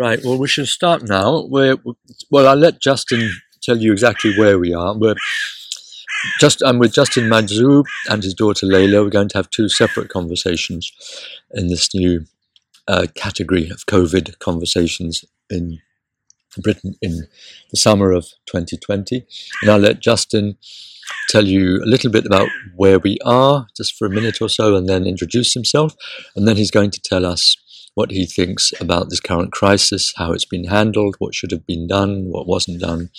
Right. 0.00 0.18
Well, 0.24 0.38
we 0.38 0.48
should 0.48 0.66
start 0.66 1.02
now. 1.06 1.44
We're, 1.44 1.76
well, 2.30 2.48
I'll 2.48 2.56
let 2.56 2.80
Justin 2.80 3.32
tell 3.60 3.76
you 3.76 3.92
exactly 3.92 4.32
where 4.38 4.58
we 4.58 4.72
are. 4.72 4.96
We're 4.96 5.14
just 6.40 6.62
I'm 6.62 6.78
with 6.78 6.94
Justin 6.94 7.24
Mazoub 7.24 7.84
and 8.08 8.22
his 8.22 8.32
daughter 8.32 8.64
Layla. 8.64 9.04
We're 9.04 9.10
going 9.10 9.28
to 9.28 9.36
have 9.36 9.50
two 9.50 9.68
separate 9.68 10.08
conversations 10.08 10.90
in 11.50 11.68
this 11.68 11.94
new 11.94 12.24
uh, 12.88 13.08
category 13.14 13.68
of 13.68 13.84
COVID 13.84 14.38
conversations 14.38 15.22
in 15.50 15.80
Britain 16.56 16.96
in 17.02 17.26
the 17.70 17.76
summer 17.76 18.10
of 18.10 18.24
2020. 18.46 19.26
And 19.60 19.70
I'll 19.70 19.78
let 19.78 20.00
Justin 20.00 20.56
tell 21.28 21.46
you 21.46 21.76
a 21.84 21.86
little 21.86 22.10
bit 22.10 22.24
about 22.24 22.48
where 22.74 22.98
we 22.98 23.18
are, 23.26 23.66
just 23.76 23.98
for 23.98 24.06
a 24.06 24.10
minute 24.10 24.40
or 24.40 24.48
so, 24.48 24.76
and 24.76 24.88
then 24.88 25.06
introduce 25.06 25.52
himself. 25.52 25.94
And 26.34 26.48
then 26.48 26.56
he's 26.56 26.70
going 26.70 26.90
to 26.92 27.00
tell 27.02 27.26
us 27.26 27.54
what 27.94 28.10
he 28.10 28.24
thinks 28.24 28.72
about 28.80 29.10
this 29.10 29.20
current 29.20 29.52
crisis, 29.52 30.14
how 30.16 30.32
it's 30.32 30.44
been 30.44 30.64
handled, 30.64 31.16
what 31.18 31.34
should 31.34 31.50
have 31.50 31.66
been 31.66 31.86
done, 31.86 32.26
what 32.26 32.46
wasn't 32.46 32.80
done, 32.80 33.10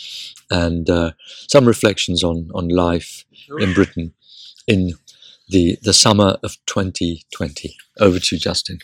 and 0.49 0.89
uh, 0.89 1.11
some 1.49 1.65
reflections 1.65 2.23
on, 2.23 2.49
on 2.53 2.69
life 2.69 3.25
in 3.59 3.73
Britain 3.73 4.13
in 4.67 4.93
the, 5.49 5.77
the 5.81 5.93
summer 5.93 6.37
of 6.43 6.57
2020. 6.65 7.75
Over 7.99 8.19
to 8.19 8.35
you, 8.35 8.39
Justin. 8.39 8.79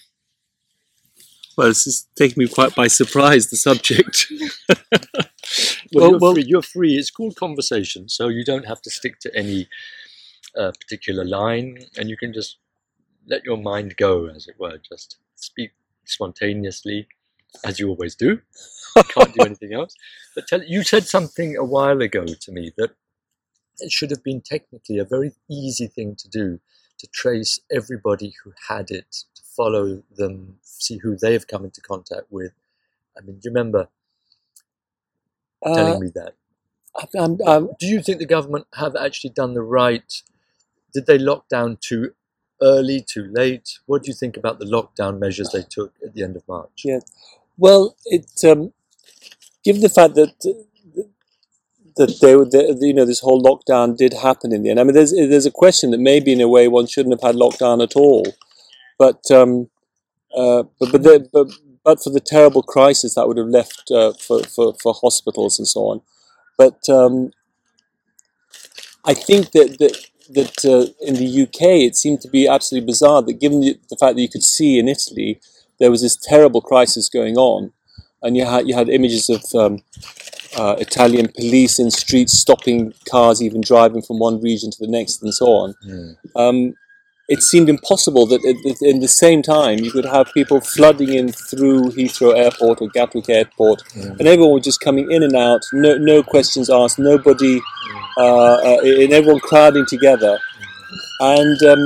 Well, 1.57 1.69
this 1.69 1.87
is 1.87 2.07
taking 2.15 2.43
me 2.43 2.47
quite 2.47 2.75
by 2.75 2.87
surprise, 2.87 3.49
the 3.49 3.57
subject. 3.57 4.27
well, 4.69 4.77
well, 5.93 6.11
you're, 6.11 6.19
well 6.19 6.33
free. 6.33 6.43
you're, 6.45 6.61
free. 6.61 6.95
It's 6.97 7.09
called 7.09 7.35
conversation, 7.35 8.09
so 8.09 8.27
you 8.27 8.45
don't 8.45 8.67
have 8.67 8.81
to 8.83 8.91
stick 8.91 9.19
to 9.21 9.35
any 9.35 9.67
uh, 10.55 10.71
particular 10.79 11.25
line, 11.25 11.79
and 11.97 12.09
you 12.09 12.17
can 12.17 12.31
just 12.31 12.57
let 13.25 13.43
your 13.43 13.57
mind 13.57 13.97
go, 13.97 14.27
as 14.27 14.47
it 14.47 14.59
were. 14.59 14.77
Just 14.77 15.17
speak 15.37 15.71
spontaneously, 16.05 17.07
as 17.63 17.79
you 17.79 17.89
always 17.89 18.15
do. 18.15 18.41
Can't 19.09 19.33
do 19.33 19.45
anything 19.45 19.73
else. 19.73 19.95
But 20.35 20.47
tell, 20.47 20.63
you 20.63 20.83
said 20.83 21.05
something 21.05 21.55
a 21.55 21.63
while 21.63 22.01
ago 22.01 22.25
to 22.25 22.51
me 22.51 22.71
that 22.77 22.91
it 23.79 23.91
should 23.91 24.11
have 24.11 24.23
been 24.23 24.41
technically 24.41 24.97
a 24.97 25.05
very 25.05 25.31
easy 25.49 25.87
thing 25.87 26.15
to 26.15 26.27
do 26.27 26.59
to 26.97 27.07
trace 27.07 27.59
everybody 27.71 28.33
who 28.43 28.51
had 28.69 28.89
it, 28.89 29.11
to 29.35 29.41
follow 29.55 30.01
them, 30.15 30.57
see 30.63 30.97
who 30.97 31.15
they 31.15 31.33
have 31.33 31.47
come 31.47 31.63
into 31.63 31.79
contact 31.79 32.25
with. 32.31 32.53
I 33.15 33.21
mean, 33.21 33.35
do 33.35 33.49
you 33.49 33.51
remember 33.51 33.89
uh, 35.63 35.75
telling 35.75 35.99
me 35.99 36.11
that? 36.15 36.33
I'm, 37.15 37.37
I'm, 37.45 37.69
do 37.79 37.85
you 37.85 38.01
think 38.01 38.17
the 38.17 38.25
government 38.25 38.65
have 38.73 38.95
actually 38.95 39.29
done 39.29 39.53
the 39.53 39.61
right? 39.61 40.21
Did 40.91 41.05
they 41.05 41.19
lock 41.19 41.47
down 41.49 41.77
too 41.79 42.13
early, 42.61 43.01
too 43.01 43.29
late? 43.31 43.79
What 43.85 44.03
do 44.03 44.09
you 44.09 44.15
think 44.15 44.37
about 44.37 44.59
the 44.59 44.65
lockdown 44.65 45.19
measures 45.19 45.49
they 45.51 45.63
took 45.63 45.93
at 46.03 46.13
the 46.13 46.23
end 46.23 46.35
of 46.35 46.47
March? 46.47 46.81
Yeah, 46.83 46.99
well, 47.57 47.95
it 48.05 48.29
um, 48.45 48.73
given 49.63 49.81
the 49.81 49.89
fact 49.89 50.15
that 50.15 50.33
that 51.97 52.19
they 52.21 52.87
you 52.87 52.93
know, 52.93 53.05
this 53.05 53.19
whole 53.19 53.41
lockdown 53.41 53.97
did 53.97 54.13
happen 54.13 54.53
in 54.53 54.63
the 54.63 54.69
end. 54.69 54.79
I 54.79 54.83
mean, 54.83 54.93
there's 54.93 55.11
there's 55.11 55.45
a 55.45 55.51
question 55.51 55.91
that 55.91 55.99
maybe 55.99 56.31
in 56.31 56.41
a 56.41 56.47
way 56.47 56.67
one 56.67 56.87
shouldn't 56.87 57.19
have 57.19 57.27
had 57.27 57.39
lockdown 57.39 57.83
at 57.83 57.95
all, 57.95 58.25
but 58.97 59.29
um, 59.31 59.69
uh, 60.35 60.63
but 60.79 60.91
but, 60.91 61.31
but 61.31 61.47
but 61.83 62.03
for 62.03 62.09
the 62.09 62.19
terrible 62.19 62.63
crisis 62.63 63.15
that 63.15 63.27
would 63.27 63.37
have 63.37 63.47
left 63.47 63.91
uh, 63.91 64.13
for, 64.13 64.43
for 64.43 64.73
for 64.81 64.93
hospitals 64.93 65.59
and 65.59 65.67
so 65.67 65.81
on. 65.81 66.01
But 66.57 66.87
um, 66.89 67.31
I 69.05 69.13
think 69.13 69.51
that 69.51 69.77
that 69.79 69.97
that 70.33 70.65
uh, 70.65 70.91
in 71.05 71.15
the 71.15 71.43
UK 71.43 71.61
it 71.87 71.95
seemed 71.95 72.21
to 72.21 72.29
be 72.29 72.47
absolutely 72.47 72.85
bizarre 72.85 73.21
that 73.21 73.33
given 73.33 73.61
the, 73.61 73.79
the, 73.89 73.97
fact 73.97 74.15
that 74.15 74.21
you 74.21 74.29
could 74.29 74.43
see 74.43 74.79
in 74.79 74.87
Italy 74.87 75.39
there 75.79 75.91
was 75.91 76.01
this 76.01 76.17
terrible 76.17 76.61
crisis 76.61 77.09
going 77.09 77.37
on, 77.37 77.71
and 78.21 78.35
you 78.35 78.45
had 78.45 78.67
you 78.67 78.75
had 78.75 78.89
images 78.89 79.29
of 79.29 79.43
um, 79.55 79.83
uh, 80.57 80.75
Italian 80.79 81.27
police 81.35 81.79
in 81.79 81.91
streets 81.91 82.37
stopping 82.37 82.93
cars 83.09 83.41
even 83.41 83.61
driving 83.61 84.01
from 84.01 84.19
one 84.19 84.41
region 84.41 84.71
to 84.71 84.77
the 84.79 84.87
next 84.87 85.21
and 85.21 85.33
so 85.33 85.45
on. 85.45 85.75
Mm. 85.85 86.15
Um, 86.35 86.73
it 87.27 87.43
seemed 87.43 87.67
impossible 87.67 88.25
that 88.25 88.41
in 88.81 88.99
the 88.99 89.07
same 89.07 89.41
time 89.41 89.79
you 89.79 89.91
could 89.91 90.05
have 90.05 90.31
people 90.33 90.61
flooding 90.61 91.13
in 91.13 91.31
through 91.31 91.91
Heathrow 91.91 92.37
Airport 92.37 92.81
or 92.81 92.87
Gatwick 92.89 93.29
Airport, 93.29 93.83
mm. 93.89 94.17
and 94.17 94.27
everyone 94.27 94.53
was 94.53 94.63
just 94.63 94.79
coming 94.79 95.11
in 95.11 95.23
and 95.23 95.35
out, 95.35 95.61
no, 95.73 95.97
no 95.97 96.23
questions 96.23 96.69
asked, 96.69 96.99
nobody, 96.99 97.59
uh, 98.17 98.55
uh, 98.55 98.79
and 98.81 99.11
everyone 99.11 99.41
crowding 99.41 99.85
together. 99.85 100.39
And 101.19 101.63
um, 101.63 101.79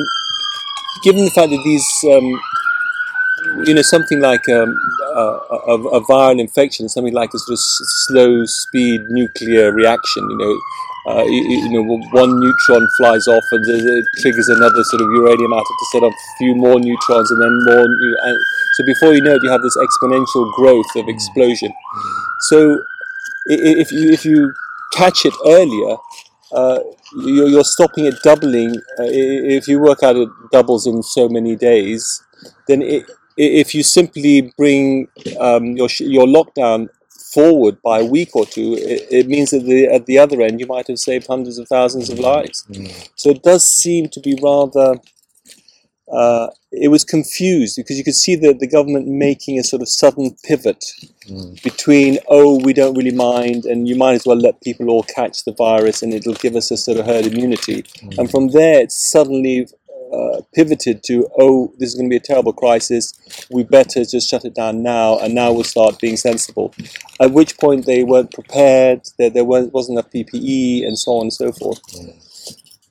given 1.03 1.25
the 1.25 1.31
fact 1.31 1.49
that 1.49 1.61
these, 1.63 2.13
um, 2.13 3.65
you 3.65 3.73
know, 3.73 3.81
something 3.81 4.19
like 4.19 4.47
um, 4.49 4.75
a, 5.15 5.21
a, 5.21 5.87
a, 5.97 6.01
viral 6.01 6.39
infection, 6.39 6.87
something 6.87 7.13
like 7.13 7.33
a 7.33 7.39
sort 7.39 7.53
of 7.53 7.59
slow 7.59 8.45
speed 8.45 9.01
nuclear 9.09 9.71
reaction, 9.71 10.29
you 10.29 10.37
know, 10.37 10.59
uh, 11.07 11.23
you, 11.23 11.41
you, 11.41 11.69
know, 11.69 11.97
one 12.11 12.39
neutron 12.39 12.87
flies 12.97 13.27
off 13.27 13.43
and 13.51 13.65
it 13.67 14.05
triggers 14.19 14.47
another 14.49 14.83
sort 14.83 15.01
of 15.01 15.11
uranium 15.11 15.51
atom 15.51 15.65
to 15.65 15.85
set 15.91 16.03
off 16.03 16.13
a 16.13 16.37
few 16.37 16.55
more 16.55 16.79
neutrons 16.79 17.31
and 17.31 17.41
then 17.41 17.59
more. 17.65 17.83
And 17.83 18.37
so 18.75 18.85
before 18.85 19.13
you 19.13 19.21
know 19.21 19.35
it, 19.35 19.41
you 19.43 19.49
have 19.49 19.61
this 19.61 19.77
exponential 19.77 20.51
growth 20.53 20.95
of 20.95 21.07
explosion. 21.07 21.73
So 22.41 22.77
if 23.47 23.91
you 23.91 24.11
if 24.11 24.25
you 24.25 24.53
catch 24.93 25.25
it 25.25 25.33
earlier, 25.45 25.97
uh, 26.51 26.79
you're, 27.13 27.47
you're, 27.47 27.63
stopping 27.63 28.05
it 28.05 28.15
doubling. 28.23 28.75
Uh, 28.99 29.09
if 29.09 29.67
you 29.67 29.79
work 29.79 30.03
out 30.03 30.15
it 30.15 30.29
doubles 30.51 30.85
in 30.85 31.01
so 31.01 31.27
many 31.27 31.55
days, 31.55 32.23
then 32.67 32.81
it, 32.81 33.09
if 33.37 33.73
you 33.73 33.81
simply 33.81 34.53
bring 34.57 35.07
um, 35.39 35.77
your 35.77 35.89
your 35.99 36.27
lockdown 36.27 36.89
forward 37.33 37.81
by 37.81 37.99
a 37.99 38.05
week 38.05 38.35
or 38.35 38.45
two, 38.45 38.73
it, 38.73 39.07
it, 39.09 39.27
means 39.27 39.51
that 39.51 39.63
the, 39.63 39.87
at 39.87 40.05
the 40.05 40.17
other 40.17 40.41
end 40.41 40.59
you 40.59 40.67
might 40.67 40.87
have 40.87 40.99
saved 40.99 41.27
hundreds 41.27 41.57
of 41.57 41.67
thousands 41.67 42.09
of 42.09 42.19
lives. 42.19 42.65
Mm. 42.69 43.09
So 43.15 43.29
it 43.29 43.43
does 43.43 43.65
seem 43.65 44.09
to 44.09 44.19
be 44.19 44.37
rather. 44.41 44.99
Uh, 46.11 46.47
it 46.73 46.89
was 46.89 47.05
confused 47.05 47.77
because 47.77 47.97
you 47.97 48.03
could 48.03 48.15
see 48.15 48.35
the, 48.35 48.53
the 48.53 48.67
government 48.67 49.07
making 49.07 49.57
a 49.57 49.63
sort 49.63 49.81
of 49.81 49.87
sudden 49.87 50.35
pivot 50.43 50.83
mm. 51.25 51.63
between, 51.63 52.17
oh, 52.27 52.61
we 52.63 52.73
don't 52.73 52.95
really 52.95 53.15
mind, 53.15 53.63
and 53.65 53.87
you 53.87 53.95
might 53.95 54.13
as 54.13 54.25
well 54.25 54.35
let 54.35 54.61
people 54.61 54.89
all 54.89 55.03
catch 55.03 55.45
the 55.45 55.53
virus 55.53 56.01
and 56.01 56.13
it'll 56.13 56.33
give 56.33 56.55
us 56.57 56.69
a 56.69 56.75
sort 56.75 56.97
of 56.97 57.05
herd 57.05 57.27
immunity. 57.27 57.83
Mm. 57.83 58.17
And 58.17 58.31
from 58.31 58.49
there, 58.49 58.81
it 58.81 58.91
suddenly 58.91 59.67
uh, 60.13 60.41
pivoted 60.53 61.03
to, 61.03 61.27
oh, 61.39 61.73
this 61.77 61.89
is 61.89 61.95
going 61.95 62.09
to 62.09 62.13
be 62.13 62.17
a 62.17 62.19
terrible 62.19 62.53
crisis. 62.53 63.13
We 63.51 63.63
better 63.63 64.03
just 64.05 64.29
shut 64.29 64.45
it 64.45 64.53
down 64.53 64.83
now, 64.83 65.19
and 65.19 65.33
now 65.33 65.51
we'll 65.53 65.63
start 65.63 65.99
being 65.99 66.17
sensible. 66.17 66.73
At 67.19 67.31
which 67.31 67.57
point 67.57 67.85
they 67.85 68.03
weren't 68.03 68.33
prepared. 68.33 69.01
There, 69.17 69.29
there 69.29 69.45
wasn't 69.45 69.97
enough 69.97 70.11
PPE, 70.11 70.85
and 70.85 70.97
so 70.97 71.13
on 71.13 71.23
and 71.23 71.33
so 71.33 71.51
forth. 71.51 71.79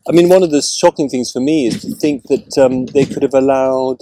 I 0.09 0.13
mean, 0.13 0.29
one 0.29 0.43
of 0.43 0.51
the 0.51 0.63
shocking 0.63 1.09
things 1.09 1.31
for 1.31 1.41
me 1.41 1.67
is 1.67 1.83
to 1.83 1.95
think 1.95 2.25
that 2.25 2.59
um, 2.59 2.87
they 2.87 3.05
could 3.05 3.23
have 3.23 3.35
allowed 3.35 3.99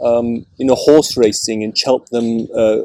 um, 0.00 0.46
you 0.56 0.66
know, 0.66 0.74
horse 0.74 1.16
racing 1.16 1.62
in 1.62 1.74
Cheltenham, 1.74 2.48
uh, 2.54 2.82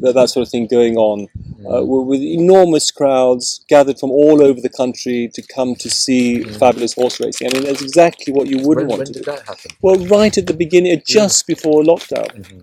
that, 0.00 0.12
that, 0.14 0.30
sort 0.30 0.46
of 0.46 0.50
thing 0.50 0.66
going 0.66 0.96
on, 0.96 1.26
uh, 1.60 1.80
mm. 1.80 2.06
with 2.06 2.20
enormous 2.20 2.90
crowds 2.90 3.64
gathered 3.68 3.98
from 3.98 4.10
all 4.10 4.42
over 4.42 4.60
the 4.60 4.68
country 4.68 5.30
to 5.34 5.42
come 5.42 5.74
to 5.76 5.88
see 5.88 6.40
mm. 6.40 6.56
fabulous 6.58 6.94
horse 6.94 7.18
racing. 7.18 7.48
I 7.48 7.54
mean, 7.54 7.64
that's 7.64 7.82
exactly 7.82 8.32
what 8.32 8.46
you 8.46 8.58
wouldn't 8.58 8.88
when, 8.88 8.98
want 8.98 8.98
when 8.98 9.06
to 9.06 9.12
did 9.12 9.24
do. 9.24 9.30
that 9.30 9.46
happen? 9.46 9.70
Well, 9.80 9.96
right 10.06 10.36
at 10.36 10.46
the 10.46 10.54
beginning, 10.54 10.98
uh, 10.98 11.02
just 11.06 11.48
yeah. 11.48 11.54
before 11.54 11.82
lockdown. 11.82 12.30
Mm-hmm. 12.36 12.60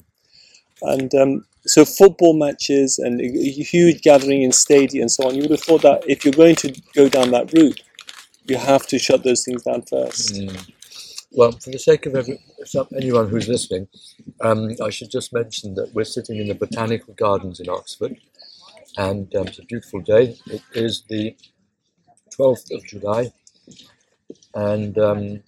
And 0.83 1.15
um, 1.15 1.45
so 1.65 1.83
football 1.83 2.33
matches 2.33 2.99
and 2.99 3.19
a 3.19 3.27
huge 3.27 4.01
gathering 4.01 4.43
in 4.43 4.51
stadia 4.51 5.01
and 5.01 5.11
so 5.11 5.27
on, 5.27 5.35
you 5.35 5.41
would 5.41 5.51
have 5.51 5.61
thought 5.61 5.81
that 5.81 6.03
if 6.07 6.23
you're 6.23 6.33
going 6.33 6.55
to 6.57 6.81
go 6.93 7.09
down 7.09 7.31
that 7.31 7.51
route, 7.53 7.81
you 8.45 8.57
have 8.57 8.85
to 8.87 8.99
shut 8.99 9.23
those 9.23 9.43
things 9.43 9.63
down 9.63 9.81
first. 9.81 10.35
Mm. 10.35 10.71
Well, 11.31 11.51
for 11.51 11.69
the 11.71 11.79
sake 11.79 12.05
of 12.05 12.15
every, 12.15 12.39
anyone 12.95 13.29
who's 13.29 13.47
listening, 13.47 13.87
um, 14.41 14.71
I 14.83 14.89
should 14.89 15.11
just 15.11 15.33
mention 15.33 15.75
that 15.75 15.93
we're 15.93 16.05
sitting 16.05 16.37
in 16.37 16.47
the 16.47 16.55
Botanical 16.55 17.13
Gardens 17.13 17.59
in 17.59 17.69
Oxford, 17.69 18.17
and 18.97 19.33
um, 19.35 19.47
it's 19.47 19.59
a 19.59 19.65
beautiful 19.65 19.99
day. 19.99 20.37
It 20.47 20.61
is 20.73 21.03
the 21.09 21.35
12th 22.37 22.73
of 22.75 22.85
July, 22.85 23.31
and, 24.55 24.97
um, 24.97 25.43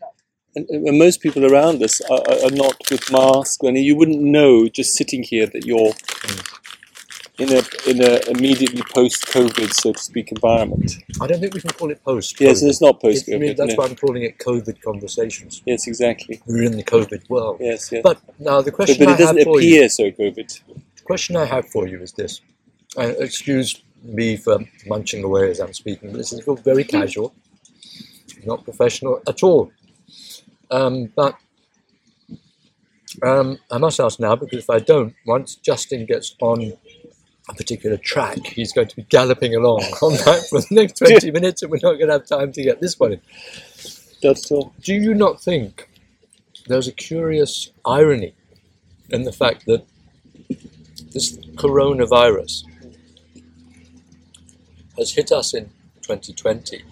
and, 0.55 0.69
and 0.69 0.99
most 0.99 1.21
people 1.21 1.45
around 1.45 1.81
us 1.81 2.01
are, 2.01 2.23
are, 2.45 2.51
not 2.51 2.75
with 2.91 3.11
masks. 3.11 3.59
And 3.61 3.77
you 3.77 3.95
wouldn't 3.95 4.21
know 4.21 4.67
just 4.67 4.95
sitting 4.95 5.23
here 5.23 5.47
that 5.47 5.65
you're 5.65 5.93
mm 5.93 6.58
in 7.39 7.50
a 7.57 7.62
in 7.89 7.97
a 8.03 8.19
immediately 8.30 8.83
post 8.94 9.25
COVID, 9.27 9.71
so 9.74 9.94
to 9.94 10.00
speak, 10.00 10.31
environment. 10.31 10.97
I 11.21 11.27
don't 11.27 11.39
think 11.39 11.53
we 11.53 11.62
can 11.62 11.71
call 11.71 11.89
it 11.91 12.03
post. 12.03 12.36
COVID. 12.36 12.47
Yes, 12.47 12.62
it's 12.62 12.81
not 12.81 13.00
post 13.01 13.27
COVID. 13.27 13.36
I 13.36 13.39
mean, 13.39 13.56
that's 13.56 13.75
no. 13.75 13.75
why 13.75 13.86
I'm 13.88 13.95
calling 13.95 14.24
it 14.24 14.38
COVID 14.39 14.81
conversations. 14.81 15.62
Yes, 15.65 15.88
exactly. 15.88 16.41
We're 16.45 16.63
in 16.63 16.75
the 16.77 16.83
COVID 16.83 17.30
world. 17.30 17.57
Yes, 17.59 17.91
yes. 17.91 18.01
But 18.03 18.18
now 18.39 18.62
the 18.62 18.71
question, 18.71 18.97
but, 19.00 19.06
but 19.06 19.19
it 19.19 19.24
doesn't 19.24 19.41
appear 19.41 19.83
you, 19.83 19.89
so 19.89 20.03
COVID. 20.12 20.62
The 20.95 21.03
question 21.03 21.36
I 21.38 21.45
have 21.45 21.68
for 21.69 21.88
you 21.88 22.01
is 22.01 22.12
this. 22.13 22.41
Uh, 22.97 23.13
excuse 23.19 23.81
me 24.03 24.38
for 24.38 24.59
munching 24.88 25.24
away 25.24 25.51
as 25.51 25.59
I'm 25.59 25.74
speaking, 25.74 26.12
but 26.12 26.18
this 26.18 26.33
is 26.33 26.42
very 26.63 26.83
casual, 26.83 27.33
not 28.45 28.63
professional 28.63 29.21
at 29.27 29.44
all. 29.44 29.71
Um, 30.71 31.12
but 31.15 31.35
Um, 33.24 33.57
I 33.71 33.77
must 33.80 34.00
ask 34.00 34.19
now 34.19 34.35
because 34.35 34.59
if 34.59 34.69
I 34.69 34.80
don't, 34.80 35.13
once 35.25 35.56
Justin 35.56 36.06
gets 36.06 36.35
on 36.42 36.74
a 37.49 37.53
particular 37.53 37.97
track, 37.97 38.37
he's 38.45 38.71
going 38.73 38.87
to 38.87 38.95
be 38.95 39.03
galloping 39.03 39.55
along 39.55 39.81
on 40.01 40.13
that 40.13 40.45
for 40.49 40.61
the 40.61 40.67
next 40.71 40.97
20 40.97 41.31
minutes 41.37 41.61
and 41.61 41.71
we're 41.71 41.79
not 41.81 41.93
going 41.93 42.07
to 42.07 42.13
have 42.13 42.25
time 42.27 42.51
to 42.53 42.63
get 42.63 42.79
this 42.81 42.99
one 42.99 43.13
in. 43.13 43.21
That's 44.21 44.51
all. 44.51 44.73
Do 44.81 44.93
you 44.93 45.13
not 45.13 45.41
think 45.41 45.89
there's 46.67 46.87
a 46.87 46.91
curious 46.91 47.71
irony 47.85 48.33
in 49.09 49.23
the 49.23 49.31
fact 49.31 49.65
that 49.65 49.85
this 51.13 51.37
coronavirus 51.55 52.63
has 54.97 55.13
hit 55.13 55.31
us 55.31 55.53
in 55.53 55.65
2020 56.01 56.83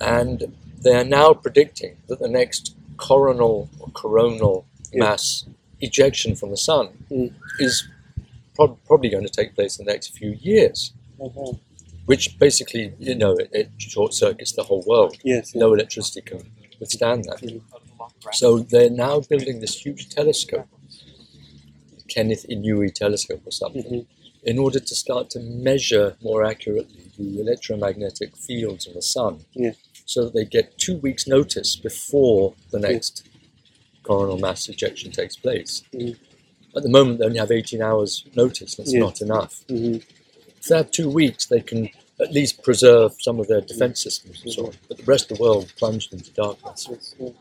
and 0.00 0.54
they 0.82 0.94
are 0.94 1.04
now 1.04 1.32
predicting 1.32 1.96
that 2.08 2.18
the 2.20 2.28
next 2.28 2.76
coronal 2.96 3.68
or 3.80 3.88
coronal 3.90 4.66
Yeah. 4.92 5.00
mass 5.04 5.44
ejection 5.80 6.36
from 6.36 6.50
the 6.50 6.56
sun 6.56 6.88
Mm. 7.10 7.32
is 7.58 7.88
prob- 8.56 8.78
probably 8.86 9.10
going 9.10 9.24
to 9.30 9.36
take 9.40 9.54
place 9.54 9.78
in 9.78 9.84
the 9.86 9.92
next 9.92 10.08
few 10.18 10.30
years, 10.50 10.92
Uh-huh. 11.20 11.52
which 12.06 12.24
basically, 12.38 12.84
you 12.98 13.14
know, 13.22 13.32
it, 13.42 13.48
it 13.60 13.68
short 13.78 14.12
circuits 14.14 14.52
the 14.52 14.64
whole 14.68 14.82
world. 14.86 15.16
Yes. 15.32 15.54
No 15.54 15.74
electricity 15.74 16.22
can 16.30 16.40
withstand 16.80 17.24
that. 17.24 17.40
Mhm. 17.42 17.60
So 18.32 18.58
they're 18.58 18.90
now 19.08 19.20
building 19.20 19.60
this 19.60 19.74
huge 19.84 20.02
telescope, 20.08 20.68
Kenneth 22.08 22.44
Inouye 22.48 22.92
telescope 22.92 23.42
or 23.46 23.52
something, 23.52 23.84
Mhm. 23.84 24.06
in 24.50 24.58
order 24.58 24.80
to 24.80 24.94
start 24.94 25.28
to 25.30 25.40
measure 25.40 26.16
more 26.22 26.44
accurately 26.44 27.02
the 27.18 27.40
electromagnetic 27.40 28.36
fields 28.36 28.86
of 28.86 28.94
the 28.94 29.02
sun. 29.02 29.44
So 30.04 30.24
that 30.24 30.34
they 30.34 30.44
get 30.44 30.78
two 30.78 30.96
weeks' 31.06 31.26
notice 31.26 31.74
before 31.74 32.54
the 32.70 32.78
next 32.78 33.24
coronal 34.04 34.38
mass 34.38 34.68
ejection 34.68 35.10
takes 35.10 35.34
place. 35.36 35.82
Mhm. 35.92 36.16
At 36.76 36.82
the 36.82 36.88
moment, 36.88 37.18
they 37.18 37.24
only 37.26 37.38
have 37.38 37.50
18 37.50 37.80
hours 37.82 38.24
notice. 38.34 38.74
That's 38.74 38.92
Yeah. 38.92 39.00
not 39.00 39.20
enough. 39.22 39.64
Mhm. 39.68 40.02
If 40.58 40.64
they 40.68 40.76
have 40.76 40.90
two 40.90 41.08
weeks, 41.08 41.46
they 41.46 41.60
can 41.60 41.88
at 42.20 42.32
least 42.32 42.62
preserve 42.62 43.14
some 43.20 43.38
of 43.40 43.46
their 43.48 43.60
defense 43.60 44.02
systems 44.02 44.40
and 44.42 44.52
so 44.52 44.66
on. 44.66 44.72
But 44.88 44.98
the 44.98 45.04
rest 45.04 45.30
of 45.30 45.36
the 45.38 45.42
world 45.42 45.72
plunged 45.78 46.12
into 46.12 46.30
darkness. 46.32 46.88
Well, 47.18 47.34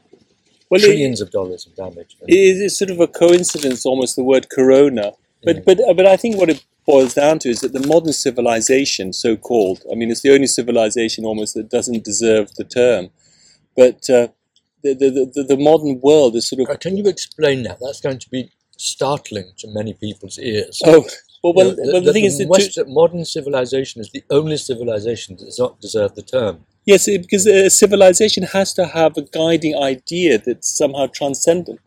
it, 0.82 0.86
Trillions 0.86 1.22
of 1.22 1.32
dollars 1.32 1.66
of 1.66 1.76
damage. 1.76 2.18
it 2.28 2.34
is 2.36 2.78
sort 2.78 2.92
of 2.92 3.00
a 3.00 3.08
coincidence, 3.08 3.86
almost 3.86 4.16
the 4.16 4.24
word 4.24 4.50
corona. 4.50 5.14
But 5.44 5.58
Yeah. 5.58 5.62
but 5.66 5.80
uh, 5.90 5.94
but 5.94 6.06
I 6.08 6.18
think 6.18 6.38
what 6.38 6.50
it 6.50 6.64
boils 6.86 7.14
down 7.14 7.40
to 7.40 7.50
is 7.50 7.60
that 7.62 7.74
the 7.74 7.86
modern 7.86 8.14
civilization, 8.14 9.14
so 9.14 9.36
called, 9.36 9.84
I 9.92 9.96
mean, 9.96 10.10
it's 10.12 10.22
the 10.22 10.34
only 10.34 10.48
civilization 10.48 11.24
almost 11.26 11.54
that 11.56 11.70
doesn't 11.70 12.04
deserve 12.04 12.54
the 12.56 12.64
term. 12.64 13.10
But 13.76 14.10
uh, 14.10 14.30
the, 14.84 14.94
the, 14.94 15.32
the 15.36 15.44
the 15.44 15.58
modern 15.58 16.00
world 16.02 16.36
is 16.36 16.48
sort 16.48 16.62
of 16.68 16.80
Can 16.80 16.98
you 16.98 17.06
explain 17.06 17.64
that? 17.64 17.80
That's 17.82 18.02
going 18.02 18.20
to 18.20 18.30
be 18.30 18.50
startling 18.78 19.52
to 19.58 19.68
many 19.70 19.94
people's 19.94 20.38
ears. 20.40 20.82
oh 20.86 21.06
well 21.44 21.54
well, 21.56 21.68
You 21.70 21.76
know, 21.76 21.94
well 21.94 22.02
the, 22.02 22.14
thing 22.14 22.26
is 22.26 22.38
the 22.38 22.46
that 22.46 22.48
two- 22.48 22.66
Western, 22.66 22.94
modern 22.94 23.26
civilization 23.26 24.02
is 24.02 24.10
the 24.12 24.24
only 24.30 24.58
civilization 24.58 25.36
that 25.38 25.46
does 25.46 25.60
not 25.60 25.80
deserve 25.80 26.16
the 26.16 26.22
term. 26.24 26.66
Yes, 26.86 27.06
because 27.06 27.48
a 27.48 27.70
civilization 27.70 28.44
has 28.44 28.72
to 28.74 28.86
have 28.86 29.18
a 29.18 29.22
guiding 29.24 29.76
idea 29.76 30.38
that's 30.38 30.70
somehow 30.70 31.08
transcendent, 31.08 31.80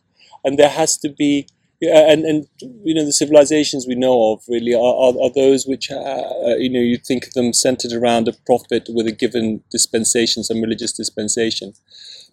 and 0.43 0.57
there 0.59 0.69
has 0.69 0.97
to 0.97 1.09
be, 1.09 1.47
yeah, 1.79 2.11
and 2.11 2.25
and 2.25 2.47
you 2.83 2.93
know 2.93 3.05
the 3.05 3.13
civilizations 3.13 3.87
we 3.87 3.95
know 3.95 4.33
of 4.33 4.43
really 4.49 4.73
are, 4.73 4.95
are, 5.05 5.13
are 5.23 5.29
those 5.33 5.65
which 5.65 5.89
uh, 5.89 6.55
you 6.57 6.69
know 6.69 6.81
you 6.91 6.97
think 6.97 7.27
of 7.27 7.33
them 7.33 7.53
centered 7.53 7.93
around 7.93 8.27
a 8.27 8.33
prophet 8.45 8.87
with 8.89 9.07
a 9.07 9.13
given 9.13 9.63
dispensation, 9.71 10.43
some 10.43 10.59
religious 10.61 10.91
dispensation, 10.91 11.73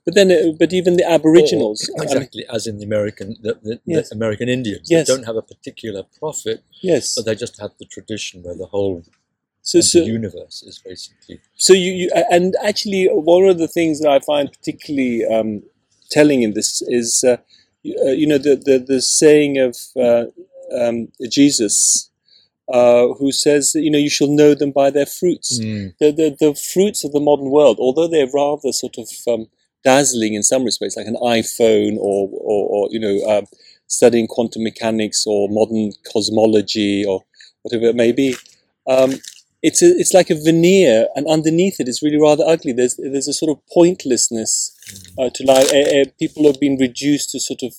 but 0.06 0.14
then 0.14 0.30
uh, 0.32 0.52
but 0.58 0.72
even 0.72 0.96
the 0.96 1.06
Aboriginals, 1.16 1.80
Or, 1.88 2.00
I 2.00 2.04
mean, 2.04 2.04
exactly, 2.16 2.44
as 2.56 2.66
in 2.66 2.78
the 2.78 2.84
American, 2.92 3.36
the, 3.42 3.52
the, 3.62 3.80
Yes. 3.84 4.08
the 4.08 4.14
American 4.14 4.48
Indians. 4.48 4.86
Yes. 4.90 5.06
They 5.06 5.14
don't 5.14 5.24
have 5.30 5.36
a 5.36 5.42
particular 5.42 6.02
prophet, 6.20 6.62
yes, 6.80 7.14
but 7.16 7.24
they 7.26 7.34
just 7.34 7.60
have 7.60 7.72
the 7.80 7.84
tradition 7.96 8.42
where 8.44 8.54
the 8.56 8.66
whole 8.74 9.02
so 9.62 9.80
so 9.80 9.98
the 10.00 10.06
universe 10.06 10.62
is 10.62 10.78
basically. 10.78 11.40
So 11.56 11.72
you, 11.84 11.92
you 12.00 12.08
and 12.30 12.54
actually 12.70 13.02
one 13.12 13.44
of 13.52 13.58
the 13.58 13.68
things 13.76 14.00
that 14.00 14.10
I 14.16 14.20
find 14.20 14.50
particularly 14.56 15.24
um, 15.26 15.50
telling 16.08 16.40
in 16.42 16.54
this 16.54 16.82
is 17.00 17.24
uh, 17.24 17.38
you- 17.82 17.98
uh, 18.06 18.12
you 18.20 18.26
know 18.30 18.38
the 18.38 18.54
the, 18.68 18.76
the 18.92 19.00
saying 19.02 19.58
of 19.58 19.76
uh, 20.08 20.24
um, 20.80 21.08
Jesus. 21.38 22.10
Uh, 22.68 23.14
who 23.20 23.30
says 23.30 23.70
that 23.72 23.82
you 23.82 23.90
know 23.92 23.98
you 24.06 24.10
shall 24.10 24.26
know 24.40 24.52
them 24.52 24.72
by 24.72 24.90
their 24.90 25.06
fruits? 25.06 25.60
Mm. 25.60 25.94
The, 26.00 26.10
the 26.10 26.36
the 26.44 26.52
fruits 26.72 27.04
of 27.04 27.12
the 27.12 27.20
modern 27.20 27.50
world, 27.56 27.76
although 27.78 28.08
they're 28.08 28.26
rather 28.34 28.72
sort 28.72 28.96
of 28.98 29.08
um, 29.32 29.46
dazzling 29.86 30.34
in 30.34 30.42
some 30.42 30.64
respects, 30.64 30.96
like 30.96 31.06
an 31.06 31.22
iPhone 31.22 31.96
or 31.98 32.28
or, 32.32 32.60
or 32.74 32.88
you 32.90 33.00
know 33.04 33.16
um, 33.30 33.44
studying 33.86 34.26
quantum 34.26 34.62
mechanics 34.64 35.24
or 35.26 35.48
modern 35.48 35.92
cosmology 36.12 37.04
or 37.04 37.22
whatever 37.62 37.86
it 37.86 37.96
may 37.96 38.12
be. 38.12 38.34
Um, 38.88 39.14
it's 39.62 39.82
a, 39.82 39.86
it's 39.86 40.14
like 40.14 40.30
a 40.30 40.34
veneer, 40.34 41.06
and 41.16 41.26
underneath 41.26 41.80
it, 41.80 41.88
it's 41.88 42.02
really 42.02 42.20
rather 42.20 42.44
ugly. 42.46 42.72
There's 42.72 42.96
there's 42.96 43.28
a 43.28 43.32
sort 43.32 43.50
of 43.54 43.58
pointlessness 43.72 44.52
uh, 45.18 45.30
to 45.34 45.44
life. 45.44 45.68
Uh, 45.72 46.00
uh, 46.00 46.04
people 46.18 46.44
have 46.46 46.60
been 46.60 46.76
reduced 46.78 47.30
to 47.30 47.40
sort 47.40 47.62
of 47.62 47.74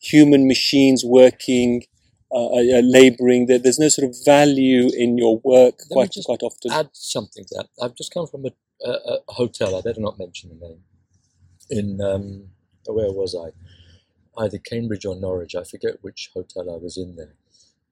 human 0.00 0.46
machines 0.46 1.02
working, 1.04 1.84
uh, 2.30 2.46
uh, 2.46 2.82
laboring. 2.82 3.46
There, 3.46 3.58
there's 3.58 3.78
no 3.78 3.88
sort 3.88 4.08
of 4.08 4.16
value 4.24 4.90
in 5.04 5.18
your 5.18 5.40
work 5.44 5.76
me 5.78 5.94
quite 5.96 6.14
quite 6.24 6.42
often. 6.42 6.72
add 6.72 6.90
something 6.92 7.44
to 7.46 7.54
that. 7.56 7.68
I've 7.82 7.96
just 7.96 8.12
come 8.12 8.26
from 8.26 8.44
a, 8.46 8.52
a, 8.88 8.92
a 9.28 9.32
hotel. 9.40 9.76
I 9.76 9.80
better 9.80 10.00
not 10.00 10.18
mention 10.18 10.50
the 10.50 10.66
name. 10.66 10.80
In 11.70 12.00
um, 12.00 12.48
where 12.86 13.12
was 13.12 13.34
I? 13.34 13.52
Either 14.42 14.58
Cambridge 14.58 15.06
or 15.06 15.16
Norwich. 15.16 15.54
I 15.54 15.64
forget 15.64 16.02
which 16.02 16.30
hotel 16.34 16.70
I 16.70 16.76
was 16.76 16.96
in 16.96 17.16
there. 17.16 17.34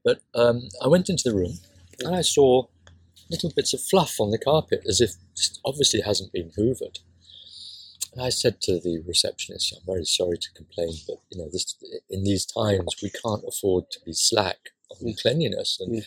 But 0.05 0.21
um, 0.35 0.69
I 0.83 0.89
went 0.89 1.09
into 1.09 1.23
the 1.31 1.35
room 1.37 1.59
and 2.01 2.15
I 2.15 2.23
saw 2.23 2.67
little 3.31 3.53
bits 3.55 3.73
of 3.73 3.81
fluff 3.81 4.17
on 4.21 4.31
the 4.31 4.39
carpet, 4.39 4.83
as 4.87 5.01
if 5.01 5.13
obviously 5.65 6.01
hasn't 6.01 6.33
been 6.33 6.51
hoovered. 6.59 6.99
And 8.13 8.21
I 8.23 8.29
said 8.29 8.61
to 8.63 8.79
the 8.79 9.03
receptionist, 9.07 9.73
"I'm 9.75 9.87
very 9.87 10.05
sorry 10.05 10.37
to 10.37 10.53
complain, 10.53 10.93
but 11.07 11.19
you 11.31 11.39
know, 11.39 11.49
this 11.51 11.77
in 12.11 12.25
these 12.25 12.45
times 12.45 12.96
we 13.03 13.11
can't 13.11 13.44
afford 13.46 13.91
to 13.93 14.01
be 14.05 14.13
slack 14.13 14.70
on 14.91 15.13
Mm. 15.13 15.23
cleanliness." 15.23 15.79
And 15.81 16.03
Mm. 16.03 16.06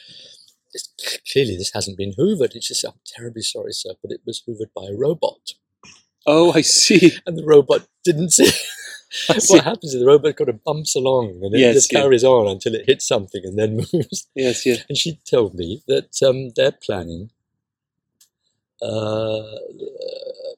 it's, 0.73 0.89
clearly, 1.31 1.55
this 1.57 1.71
hasn't 1.73 1.97
been 1.97 2.13
hoovered. 2.13 2.53
And 2.53 2.63
she 2.63 2.75
said, 2.75 2.91
"I'm 2.91 2.99
terribly 3.05 3.41
sorry, 3.41 3.73
sir, 3.73 3.95
but 4.01 4.11
it 4.11 4.21
was 4.25 4.41
hoovered 4.45 4.73
by 4.75 4.87
a 4.87 4.93
robot." 4.95 5.53
Oh, 6.25 6.51
I 6.53 6.61
see. 6.61 7.13
And 7.25 7.37
the 7.37 7.45
robot 7.45 7.87
didn't 8.03 8.31
see. 8.33 8.51
What 9.49 9.63
happens 9.63 9.93
is 9.93 9.99
the 10.01 10.05
robot 10.07 10.35
kind 10.35 10.49
of 10.49 10.63
bumps 10.63 10.95
along 10.95 11.39
and 11.43 11.53
it 11.55 11.59
Yes, 11.59 11.75
just 11.75 11.93
yeah. 11.93 12.01
carries 12.01 12.23
on 12.23 12.47
until 12.47 12.75
it 12.75 12.85
hits 12.87 13.07
something 13.07 13.41
and 13.45 13.57
then 13.57 13.77
moves. 13.93 14.27
Yes, 14.35 14.65
yes. 14.65 14.83
And 14.89 14.97
she 14.97 15.19
told 15.29 15.55
me 15.55 15.83
that 15.87 16.09
um, 16.27 16.49
they're 16.55 16.71
planning, 16.73 17.31
uh, 18.81 19.43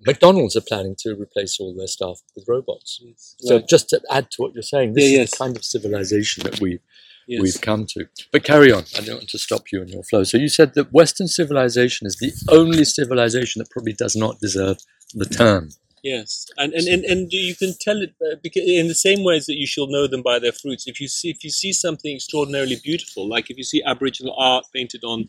McDonald's 0.05 0.55
are 0.55 0.61
planning 0.61 0.95
to 0.99 1.15
replace 1.15 1.59
all 1.59 1.73
their 1.75 1.87
staff 1.87 2.21
with 2.35 2.45
robots. 2.47 3.01
So 3.39 3.55
Right. 3.57 3.67
just 3.67 3.89
to 3.89 4.01
add 4.09 4.31
to 4.31 4.41
what 4.41 4.53
you're 4.53 4.63
saying, 4.63 4.93
this 4.93 5.03
Yeah, 5.05 5.09
is 5.09 5.17
yes. 5.19 5.31
the 5.31 5.37
kind 5.37 5.57
of 5.57 5.63
civilization 5.65 6.43
that 6.43 6.59
we 6.61 6.79
yes. 7.27 7.41
we've 7.41 7.61
come 7.61 7.85
to. 7.87 8.07
But 8.31 8.43
carry 8.43 8.71
on. 8.71 8.85
I 8.97 9.01
don't 9.01 9.17
want 9.17 9.29
to 9.29 9.37
stop 9.37 9.71
you 9.71 9.81
in 9.81 9.89
your 9.89 10.03
flow. 10.03 10.23
So 10.23 10.37
you 10.37 10.49
said 10.49 10.73
that 10.75 10.91
Western 10.91 11.27
civilization 11.27 12.07
is 12.07 12.15
the 12.17 12.31
only 12.49 12.85
civilization 12.85 13.59
that 13.59 13.69
probably 13.69 13.93
does 13.93 14.15
not 14.15 14.39
deserve 14.39 14.77
the 15.13 15.25
term. 15.25 15.69
Yes, 16.03 16.45
and 16.57 16.73
and, 16.73 16.87
and, 16.87 17.03
and 17.03 17.33
you 17.33 17.55
can 17.55 17.73
tell 17.81 18.01
it 18.01 18.13
uh, 18.21 18.37
in 18.55 18.87
the 18.87 18.95
same 18.95 19.23
ways 19.23 19.45
that 19.47 19.57
you 19.57 19.67
shall 19.67 19.87
know 19.87 20.07
them 20.07 20.21
by 20.21 20.39
their 20.39 20.51
fruits. 20.51 20.87
If 20.87 21.01
you 21.01 21.07
see 21.07 21.29
if 21.29 21.43
you 21.43 21.49
see 21.49 21.73
something 21.73 22.15
extraordinarily 22.15 22.77
beautiful, 22.81 23.27
like 23.27 23.49
if 23.49 23.57
you 23.57 23.63
see 23.63 23.81
Aboriginal 23.83 24.35
art 24.37 24.65
painted 24.73 25.03
on 25.03 25.27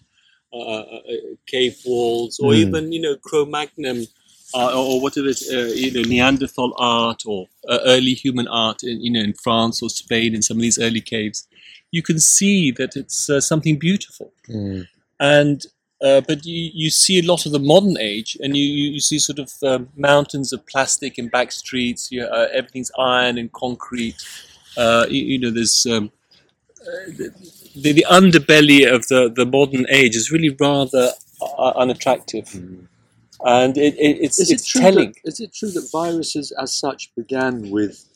uh, 0.53 0.59
uh, 0.59 0.83
uh, 0.83 1.01
cave 1.47 1.77
walls, 1.85 2.39
or 2.39 2.53
Mm. 2.53 2.57
even 2.57 2.93
you 2.93 3.01
know 3.01 3.17
Cro-Magnon 3.17 4.07
uh, 4.55 4.81
or, 4.81 5.01
whatever 5.01 5.27
it 5.27 5.31
is, 5.31 5.51
uh, 5.53 5.73
you 5.75 5.91
know 5.93 6.03
Neanderthal 6.03 6.75
art 6.79 7.23
or 7.27 7.47
uh, 7.69 7.81
early 7.85 8.15
human 8.15 8.49
art, 8.49 8.83
in, 8.83 9.01
you 9.01 9.11
know 9.11 9.21
in 9.21 9.35
France 9.35 9.83
or 9.83 9.91
Spain 9.91 10.35
in 10.35 10.43
some 10.43 10.59
of 10.59 10.63
these 10.63 10.79
early 10.79 11.01
caves, 11.01 11.47
you 11.91 12.03
can 12.03 12.19
see 12.19 12.71
that 12.71 12.97
it's 12.97 13.31
uh, 13.31 13.41
something 13.41 13.79
beautiful 13.79 14.33
and 15.21 15.67
uh, 16.03 16.21
but 16.21 16.47
you, 16.47 16.71
you 16.75 16.91
see 16.91 17.19
a 17.19 17.23
lot 17.23 17.45
of 17.45 17.51
the 17.51 17.59
modern 17.59 17.99
age, 17.99 18.37
and 18.41 18.57
you, 18.57 18.63
you 18.63 18.91
you 18.93 19.01
see 19.01 19.19
sort 19.19 19.41
of 19.41 19.53
um, 19.65 19.89
mountains 19.97 20.53
of 20.53 20.65
plastic 20.67 21.19
in 21.19 21.29
back 21.29 21.51
streets. 21.51 22.13
You, 22.13 22.25
uh, 22.25 22.49
everything's 22.53 22.93
iron 22.97 23.37
and 23.37 23.53
concrete. 23.53 24.17
Uh, 24.77 25.07
you, 25.09 25.25
you 25.25 25.39
know, 25.41 25.51
there's 25.51 25.87
um, 25.87 26.13
uh, 26.81 27.11
the, 27.17 27.35
the 27.75 27.93
the 27.93 28.07
underbelly 28.09 28.89
of 28.89 29.09
the, 29.09 29.33
the 29.35 29.45
modern 29.45 29.87
age 29.91 30.15
is 30.15 30.31
really 30.31 30.51
rather 30.51 31.11
uh, 31.43 31.73
unattractive, 31.75 32.55
and 33.45 33.77
it, 33.77 33.95
it, 33.95 34.19
it's 34.23 34.39
Is 34.39 34.51
it 34.51 34.55
it's 34.55 34.67
true 34.69 34.81
telling. 34.81 35.15
That, 35.25 35.33
is 35.33 35.41
it 35.41 35.53
true 35.53 35.71
that 35.73 35.89
viruses, 35.91 36.53
as 36.53 36.73
such, 36.73 37.13
began 37.17 37.71
with 37.71 38.08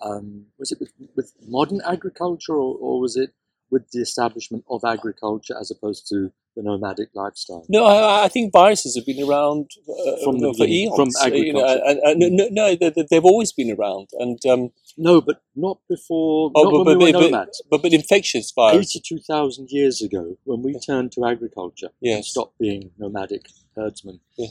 um, 0.00 0.46
was 0.58 0.72
it 0.72 0.78
with, 0.80 0.92
with 1.16 1.32
modern 1.46 1.80
agriculture, 1.84 2.52
or, 2.54 2.76
or 2.78 3.00
was 3.00 3.16
it 3.16 3.30
with 3.70 3.90
the 3.90 4.00
establishment 4.00 4.64
of 4.70 4.82
agriculture 4.84 5.54
as 5.60 5.70
opposed 5.70 6.06
to 6.08 6.32
the 6.56 6.62
nomadic 6.62 7.10
lifestyle? 7.14 7.64
No, 7.68 7.84
I, 7.84 8.24
I 8.24 8.28
think 8.28 8.52
viruses 8.52 8.96
have 8.96 9.04
been 9.04 9.22
around 9.28 9.70
uh, 9.88 10.24
From 10.24 10.38
the 10.38 10.54
for 10.56 10.66
eons. 10.66 10.96
from 10.96 11.08
uh, 11.22 11.34
you 11.34 11.52
know, 11.52 11.66
agriculture. 11.66 12.00
and, 12.06 12.22
and, 12.22 12.36
no, 12.36 12.48
no, 12.50 12.74
they, 12.74 13.04
they've 13.10 13.24
always 13.24 13.52
been 13.52 13.70
around, 13.78 14.08
and 14.18 14.38
um, 14.46 14.70
No, 14.96 15.20
but 15.20 15.42
not 15.54 15.78
before. 15.88 16.50
Oh, 16.54 16.62
not 16.64 16.70
but- 16.72 16.84
when 16.86 16.98
we 16.98 17.12
but- 17.12 17.20
but- 17.20 17.30
nomads. 17.30 17.62
but 17.70 17.82
but 17.82 17.92
infectious 17.92 18.50
viruses. 18.52 18.96
Eighty-two 18.96 19.18
thousand 19.22 19.68
years 19.70 20.00
ago, 20.00 20.38
when 20.44 20.62
we 20.62 20.78
turned 20.78 21.12
to 21.12 21.26
agriculture 21.26 21.90
and 22.02 22.24
stopped 22.24 22.58
being 22.58 22.90
nomadic 22.98 23.44
herdsmen, 23.76 24.20
Yeah. 24.38 24.48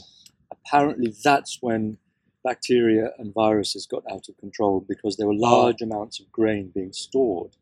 apparently 0.52 1.14
that's 1.24 1.58
when 1.60 1.98
bacteria 2.44 3.10
and 3.18 3.32
viruses 3.34 3.86
got 3.86 4.02
out 4.10 4.28
of 4.28 4.36
control 4.38 4.80
because 4.88 5.16
there 5.16 5.26
were 5.26 5.38
Ah. 5.42 5.50
large 5.62 5.80
amounts 5.82 6.20
of 6.20 6.30
grain 6.32 6.68
being 6.74 6.92
stored 6.92 7.56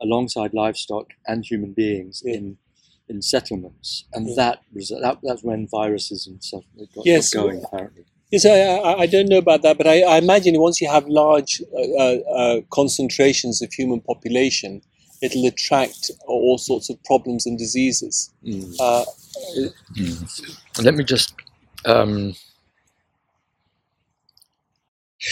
alongside 0.00 0.52
livestock 0.54 1.12
and 1.26 1.44
human 1.44 1.72
beings 1.72 2.22
Yeah. 2.24 2.34
in 2.36 2.58
in 3.08 3.22
settlements, 3.22 4.02
and 4.12 4.28
Yeah. 4.28 4.34
that 4.34 4.58
was 4.74 4.88
that, 4.88 5.18
that's 5.22 5.42
when 5.44 5.68
viruses 5.68 6.26
and 6.26 6.42
stuff 6.42 6.64
got, 6.76 7.04
got 7.04 7.30
going. 7.32 7.62
Apparently, 7.64 8.04
Yes, 8.32 8.44
I, 8.44 8.94
I, 9.04 9.06
don't 9.06 9.28
know 9.28 9.38
about 9.38 9.62
that, 9.62 9.78
but 9.78 9.86
I, 9.86 10.02
I 10.02 10.18
imagine 10.18 10.58
once 10.60 10.80
you 10.80 10.88
have 10.90 11.06
large 11.06 11.62
uh, 11.72 11.76
uh, 11.78 12.18
uh, 12.40 12.60
concentrations 12.70 13.62
of 13.62 13.72
human 13.72 14.00
population, 14.00 14.82
it'll 15.22 15.46
attract 15.46 16.10
all 16.26 16.58
sorts 16.58 16.90
of 16.90 17.00
problems 17.04 17.46
and 17.46 17.56
diseases. 17.56 18.32
Uh, 18.80 19.04
Let 20.82 20.94
me 20.96 21.04
just. 21.04 21.34
Um, 21.84 22.34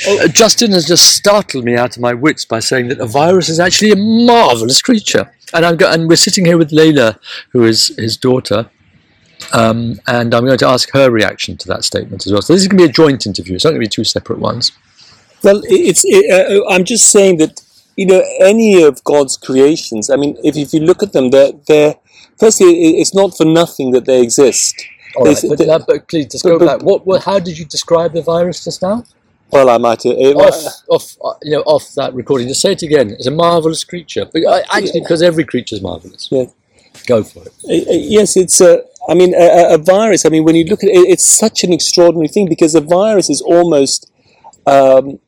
Uh, 0.08 0.28
Justin 0.28 0.72
has 0.72 0.86
just 0.86 1.14
startled 1.14 1.64
me 1.64 1.76
out 1.76 1.96
of 1.96 2.02
my 2.02 2.12
wits 2.12 2.44
by 2.44 2.58
saying 2.58 2.88
that 2.88 3.00
a 3.00 3.06
virus 3.06 3.48
is 3.48 3.60
actually 3.60 3.92
a 3.92 3.96
marvelous 3.96 4.82
creature, 4.82 5.30
and 5.52 5.64
I'm 5.64 5.76
go- 5.76 5.90
and 5.90 6.08
we're 6.08 6.16
sitting 6.16 6.44
here 6.44 6.58
with 6.58 6.70
Layla, 6.70 7.18
who 7.52 7.64
is 7.64 7.88
his 7.96 8.16
daughter, 8.16 8.68
um, 9.52 10.00
and 10.08 10.34
I'm 10.34 10.44
going 10.44 10.58
to 10.58 10.66
ask 10.66 10.90
her 10.94 11.10
reaction 11.10 11.56
to 11.58 11.68
that 11.68 11.84
statement 11.84 12.26
as 12.26 12.32
well. 12.32 12.42
So 12.42 12.52
this 12.52 12.62
is 12.62 12.68
going 12.68 12.78
to 12.78 12.84
be 12.84 12.90
a 12.90 12.92
joint 12.92 13.24
interview. 13.24 13.54
It's 13.54 13.64
not 13.64 13.70
going 13.70 13.80
to 13.80 13.86
be 13.86 13.88
two 13.88 14.04
separate 14.04 14.40
ones. 14.40 14.72
Well, 15.44 15.60
it's. 15.64 16.02
It, 16.04 16.24
uh, 16.30 16.68
I'm 16.68 16.84
just 16.84 17.10
saying 17.10 17.38
that 17.38 17.62
you 17.96 18.06
know 18.06 18.22
any 18.40 18.82
of 18.82 19.02
God's 19.04 19.36
creations. 19.36 20.10
I 20.10 20.16
mean, 20.16 20.36
if, 20.42 20.56
if 20.56 20.74
you 20.74 20.80
look 20.80 21.02
at 21.04 21.12
them, 21.12 21.30
they're 21.30 21.52
they're 21.68 21.94
firstly, 22.38 22.98
it's 23.00 23.14
not 23.14 23.36
for 23.36 23.44
nothing 23.44 23.92
that 23.92 24.06
they 24.06 24.22
exist. 24.22 24.84
All 25.16 25.24
right, 25.24 25.38
but, 25.48 25.60
uh, 25.60 25.78
but 25.86 26.08
please 26.08 26.26
just 26.26 26.42
go 26.42 26.58
but- 26.58 26.66
back. 26.66 26.82
What, 26.82 27.06
what? 27.06 27.22
How 27.22 27.38
did 27.38 27.56
you 27.56 27.64
describe 27.64 28.12
the 28.12 28.22
virus 28.22 28.64
just 28.64 28.82
now? 28.82 29.04
Well, 29.50 29.70
I 29.70 29.78
might. 29.78 30.04
Uh, 30.04 30.10
it- 30.10 30.36
Off, 30.36 30.82
off, 30.88 31.16
uh, 31.24 31.34
you 31.42 31.52
know, 31.52 31.62
off 31.62 31.94
that 31.94 32.12
recording. 32.14 32.48
Just 32.48 32.60
say 32.60 32.72
it 32.72 32.82
again. 32.82 33.10
It's 33.10 33.26
a 33.26 33.30
marvelous 33.30 33.84
creature. 33.84 34.28
Uh, 34.34 34.60
actually, 34.72 35.00
because 35.00 35.22
every 35.22 35.44
creature 35.44 35.76
is 35.76 35.82
marvelous. 35.82 36.28
Yeah. 36.30 36.46
Go 37.06 37.22
for 37.22 37.42
it. 37.46 37.52
Yes, 37.64 38.36
it's 38.36 38.60
a. 38.60 38.82
I 39.08 39.14
mean, 39.14 39.34
a, 39.34 39.74
a- 39.74 39.78
virus. 39.78 40.24
I 40.24 40.28
mean, 40.30 40.44
when 40.44 40.54
you 40.56 40.64
look 40.64 40.82
at 40.82 40.88
it, 40.90 41.08
it's 41.08 41.26
such 41.26 41.62
an 41.62 41.72
extraordinary 41.72 42.28
thing 42.28 42.48
because 42.48 42.74
a 42.74 42.80
virus 42.80 43.28
is 43.28 43.42
almost 43.42 44.10
um, 44.66 45.18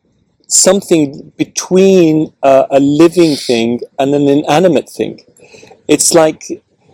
something 0.49 1.32
between 1.37 2.32
uh, 2.42 2.66
a 2.70 2.80
living 2.80 3.37
thing 3.37 3.80
and 3.99 4.14
an 4.14 4.28
inanimate 4.28 4.88
thing. 4.88 5.20
It's 5.88 6.14
like 6.14 6.44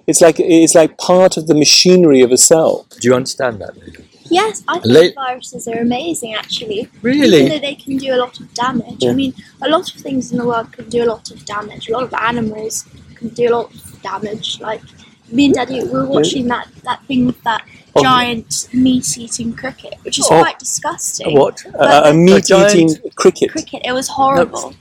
it's 0.07 0.21
like 0.21 0.37
it's 0.41 0.75
like 0.75 0.99
part 0.99 1.37
of 1.37 1.47
the 1.47 1.55
machinery 1.55 2.21
of 2.23 2.33
a 2.33 2.39
cell. 2.39 2.87
Do 3.01 3.09
you 3.09 3.15
understand 3.15 3.61
that? 3.61 3.77
Lily? 3.77 4.05
Yes, 4.33 4.65
I 4.67 4.75
think 4.79 4.87
Late- 4.87 5.15
viruses 5.15 5.69
are 5.69 5.79
amazing 5.79 6.35
actually. 6.35 6.89
Really? 7.03 7.39
Even 7.41 7.49
though 7.51 7.59
they 7.69 7.75
can 7.75 7.97
do 7.99 8.15
a 8.15 8.19
lot 8.25 8.39
of 8.41 8.53
damage. 8.55 8.99
Yeah. 9.01 9.11
I 9.11 9.15
mean, 9.15 9.35
a 9.61 9.69
lot 9.69 9.95
of 9.95 10.01
things 10.01 10.33
in 10.33 10.39
the 10.39 10.47
world 10.47 10.73
can 10.73 10.89
do 10.89 11.05
a 11.05 11.09
lot 11.13 11.31
of 11.31 11.45
damage. 11.45 11.89
A 11.89 11.93
lot 11.93 12.05
of 12.05 12.15
animals 12.15 12.85
can 13.15 13.29
do 13.29 13.49
a 13.49 13.53
lot 13.57 13.75
of 13.75 14.03
damage. 14.03 14.61
Like 14.61 14.83
me 15.31 15.47
and 15.47 15.55
Daddy, 15.55 15.83
we 15.85 15.91
were 15.91 16.07
watching 16.07 16.49
that, 16.49 16.69
that 16.85 17.05
thing 17.07 17.27
with 17.27 17.43
that 17.45 17.63
Oh. 17.95 18.03
giant 18.03 18.69
meat-eating 18.73 19.53
cricket, 19.53 19.95
which 20.03 20.19
is 20.19 20.25
Oh. 20.31 20.41
quite 20.41 20.59
disgusting. 20.59 21.37
What? 21.39 21.63
A, 21.75 22.09
a 22.11 22.15
meat-eating 22.15 22.89
cricket. 23.17 23.51
Cricket, 23.51 23.83
it 23.85 23.93
was 23.93 24.09
horrible. 24.09 24.75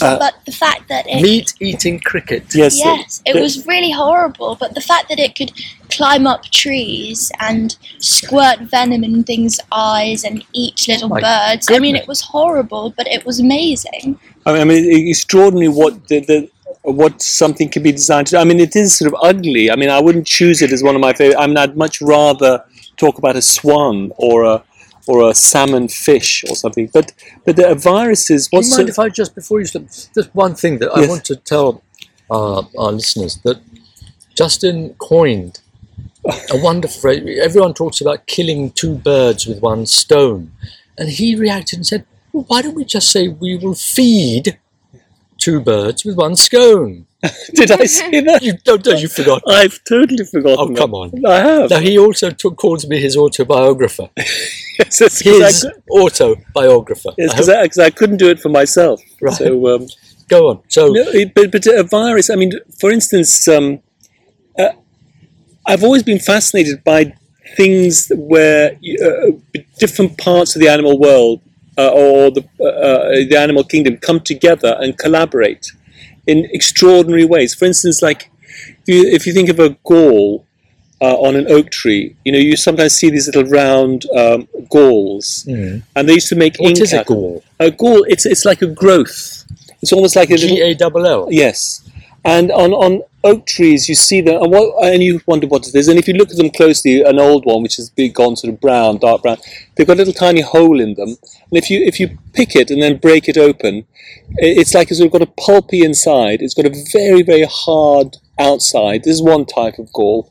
Uh, 0.00 0.18
but 0.18 0.34
the 0.46 0.52
fact 0.52 0.88
that 0.88 1.06
it 1.08 1.20
Meat 1.20 1.54
eating 1.60 1.98
cricket. 2.00 2.54
Yes. 2.54 2.78
Yes, 2.78 3.22
it 3.26 3.34
the- 3.34 3.40
was 3.40 3.66
really 3.66 3.90
horrible. 3.90 4.54
But 4.54 4.74
the 4.74 4.80
fact 4.80 5.08
that 5.08 5.18
it 5.18 5.34
could 5.34 5.52
climb 5.90 6.26
up 6.26 6.44
trees 6.44 7.32
and 7.40 7.76
squirt 7.98 8.60
venom 8.60 9.02
in 9.02 9.24
things' 9.24 9.58
eyes 9.72 10.24
and 10.24 10.44
eat 10.52 10.86
little 10.86 11.08
my 11.08 11.20
birds, 11.20 11.68
I 11.70 11.78
mean, 11.78 11.96
it 11.96 12.06
was 12.06 12.20
horrible, 12.20 12.94
but 12.96 13.06
it 13.08 13.24
was 13.26 13.40
amazing. 13.40 14.18
I 14.46 14.52
mean, 14.52 14.60
I 14.62 14.64
mean, 14.64 15.08
extraordinary 15.08 15.68
what 15.68 16.06
the, 16.08 16.20
the 16.20 16.50
what 16.82 17.20
something 17.20 17.68
can 17.68 17.82
be 17.82 17.92
designed 17.92 18.28
to. 18.28 18.32
do. 18.32 18.38
I 18.38 18.44
mean, 18.44 18.60
it 18.60 18.74
is 18.74 18.96
sort 18.96 19.12
of 19.12 19.18
ugly. 19.22 19.70
I 19.70 19.76
mean, 19.76 19.90
I 19.90 20.00
wouldn't 20.00 20.26
choose 20.26 20.62
it 20.62 20.72
as 20.72 20.82
one 20.82 20.94
of 20.94 21.00
my 21.00 21.12
favorite. 21.12 21.38
I 21.38 21.46
mean, 21.46 21.56
I'd 21.56 21.76
much 21.76 22.00
rather 22.00 22.64
talk 22.96 23.18
about 23.18 23.36
a 23.36 23.42
swan 23.42 24.12
or 24.16 24.44
a 24.44 24.62
or 25.06 25.30
a 25.30 25.34
salmon 25.34 25.88
fish 25.88 26.44
or 26.48 26.54
something. 26.54 26.90
But 26.92 27.12
but 27.44 27.56
there 27.56 27.70
are 27.70 27.74
viruses. 27.74 28.48
Do 28.48 28.58
you 28.58 28.70
mind 28.70 28.88
if 28.88 28.98
I 28.98 29.08
just, 29.08 29.34
before 29.34 29.60
you 29.60 29.66
stop, 29.66 29.82
just 30.14 30.34
one 30.34 30.54
thing 30.54 30.78
that 30.78 30.90
I 30.90 31.06
want 31.06 31.24
to 31.26 31.36
tell 31.36 31.82
our, 32.30 32.68
our 32.78 32.92
listeners 32.92 33.38
that 33.44 33.60
Justin 34.34 34.94
coined 34.98 35.60
a 36.24 36.58
wonderful 36.62 37.00
phrase. 37.00 37.40
Everyone 37.42 37.74
talks 37.74 38.00
about 38.00 38.26
killing 38.26 38.70
two 38.72 38.94
birds 38.94 39.46
with 39.46 39.60
one 39.60 39.86
stone. 39.86 40.52
And 40.98 41.08
he 41.08 41.34
reacted 41.34 41.78
and 41.78 41.86
said, 41.86 42.04
well, 42.32 42.44
why 42.46 42.62
don't 42.62 42.74
we 42.74 42.84
just 42.84 43.10
say 43.10 43.28
we 43.28 43.56
will 43.56 43.74
feed 43.74 44.58
two 45.40 45.60
birds 45.60 46.04
with 46.04 46.16
one 46.16 46.36
scone? 46.36 47.06
did 47.54 47.70
I 47.70 47.84
say 47.84 48.20
that? 48.22 48.42
You 48.42 48.54
don't, 48.64 48.82
don't 48.82 49.00
you 49.00 49.08
forgot. 49.08 49.42
I've 49.46 49.78
totally 49.84 50.24
forgotten. 50.24 50.56
Oh, 50.58 50.68
that. 50.68 50.76
come 50.78 50.94
on. 50.94 51.26
I 51.26 51.36
have. 51.40 51.70
Now, 51.70 51.78
he 51.80 51.98
also 51.98 52.30
took, 52.30 52.56
calls 52.56 52.86
me 52.86 53.00
his 53.00 53.16
autobiographer. 53.16 54.08
Yes, 54.78 55.02
I 55.02 55.04
His 55.30 55.62
cou- 55.90 56.00
autobiographer. 56.00 57.10
yes, 57.18 57.32
I 57.32 57.36
'cause 57.36 57.46
hope- 57.48 57.56
I, 57.58 57.68
'cause 57.68 57.78
I 57.78 57.90
couldn't 57.90 58.16
do 58.16 58.30
it 58.30 58.40
for 58.40 58.48
myself. 58.48 59.02
Right. 59.20 59.34
So 59.34 59.74
um, 59.74 59.86
go 60.28 60.48
on. 60.48 60.62
So, 60.68 60.86
No, 60.88 61.04
but 61.34 61.52
but 61.52 61.66
a 61.66 61.82
virus. 61.82 62.30
I 62.30 62.36
mean, 62.36 62.52
for 62.80 62.90
instance, 62.90 63.46
um, 63.48 63.80
uh, 64.58 64.70
I've 65.66 65.84
always 65.84 66.02
been 66.02 66.18
fascinated 66.18 66.82
by 66.82 67.12
things 67.58 68.10
where 68.16 68.78
uh, 69.04 69.32
different 69.78 70.16
parts 70.16 70.56
of 70.56 70.62
the 70.62 70.68
animal 70.68 70.98
world 70.98 71.42
uh, 71.80 71.90
or 72.00 72.30
the 72.36 72.44
uh, 72.60 72.64
uh, 72.86 73.08
the 73.30 73.36
animal 73.46 73.64
kingdom 73.72 73.94
come 74.08 74.20
together 74.32 74.72
and 74.82 74.90
collaborate 75.04 75.64
in 76.26 76.38
extraordinary 76.58 77.26
ways. 77.34 77.50
For 77.58 77.64
instance, 77.70 77.98
like 78.08 78.20
if 78.80 78.88
you, 78.94 79.00
if 79.16 79.22
you 79.26 79.32
think 79.38 79.48
of 79.54 79.58
a 79.68 79.70
gall. 79.92 80.44
Uh, 81.02 81.16
on 81.26 81.34
an 81.34 81.46
oak 81.56 81.66
tree, 81.70 82.04
you 82.26 82.32
know, 82.32 82.42
you 82.48 82.54
sometimes 82.58 82.92
see 83.00 83.08
these 83.14 83.26
little 83.30 83.48
round 83.60 83.98
um, 84.22 84.40
galls, 84.74 85.26
Mm. 85.48 85.80
and 85.96 86.02
they 86.06 86.14
used 86.20 86.28
to 86.28 86.36
make 86.44 86.54
what 86.58 86.68
ink 86.68 86.80
is 86.86 86.92
a 86.92 87.02
gall? 87.10 87.42
A 87.58 87.70
gall, 87.82 88.02
it's 88.12 88.26
it's 88.32 88.44
like 88.50 88.60
a 88.68 88.70
growth. 88.82 89.16
It's 89.80 89.92
almost 89.96 90.14
like 90.20 90.28
a 90.28 90.36
G 90.36 90.60
A 90.66 90.74
double 90.82 91.04
L. 91.06 91.22
Yes, 91.44 91.58
and 92.24 92.50
on, 92.50 92.72
on 92.72 93.02
oak 93.24 93.46
trees 93.46 93.88
you 93.88 93.94
see 93.94 94.20
them, 94.20 94.42
and, 94.42 94.52
what, 94.52 94.84
and 94.84 95.02
you 95.02 95.20
wonder 95.26 95.46
what 95.46 95.66
it 95.66 95.74
is. 95.74 95.88
And 95.88 95.98
if 95.98 96.06
you 96.06 96.14
look 96.14 96.30
at 96.30 96.36
them 96.36 96.50
closely, 96.50 97.02
an 97.02 97.18
old 97.18 97.44
one 97.44 97.62
which 97.62 97.76
has 97.76 97.90
gone 97.90 98.36
sort 98.36 98.52
of 98.52 98.60
brown, 98.60 98.98
dark 98.98 99.22
brown, 99.22 99.38
they've 99.74 99.86
got 99.86 99.94
a 99.94 99.96
little 99.96 100.12
tiny 100.12 100.40
hole 100.40 100.80
in 100.80 100.94
them. 100.94 101.08
And 101.08 101.52
if 101.52 101.70
you 101.70 101.80
if 101.80 101.98
you 101.98 102.18
pick 102.32 102.54
it 102.54 102.70
and 102.70 102.82
then 102.82 102.98
break 102.98 103.28
it 103.28 103.36
open, 103.36 103.86
it's 104.36 104.74
like 104.74 104.90
it's 104.90 105.00
got 105.00 105.22
a 105.22 105.26
pulpy 105.26 105.82
inside. 105.82 106.42
It's 106.42 106.54
got 106.54 106.66
a 106.66 106.84
very 106.92 107.22
very 107.22 107.46
hard 107.48 108.16
outside. 108.38 109.04
This 109.04 109.14
is 109.14 109.22
one 109.22 109.46
type 109.46 109.78
of 109.78 109.92
gall, 109.92 110.30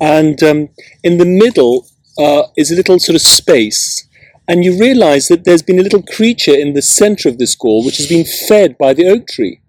and 0.00 0.42
um, 0.42 0.68
in 1.02 1.18
the 1.18 1.26
middle 1.26 1.86
uh, 2.18 2.44
is 2.56 2.70
a 2.70 2.76
little 2.76 2.98
sort 2.98 3.16
of 3.16 3.22
space. 3.22 4.04
And 4.50 4.64
you 4.64 4.80
realise 4.80 5.28
that 5.28 5.44
there's 5.44 5.60
been 5.60 5.78
a 5.78 5.82
little 5.82 6.02
creature 6.02 6.54
in 6.54 6.72
the 6.72 6.80
centre 6.80 7.28
of 7.28 7.36
this 7.36 7.54
gall 7.54 7.84
which 7.84 7.98
has 7.98 8.08
been 8.08 8.24
fed 8.24 8.78
by 8.78 8.94
the 8.94 9.06
oak 9.06 9.28
tree. 9.28 9.60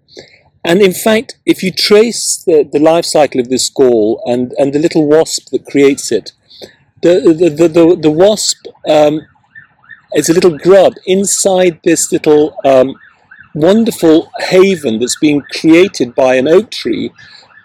And 0.64 0.82
in 0.82 0.92
fact, 0.92 1.38
if 1.46 1.62
you 1.62 1.72
trace 1.72 2.36
the, 2.36 2.68
the 2.70 2.78
life 2.78 3.04
cycle 3.04 3.40
of 3.40 3.48
this 3.48 3.68
gall 3.68 4.22
and, 4.26 4.52
and 4.58 4.72
the 4.72 4.78
little 4.78 5.06
wasp 5.06 5.50
that 5.50 5.66
creates 5.66 6.12
it, 6.12 6.32
the, 7.02 7.20
the, 7.20 7.48
the, 7.48 7.68
the, 7.68 7.96
the 7.96 8.10
wasp 8.10 8.66
um, 8.88 9.22
is 10.14 10.28
a 10.28 10.34
little 10.34 10.58
grub 10.58 10.94
inside 11.06 11.80
this 11.82 12.12
little 12.12 12.56
um, 12.64 12.94
wonderful 13.54 14.30
haven 14.38 14.98
that's 14.98 15.18
being 15.18 15.42
created 15.52 16.14
by 16.14 16.34
an 16.34 16.46
oak 16.46 16.70
tree. 16.70 17.10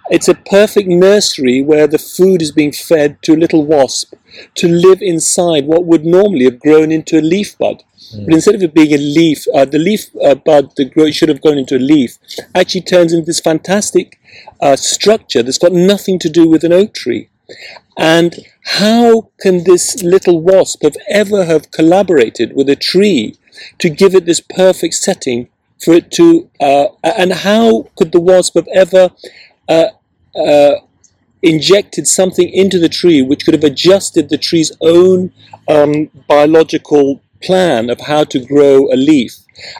It's 0.09 0.27
a 0.27 0.35
perfect 0.35 0.87
nursery 0.87 1.61
where 1.61 1.87
the 1.87 1.97
food 1.97 2.41
is 2.41 2.51
being 2.51 2.71
fed 2.71 3.21
to 3.23 3.33
a 3.33 3.37
little 3.37 3.65
wasp 3.65 4.13
to 4.55 4.67
live 4.67 5.01
inside 5.01 5.65
what 5.65 5.85
would 5.85 6.05
normally 6.05 6.45
have 6.45 6.59
grown 6.59 6.91
into 6.91 7.19
a 7.19 7.21
leaf 7.21 7.57
bud. 7.57 7.83
But 8.13 8.33
instead 8.33 8.55
of 8.55 8.61
it 8.61 8.73
being 8.73 8.93
a 8.93 8.97
leaf, 8.97 9.45
uh, 9.53 9.65
the 9.65 9.79
leaf 9.79 10.15
uh, 10.23 10.35
bud 10.35 10.75
that 10.75 10.93
grow, 10.93 11.09
should 11.09 11.29
have 11.29 11.41
grown 11.41 11.57
into 11.57 11.77
a 11.77 11.79
leaf 11.79 12.17
actually 12.53 12.81
turns 12.81 13.13
into 13.13 13.25
this 13.25 13.39
fantastic 13.39 14.19
uh, 14.61 14.75
structure 14.75 15.41
that's 15.41 15.57
got 15.57 15.73
nothing 15.73 16.19
to 16.19 16.29
do 16.29 16.47
with 16.47 16.63
an 16.63 16.73
oak 16.73 16.93
tree. 16.93 17.29
And 17.97 18.35
how 18.63 19.29
can 19.39 19.63
this 19.63 20.03
little 20.03 20.41
wasp 20.41 20.83
have 20.83 20.97
ever 21.09 21.45
have 21.45 21.71
collaborated 21.71 22.55
with 22.55 22.69
a 22.69 22.75
tree 22.75 23.37
to 23.79 23.89
give 23.89 24.13
it 24.13 24.25
this 24.25 24.41
perfect 24.41 24.95
setting 24.95 25.47
for 25.79 25.93
it 25.93 26.11
to? 26.11 26.49
Uh, 26.59 26.87
and 27.03 27.33
how 27.33 27.89
could 27.95 28.11
the 28.11 28.19
wasp 28.19 28.55
have 28.55 28.67
ever 28.73 29.11
uh, 29.67 29.87
uh, 30.35 30.75
injected 31.41 32.07
something 32.07 32.49
into 32.49 32.79
the 32.79 32.89
tree 32.89 33.21
which 33.21 33.45
could 33.45 33.53
have 33.53 33.63
adjusted 33.63 34.29
the 34.29 34.37
tree's 34.37 34.71
own 34.81 35.31
um, 35.67 36.09
biological 36.27 37.21
plan 37.41 37.89
of 37.89 37.99
how 38.01 38.23
to 38.23 38.39
grow 38.43 38.91
a 38.91 38.95
leaf. 38.95 39.35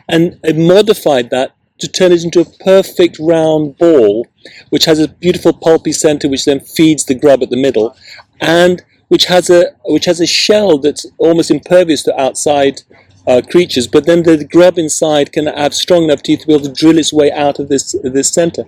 And 0.08 0.39
modified 0.56 1.30
that 1.32 1.56
to 1.80 1.88
turn 1.88 2.12
it 2.12 2.24
into 2.24 2.39
a 2.39 2.46
perfect 2.63 3.18
round 3.20 3.77
ball 3.77 4.27
which 4.70 4.86
has 4.86 5.00
a 5.00 5.08
beautiful 5.08 5.51
pulpy 5.51 5.92
center 5.92 6.30
which 6.30 6.46
then 6.46 6.60
feeds 6.60 7.06
the 7.06 7.15
grub 7.15 7.44
at 7.44 7.50
the 7.50 7.58
middle 7.58 7.96
and 8.39 8.84
which 9.10 9.25
has 9.25 9.50
a 9.50 9.74
which 9.86 10.06
has 10.06 10.22
a 10.22 10.25
shell 10.25 10.77
that's 10.77 11.06
almost 11.18 11.51
impervious 11.51 12.04
to 12.04 12.20
outside 12.20 12.82
uh, 13.27 13.41
creatures, 13.50 13.88
but 13.88 14.05
then 14.05 14.24
the 14.24 14.46
grub 14.46 14.77
inside 14.77 15.32
can 15.32 15.48
have 15.48 15.74
strong 15.74 16.03
enough 16.03 16.24
teeth 16.24 16.41
to 16.41 16.48
be 16.48 16.53
able 16.53 16.65
to 16.65 16.72
drill 16.74 16.98
its 16.98 17.13
way 17.13 17.32
out 17.32 17.60
of 17.60 17.70
this 17.70 17.96
this 18.03 18.29
center. 18.29 18.65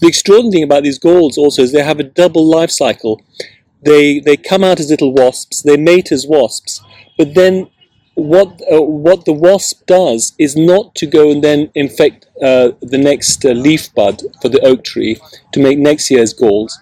The 0.00 0.08
extraordinary 0.08 0.52
thing 0.52 0.64
about 0.64 0.82
these 0.82 0.98
galls 0.98 1.38
also 1.38 1.62
is 1.62 1.72
they 1.72 1.82
have 1.82 2.00
a 2.00 2.04
double 2.04 2.44
life 2.44 2.70
cycle. 2.70 3.22
They 3.82 4.20
they 4.20 4.36
come 4.36 4.64
out 4.64 4.80
as 4.80 4.90
little 4.90 5.12
wasps, 5.12 5.62
they 5.62 5.76
mate 5.76 6.12
as 6.12 6.26
wasps, 6.26 6.82
but 7.16 7.34
then 7.34 7.68
what 8.14 8.60
uh, 8.72 8.82
what 8.82 9.24
the 9.24 9.32
wasp 9.32 9.86
does 9.86 10.34
is 10.38 10.56
not 10.56 10.94
to 10.96 11.06
go 11.06 11.30
and 11.30 11.42
then 11.42 11.70
infect 11.74 12.26
uh, 12.42 12.70
the 12.80 12.98
next 12.98 13.44
uh, 13.44 13.50
leaf 13.50 13.92
bud 13.94 14.22
for 14.40 14.48
the 14.48 14.60
oak 14.60 14.84
tree 14.84 15.18
to 15.52 15.60
make 15.60 15.78
next 15.78 16.10
year's 16.10 16.32
galls. 16.32 16.78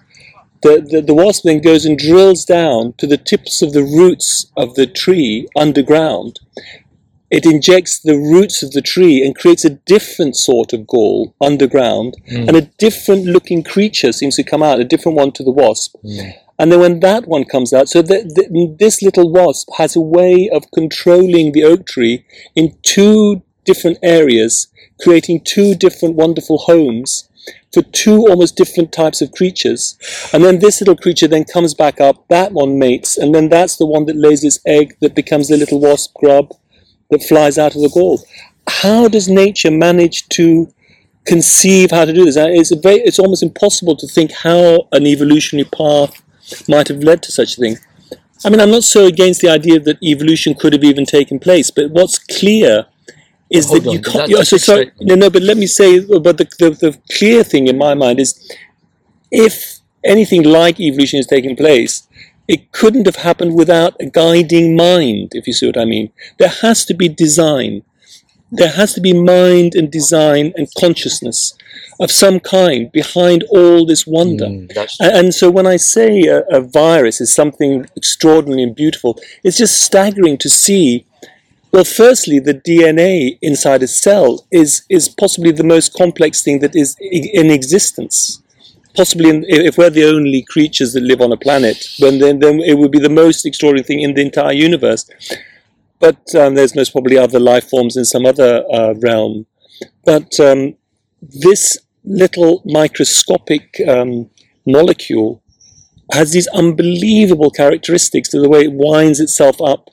The, 0.61 0.79
the, 0.79 1.01
the 1.01 1.13
wasp 1.13 1.43
then 1.43 1.59
goes 1.59 1.85
and 1.85 1.97
drills 1.97 2.45
down 2.45 2.93
to 2.93 3.05
the 3.05 3.17
tips 3.17 3.61
of 3.61 3.73
the 3.73 3.83
roots 3.83 4.45
of 4.55 4.75
the 4.75 4.87
tree 4.87 5.45
underground 5.57 6.39
it 7.33 7.47
injects 7.47 7.99
the 7.99 8.15
roots 8.15 8.61
of 8.61 8.73
the 8.73 8.81
tree 8.81 9.25
and 9.25 9.35
creates 9.35 9.65
a 9.65 9.71
different 9.71 10.35
sort 10.35 10.71
of 10.71 10.85
gall 10.85 11.33
underground, 11.41 12.15
mm. 12.31 12.47
and 12.47 12.55
a 12.55 12.69
different 12.77 13.25
looking 13.25 13.63
creature 13.63 14.11
seems 14.13 14.35
to 14.35 14.43
come 14.43 14.61
out, 14.61 14.79
a 14.79 14.83
different 14.83 15.17
one 15.17 15.31
to 15.31 15.43
the 15.43 15.51
wasp. 15.51 15.95
Mm. 16.03 16.33
And 16.59 16.71
then 16.71 16.79
when 16.79 16.99
that 16.99 17.27
one 17.27 17.45
comes 17.45 17.73
out, 17.73 17.89
so 17.89 18.03
the, 18.03 18.21
the, 18.23 18.75
this 18.77 19.01
little 19.01 19.31
wasp 19.31 19.67
has 19.77 19.95
a 19.95 19.99
way 19.99 20.47
of 20.53 20.69
controlling 20.75 21.53
the 21.53 21.63
oak 21.63 21.87
tree 21.87 22.23
in 22.55 22.77
two 22.83 23.41
different 23.65 23.97
areas, 24.03 24.67
creating 25.01 25.41
two 25.43 25.73
different 25.73 26.13
wonderful 26.13 26.59
homes 26.59 27.29
for 27.73 27.81
two 27.81 28.27
almost 28.27 28.55
different 28.55 28.91
types 28.91 29.23
of 29.23 29.31
creatures. 29.31 29.97
And 30.31 30.43
then 30.43 30.59
this 30.59 30.79
little 30.81 30.95
creature 30.95 31.27
then 31.27 31.45
comes 31.45 31.73
back 31.73 31.99
up, 31.99 32.27
that 32.27 32.51
one 32.51 32.77
mates, 32.77 33.17
and 33.17 33.33
then 33.33 33.49
that's 33.49 33.77
the 33.77 33.87
one 33.87 34.05
that 34.05 34.15
lays 34.15 34.43
its 34.43 34.59
egg 34.67 34.95
that 35.01 35.15
becomes 35.15 35.47
the 35.47 35.57
little 35.57 35.79
wasp 35.79 36.13
grub 36.13 36.53
that 37.13 37.23
flies 37.23 37.57
out 37.57 37.75
of 37.75 37.81
the 37.81 37.89
gall. 37.89 38.25
How 38.67 39.07
does 39.07 39.27
nature 39.27 39.71
manage 39.71 40.27
to 40.29 40.71
conceive 41.25 41.91
how 41.91 42.05
to 42.05 42.13
do 42.13 42.25
this? 42.25 42.37
Uh, 42.37 42.47
it's, 42.49 42.71
very, 42.75 42.97
it's 42.97 43.19
almost 43.19 43.43
impossible 43.43 43.95
to 43.95 44.07
think 44.07 44.31
how 44.31 44.87
an 44.91 45.07
evolutionary 45.07 45.69
path 45.69 46.21
might 46.67 46.87
have 46.89 47.03
led 47.03 47.23
to 47.23 47.31
such 47.31 47.57
a 47.57 47.61
thing. 47.61 47.77
I 48.45 48.49
mean, 48.49 48.59
I'm 48.59 48.71
not 48.71 48.83
so 48.83 49.05
against 49.05 49.41
the 49.41 49.49
idea 49.49 49.79
that 49.79 50.03
evolution 50.03 50.53
could 50.53 50.73
have 50.73 50.83
even 50.83 51.05
taken 51.05 51.39
place, 51.39 51.71
but 51.71 51.91
what's 51.91 52.19
clear 52.19 52.87
is 53.49 53.69
that 53.69 53.87
on, 53.87 53.93
you 53.93 54.01
can't. 54.01 54.29
You, 54.29 54.43
so, 54.43 54.57
sorry, 54.57 54.91
no, 54.99 55.15
no, 55.15 55.29
but 55.29 55.43
let 55.43 55.57
me 55.57 55.67
say, 55.67 55.99
but 55.99 56.37
the, 56.37 56.47
the, 56.59 56.69
the 56.71 56.99
clear 57.17 57.43
thing 57.43 57.67
in 57.67 57.77
my 57.77 57.93
mind 57.93 58.19
is 58.19 58.51
if 59.31 59.79
anything 60.03 60.43
like 60.43 60.79
evolution 60.79 61.19
is 61.19 61.27
taking 61.27 61.55
place, 61.55 62.07
it 62.47 62.71
couldn't 62.71 63.05
have 63.05 63.17
happened 63.17 63.55
without 63.55 63.95
a 63.99 64.05
guiding 64.05 64.75
mind, 64.75 65.31
if 65.33 65.47
you 65.47 65.53
see 65.53 65.67
what 65.67 65.77
I 65.77 65.85
mean. 65.85 66.11
There 66.39 66.49
has 66.49 66.85
to 66.85 66.93
be 66.93 67.07
design. 67.07 67.83
There 68.51 68.71
has 68.71 68.93
to 68.93 69.01
be 69.01 69.13
mind 69.13 69.73
and 69.75 69.91
design 69.91 70.53
and 70.55 70.67
consciousness 70.77 71.55
of 71.99 72.11
some 72.11 72.39
kind 72.39 72.91
behind 72.91 73.43
all 73.49 73.85
this 73.85 74.05
wonder. 74.05 74.45
Mm, 74.45 74.97
and, 74.99 75.33
so 75.33 75.49
when 75.49 75.65
I 75.65 75.77
say 75.77 76.23
a, 76.23 76.41
a 76.41 76.61
virus 76.61 77.21
is 77.21 77.33
something 77.33 77.87
extraordinary 77.95 78.63
and 78.63 78.75
beautiful, 78.75 79.19
it's 79.43 79.57
just 79.57 79.81
staggering 79.81 80.37
to 80.39 80.49
see 80.49 81.05
well, 81.71 81.83
firstly, 81.83 82.37
the 82.37 82.53
DNA 82.53 83.39
inside 83.41 83.81
a 83.81 83.87
cell 83.87 84.45
is, 84.51 84.83
is 84.89 85.09
possibly 85.09 85.49
the 85.49 85.63
most 85.63 85.91
complex 85.95 86.43
thing 86.43 86.59
that 86.59 86.75
is 86.75 86.95
in 86.99 87.49
existence 87.49 88.42
possibly 88.95 89.29
in, 89.29 89.45
if 89.47 89.77
we're 89.77 89.89
the 89.89 90.05
only 90.05 90.43
creatures 90.43 90.93
that 90.93 91.03
live 91.03 91.21
on 91.21 91.31
a 91.31 91.37
planet, 91.37 91.87
then, 91.99 92.19
then, 92.19 92.39
then 92.39 92.59
it 92.59 92.77
would 92.77 92.91
be 92.91 92.99
the 92.99 93.09
most 93.09 93.45
extraordinary 93.45 93.85
thing 93.85 94.01
in 94.01 94.13
the 94.13 94.21
entire 94.21 94.53
universe. 94.53 95.09
But 95.99 96.35
um, 96.35 96.55
there's 96.55 96.75
most 96.75 96.91
probably 96.91 97.17
other 97.17 97.39
life 97.39 97.69
forms 97.69 97.95
in 97.95 98.05
some 98.05 98.25
other 98.25 98.63
uh, 98.71 98.93
realm. 98.95 99.45
But 100.05 100.39
um, 100.39 100.75
this 101.21 101.77
little 102.03 102.61
microscopic 102.65 103.79
um, 103.87 104.29
molecule 104.65 105.41
has 106.11 106.31
these 106.31 106.47
unbelievable 106.47 107.49
characteristics 107.49 108.29
to 108.29 108.39
the 108.39 108.49
way 108.49 108.63
it 108.63 108.73
winds 108.73 109.19
itself 109.19 109.61
up, 109.61 109.89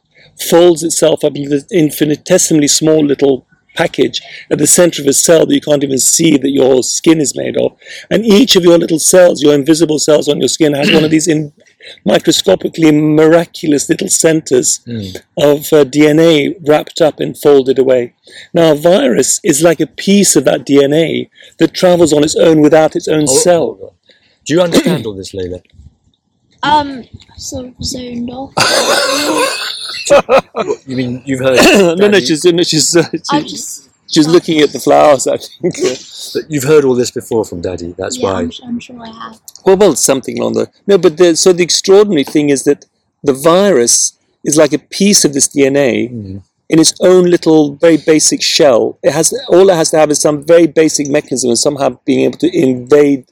folds 0.48 0.82
itself 0.82 1.24
up 1.24 1.36
into 1.36 1.64
infinitesimally 1.70 2.68
small 2.68 3.04
little 3.04 3.46
package 3.74 4.20
at 4.50 4.58
the 4.58 4.66
center 4.66 5.02
of 5.02 5.08
a 5.08 5.12
cell 5.12 5.46
that 5.46 5.54
you 5.54 5.60
can't 5.60 5.84
even 5.84 5.98
see 5.98 6.36
that 6.36 6.50
your 6.50 6.82
skin 6.82 7.20
is 7.20 7.36
made 7.36 7.56
of. 7.56 7.76
And 8.10 8.24
each 8.24 8.56
of 8.56 8.64
your 8.64 8.78
little 8.78 8.98
cells, 8.98 9.42
your 9.42 9.54
invisible 9.54 9.98
cells 9.98 10.28
on 10.28 10.40
your 10.40 10.48
skin, 10.48 10.74
has 10.74 10.92
one 10.92 11.04
of 11.04 11.10
these 11.10 11.28
in 11.28 11.52
microscopically 12.04 12.92
miraculous 12.92 13.88
little 13.88 14.08
centers 14.08 14.80
mm. 14.86 15.16
of 15.36 15.72
uh, 15.72 15.84
DNA 15.84 16.56
wrapped 16.66 17.00
up 17.00 17.20
and 17.20 17.38
folded 17.38 17.78
away. 17.78 18.14
Now, 18.52 18.72
a 18.72 18.76
virus 18.76 19.40
is 19.42 19.62
like 19.62 19.80
a 19.80 19.86
piece 19.86 20.36
of 20.36 20.44
that 20.44 20.66
DNA 20.66 21.30
that 21.58 21.74
travels 21.74 22.12
on 22.12 22.24
its 22.24 22.36
own 22.36 22.60
without 22.60 22.96
its 22.96 23.08
own 23.08 23.24
oh, 23.28 23.38
cell. 23.38 23.94
Do 24.44 24.54
you 24.54 24.60
understand 24.60 25.06
all 25.06 25.14
this, 25.14 25.32
Layla? 25.32 25.62
Um, 26.62 27.04
so 27.36 27.72
zoned 27.82 28.30
off. 28.30 28.52
you 30.86 30.96
mean 30.96 31.22
you've 31.24 31.40
heard? 31.40 31.58
no, 31.98 32.08
no, 32.08 32.20
she's 32.20 32.44
no, 32.44 32.62
she's 32.62 32.96
uh, 32.96 33.08
she's, 33.12 33.50
just, 33.50 33.90
she's 34.06 34.28
looking 34.28 34.60
at 34.60 34.70
the 34.70 34.78
flowers. 34.78 35.26
I 35.26 35.36
think. 35.36 35.74
but 36.34 36.50
you've 36.50 36.64
heard 36.64 36.84
all 36.84 36.94
this 36.94 37.10
before 37.10 37.44
from 37.44 37.60
Daddy. 37.60 37.94
That's 37.96 38.18
yeah, 38.18 38.32
why. 38.32 38.40
I'm, 38.40 38.50
I'm, 38.64 38.80
sure 38.80 39.00
I 39.00 39.08
have. 39.08 39.40
Well, 39.64 39.76
well, 39.76 39.96
something 39.96 40.38
along 40.38 40.54
the 40.54 40.70
no, 40.86 40.98
but 40.98 41.16
the, 41.16 41.36
so 41.36 41.52
the 41.52 41.62
extraordinary 41.62 42.24
thing 42.24 42.50
is 42.50 42.64
that 42.64 42.86
the 43.22 43.32
virus 43.32 44.18
is 44.44 44.56
like 44.56 44.72
a 44.72 44.78
piece 44.78 45.24
of 45.24 45.32
this 45.32 45.48
DNA. 45.48 46.10
Mm. 46.10 46.42
In 46.68 46.78
its 46.78 46.94
own 47.00 47.24
little, 47.24 47.74
very 47.74 47.96
basic 47.96 48.40
shell, 48.40 48.96
it 49.02 49.12
has 49.12 49.34
all 49.48 49.68
it 49.70 49.74
has 49.74 49.90
to 49.90 49.98
have 49.98 50.10
is 50.12 50.20
some 50.22 50.44
very 50.44 50.68
basic 50.68 51.08
mechanism 51.08 51.50
of 51.50 51.58
somehow 51.58 51.98
being 52.04 52.20
able 52.20 52.38
to 52.38 52.56
invade 52.56 53.26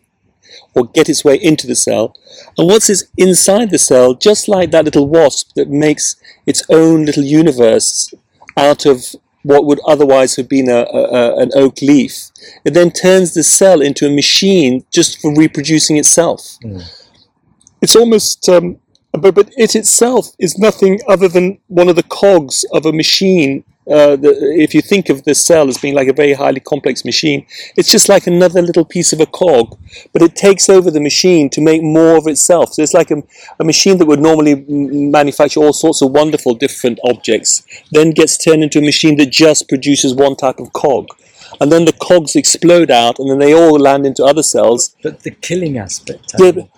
or 0.75 0.87
get 0.87 1.09
its 1.09 1.25
way 1.25 1.37
into 1.37 1.67
the 1.67 1.75
cell. 1.75 2.15
And 2.57 2.69
once 2.69 2.89
it's 2.91 3.05
inside 3.17 3.71
the 3.71 3.79
cell, 3.79 4.15
just 4.15 4.49
like 4.49 4.71
that 4.71 4.85
little 4.85 5.09
wasp 5.09 5.55
that 5.57 5.69
makes 5.69 6.17
its 6.47 6.63
own 6.71 7.05
little 7.05 7.25
universe 7.25 8.13
out 8.57 8.87
of 8.87 9.15
what 9.43 9.65
would 9.65 9.81
otherwise 9.87 10.37
have 10.37 10.49
been 10.49 10.69
a, 10.69 10.85
a, 10.93 11.37
an 11.39 11.51
oak 11.55 11.81
leaf, 11.81 12.31
it 12.65 12.75
then 12.75 12.91
turns 12.91 13.35
the 13.35 13.43
cell 13.43 13.81
into 13.81 14.07
a 14.07 14.15
machine 14.15 14.85
just 14.93 15.21
for 15.21 15.35
reproducing 15.35 15.97
itself. 15.97 16.59
Mm. 16.65 16.83
It's 17.81 17.97
almost, 17.97 18.49
um, 18.49 18.79
but, 19.13 19.35
but 19.35 19.51
it 19.57 19.75
itself 19.75 20.33
is 20.39 20.59
nothing 20.59 21.01
other 21.09 21.29
than 21.29 21.59
one 21.69 21.89
of 21.89 21.97
the 21.97 22.03
cogs 22.03 22.65
of 22.73 22.85
a 22.85 22.93
machine 22.93 23.65
uh, 23.90 24.16
the, 24.16 24.31
if 24.59 24.74
you 24.74 24.83
think 24.83 25.09
of 25.09 25.24
the 25.24 25.35
cell 25.35 25.68
as 25.68 25.79
being 25.79 25.94
like 25.94 26.09
a 26.09 26.12
very 26.12 26.35
highly 26.35 26.61
complex 26.61 27.05
machine, 27.05 27.46
it's 27.77 27.90
just 27.90 28.09
like 28.09 28.27
another 28.27 28.62
little 28.62 28.85
piece 28.85 29.12
of 29.12 29.20
a 29.20 29.27
cog, 29.27 29.79
but 30.12 30.22
it 30.22 30.37
takes 30.37 30.68
over 30.68 30.90
the 30.90 31.01
machine 31.01 31.48
to 31.51 31.61
make 31.61 31.83
more 31.83 32.16
of 32.16 32.27
itself. 32.27 32.74
So 32.74 32.83
it's 32.83 32.94
like 32.94 33.11
a, 33.11 33.22
a 33.59 33.64
machine 33.64 33.98
that 33.98 34.07
would 34.07 34.20
normally 34.20 34.55
manufacture 34.68 35.61
all 35.61 35.72
sorts 35.72 36.03
of 36.03 36.11
wonderful 36.11 36.55
different 36.55 36.98
objects, 37.05 37.66
then 37.92 38.11
gets 38.11 38.37
turned 38.37 38.62
into 38.62 38.79
a 38.79 38.83
machine 38.83 39.16
that 39.16 39.31
just 39.31 39.68
produces 39.68 40.14
one 40.14 40.37
type 40.37 40.59
of 40.59 40.72
cog. 40.72 41.09
And 41.61 41.72
then 41.72 41.87
the 41.87 41.92
cogs 41.94 42.37
explode 42.37 42.90
out, 42.90 43.18
and 43.18 43.31
then 43.31 43.38
they 43.38 43.55
all 43.55 43.79
land 43.79 44.07
into 44.07 44.22
other 44.22 44.42
cells. 44.42 44.94
But 45.03 45.22
the 45.22 45.31
killing 45.31 45.79
aspect. 45.79 46.35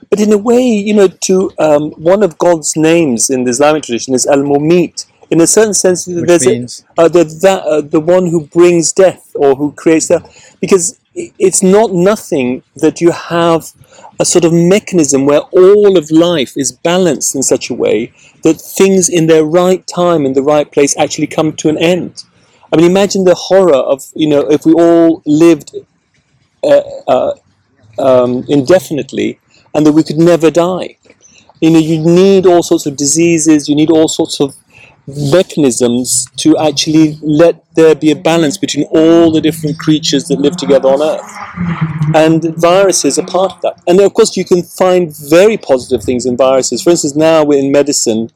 But 0.08 0.20
in 0.20 0.32
a 0.32 0.38
way, 0.38 0.62
you 0.62 0.94
know, 0.94 1.08
to 1.08 1.50
um, 1.58 1.90
one 1.92 2.22
of 2.22 2.38
God's 2.38 2.76
names 2.76 3.30
in 3.30 3.44
the 3.44 3.50
Islamic 3.50 3.82
tradition 3.82 4.14
is 4.14 4.26
Al 4.26 4.38
Mumit, 4.38 5.06
in 5.30 5.40
a 5.40 5.46
certain 5.46 5.74
sense, 5.74 6.06
Which 6.06 6.26
there's 6.26 6.46
means? 6.46 6.84
a, 6.98 7.02
uh, 7.02 7.08
the, 7.08 7.24
that, 7.42 7.62
uh, 7.64 7.80
the 7.80 8.00
one 8.00 8.26
who 8.26 8.46
brings 8.46 8.92
death 8.92 9.30
or 9.34 9.54
who 9.54 9.72
creates 9.72 10.08
death. 10.08 10.56
Because 10.60 10.98
it's 11.14 11.62
not 11.62 11.92
nothing 11.92 12.62
that 12.76 13.00
you 13.00 13.10
have 13.10 13.72
a 14.18 14.24
sort 14.24 14.44
of 14.44 14.52
mechanism 14.52 15.26
where 15.26 15.40
all 15.40 15.96
of 15.96 16.10
life 16.10 16.56
is 16.56 16.72
balanced 16.72 17.34
in 17.34 17.42
such 17.42 17.70
a 17.70 17.74
way 17.74 18.12
that 18.42 18.60
things 18.60 19.08
in 19.08 19.26
their 19.26 19.44
right 19.44 19.86
time 19.86 20.24
in 20.26 20.34
the 20.34 20.42
right 20.42 20.70
place 20.70 20.96
actually 20.98 21.26
come 21.26 21.52
to 21.54 21.68
an 21.68 21.78
end. 21.78 22.24
I 22.72 22.76
mean, 22.76 22.86
imagine 22.86 23.24
the 23.24 23.34
horror 23.34 23.74
of, 23.74 24.04
you 24.14 24.28
know, 24.28 24.40
if 24.40 24.64
we 24.64 24.72
all 24.72 25.22
lived 25.26 25.74
uh, 26.62 26.82
uh, 27.08 27.34
um, 27.98 28.44
indefinitely 28.48 29.40
and 29.74 29.86
that 29.86 29.92
we 29.92 30.02
could 30.02 30.18
never 30.18 30.50
die. 30.50 30.96
You 31.60 31.70
know, 31.70 31.78
you 31.78 31.98
need 31.98 32.46
all 32.46 32.62
sorts 32.62 32.86
of 32.86 32.96
diseases, 32.96 33.68
you 33.68 33.74
need 33.74 33.90
all 33.90 34.08
sorts 34.08 34.40
of 34.40 34.56
mechanisms 35.16 36.26
to 36.36 36.56
actually 36.58 37.18
let 37.22 37.64
there 37.74 37.94
be 37.94 38.10
a 38.10 38.16
balance 38.16 38.58
between 38.58 38.86
all 38.90 39.30
the 39.30 39.40
different 39.40 39.78
creatures 39.78 40.24
that 40.24 40.40
live 40.40 40.56
together 40.56 40.88
on 40.88 41.02
Earth. 41.02 42.14
And 42.14 42.54
viruses 42.56 43.18
are 43.18 43.26
part 43.26 43.52
of 43.52 43.60
that. 43.62 43.82
And 43.86 44.00
of 44.00 44.14
course, 44.14 44.36
you 44.36 44.44
can 44.44 44.62
find 44.62 45.14
very 45.16 45.56
positive 45.56 46.02
things 46.02 46.26
in 46.26 46.36
viruses. 46.36 46.82
For 46.82 46.90
instance, 46.90 47.14
now 47.14 47.44
we're 47.44 47.60
in 47.60 47.70
medicine, 47.70 48.30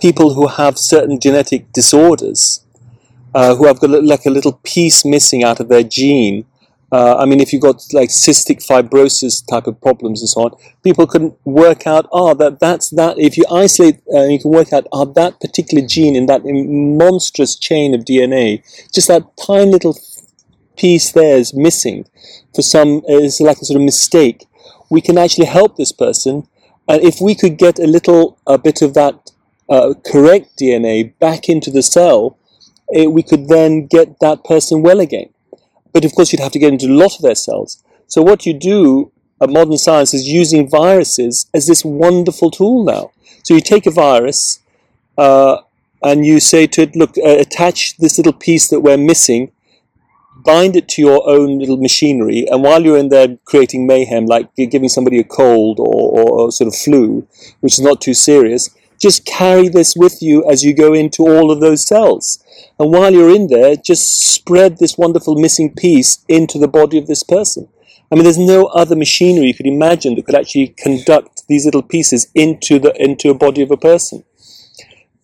people 0.00 0.34
who 0.34 0.46
have 0.46 0.78
certain 0.78 1.20
genetic 1.20 1.72
disorders, 1.72 2.64
uh, 3.34 3.54
who 3.54 3.66
have 3.66 3.80
got 3.80 3.90
like 3.90 4.26
a 4.26 4.30
little 4.30 4.60
piece 4.64 5.04
missing 5.04 5.44
out 5.44 5.60
of 5.60 5.68
their 5.68 5.82
gene, 5.82 6.44
uh, 6.92 7.16
I 7.18 7.24
mean, 7.24 7.40
if 7.40 7.52
you've 7.52 7.62
got 7.62 7.82
like 7.92 8.08
cystic 8.08 8.66
fibrosis 8.66 9.46
type 9.48 9.68
of 9.68 9.80
problems 9.80 10.20
and 10.20 10.28
so 10.28 10.42
on, 10.42 10.56
people 10.82 11.06
can 11.06 11.36
work 11.44 11.86
out, 11.86 12.08
oh, 12.10 12.34
that 12.34 12.58
that's 12.58 12.90
that. 12.90 13.16
If 13.18 13.36
you 13.36 13.44
isolate, 13.50 14.00
uh, 14.12 14.24
you 14.24 14.40
can 14.40 14.50
work 14.50 14.72
out, 14.72 14.86
oh, 14.90 15.04
that 15.04 15.40
particular 15.40 15.86
gene 15.86 16.16
in 16.16 16.26
that 16.26 16.42
monstrous 16.44 17.54
chain 17.56 17.94
of 17.94 18.04
DNA, 18.04 18.62
just 18.92 19.06
that 19.06 19.22
tiny 19.36 19.70
little 19.70 19.96
piece 20.76 21.12
there 21.12 21.36
is 21.36 21.54
missing 21.54 22.06
for 22.54 22.62
some, 22.62 23.02
is 23.08 23.40
like 23.40 23.58
a 23.58 23.64
sort 23.64 23.76
of 23.76 23.84
mistake. 23.84 24.46
We 24.90 25.00
can 25.00 25.16
actually 25.16 25.46
help 25.46 25.76
this 25.76 25.92
person, 25.92 26.48
and 26.88 27.02
if 27.02 27.20
we 27.20 27.36
could 27.36 27.56
get 27.56 27.78
a 27.78 27.86
little 27.86 28.36
a 28.48 28.58
bit 28.58 28.82
of 28.82 28.94
that 28.94 29.30
uh, 29.68 29.94
correct 30.04 30.58
DNA 30.58 31.16
back 31.20 31.48
into 31.48 31.70
the 31.70 31.82
cell, 31.82 32.36
it, 32.88 33.12
we 33.12 33.22
could 33.22 33.46
then 33.46 33.86
get 33.86 34.18
that 34.18 34.42
person 34.42 34.82
well 34.82 34.98
again. 34.98 35.30
But 35.92 36.04
of 36.04 36.14
course, 36.14 36.32
you'd 36.32 36.40
have 36.40 36.52
to 36.52 36.58
get 36.58 36.72
into 36.72 36.86
a 36.86 37.00
lot 37.02 37.16
of 37.16 37.22
their 37.22 37.34
cells. 37.34 37.82
So 38.06 38.22
what 38.22 38.46
you 38.46 38.52
do 38.52 39.12
at 39.40 39.50
modern 39.50 39.78
science 39.78 40.12
is 40.14 40.28
using 40.28 40.68
viruses 40.68 41.48
as 41.54 41.66
this 41.66 41.84
wonderful 41.84 42.50
tool 42.50 42.84
now. 42.84 43.12
So 43.44 43.54
you 43.54 43.60
take 43.60 43.86
a 43.86 43.90
virus 43.90 44.60
uh, 45.16 45.58
and 46.02 46.26
you 46.26 46.40
say 46.40 46.66
to 46.66 46.82
it, 46.82 46.96
look, 46.96 47.16
uh, 47.18 47.38
attach 47.38 47.96
this 47.96 48.18
little 48.18 48.32
piece 48.32 48.68
that 48.68 48.80
we're 48.80 48.96
missing, 48.96 49.52
bind 50.44 50.76
it 50.76 50.88
to 50.88 51.02
your 51.02 51.28
own 51.28 51.58
little 51.58 51.76
machinery, 51.76 52.46
and 52.48 52.62
while 52.62 52.82
you're 52.82 52.96
in 52.98 53.10
there 53.10 53.36
creating 53.44 53.86
mayhem, 53.86 54.26
like 54.26 54.54
giving 54.56 54.88
somebody 54.88 55.18
a 55.18 55.24
cold 55.24 55.78
or, 55.78 55.86
or, 55.86 56.30
or 56.30 56.52
sort 56.52 56.68
of 56.68 56.74
flu, 56.74 57.26
which 57.60 57.74
is 57.74 57.84
not 57.84 58.00
too 58.00 58.14
serious, 58.14 58.70
just 59.00 59.24
carry 59.24 59.68
this 59.68 59.96
with 59.96 60.20
you 60.20 60.48
as 60.48 60.62
you 60.62 60.74
go 60.74 60.92
into 60.92 61.22
all 61.26 61.50
of 61.50 61.60
those 61.60 61.86
cells. 61.86 62.42
And 62.78 62.92
while 62.92 63.12
you're 63.12 63.34
in 63.34 63.46
there, 63.46 63.74
just 63.76 64.32
spread 64.34 64.78
this 64.78 64.98
wonderful 64.98 65.36
missing 65.36 65.74
piece 65.74 66.24
into 66.28 66.58
the 66.58 66.68
body 66.68 66.98
of 66.98 67.06
this 67.06 67.22
person. 67.22 67.68
I 68.12 68.16
mean, 68.16 68.24
there's 68.24 68.38
no 68.38 68.66
other 68.66 68.96
machinery 68.96 69.46
you 69.46 69.54
could 69.54 69.66
imagine 69.66 70.14
that 70.14 70.26
could 70.26 70.34
actually 70.34 70.68
conduct 70.68 71.46
these 71.48 71.64
little 71.64 71.82
pieces 71.82 72.28
into 72.34 72.78
the 72.78 72.92
into 73.02 73.30
a 73.30 73.34
body 73.34 73.62
of 73.62 73.70
a 73.70 73.76
person. 73.76 74.24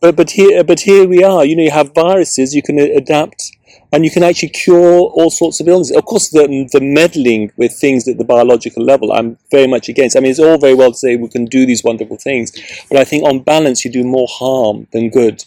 But 0.00 0.16
but 0.16 0.30
here 0.30 0.62
but 0.62 0.80
here 0.80 1.06
we 1.06 1.22
are. 1.24 1.44
You 1.44 1.56
know, 1.56 1.64
you 1.64 1.70
have 1.72 1.94
viruses. 1.94 2.54
You 2.54 2.62
can 2.62 2.78
adapt, 2.78 3.55
and 3.96 4.04
you 4.04 4.11
can 4.11 4.22
actually 4.22 4.50
cure 4.50 5.00
all 5.16 5.30
sorts 5.30 5.59
of 5.59 5.66
illnesses. 5.66 5.96
Of 5.96 6.04
course, 6.04 6.28
the 6.28 6.68
the 6.70 6.82
meddling 6.82 7.50
with 7.56 7.72
things 7.72 8.06
at 8.06 8.18
the 8.18 8.24
biological 8.24 8.85
level, 8.85 9.11
I'm 9.11 9.38
very 9.50 9.66
much 9.66 9.88
against. 9.88 10.16
I 10.16 10.20
mean, 10.20 10.32
it's 10.32 10.38
all 10.38 10.59
very 10.59 10.74
well 10.74 10.92
to 10.92 10.98
say 10.98 11.16
we 11.16 11.30
can 11.30 11.46
do 11.46 11.64
these 11.64 11.82
wonderful 11.82 12.18
things, 12.18 12.52
but 12.90 12.98
I 12.98 13.04
think 13.04 13.24
on 13.24 13.40
balance, 13.40 13.87
you 13.87 13.90
do 13.90 14.04
more 14.04 14.28
harm 14.30 14.87
than 14.92 15.09
good. 15.09 15.44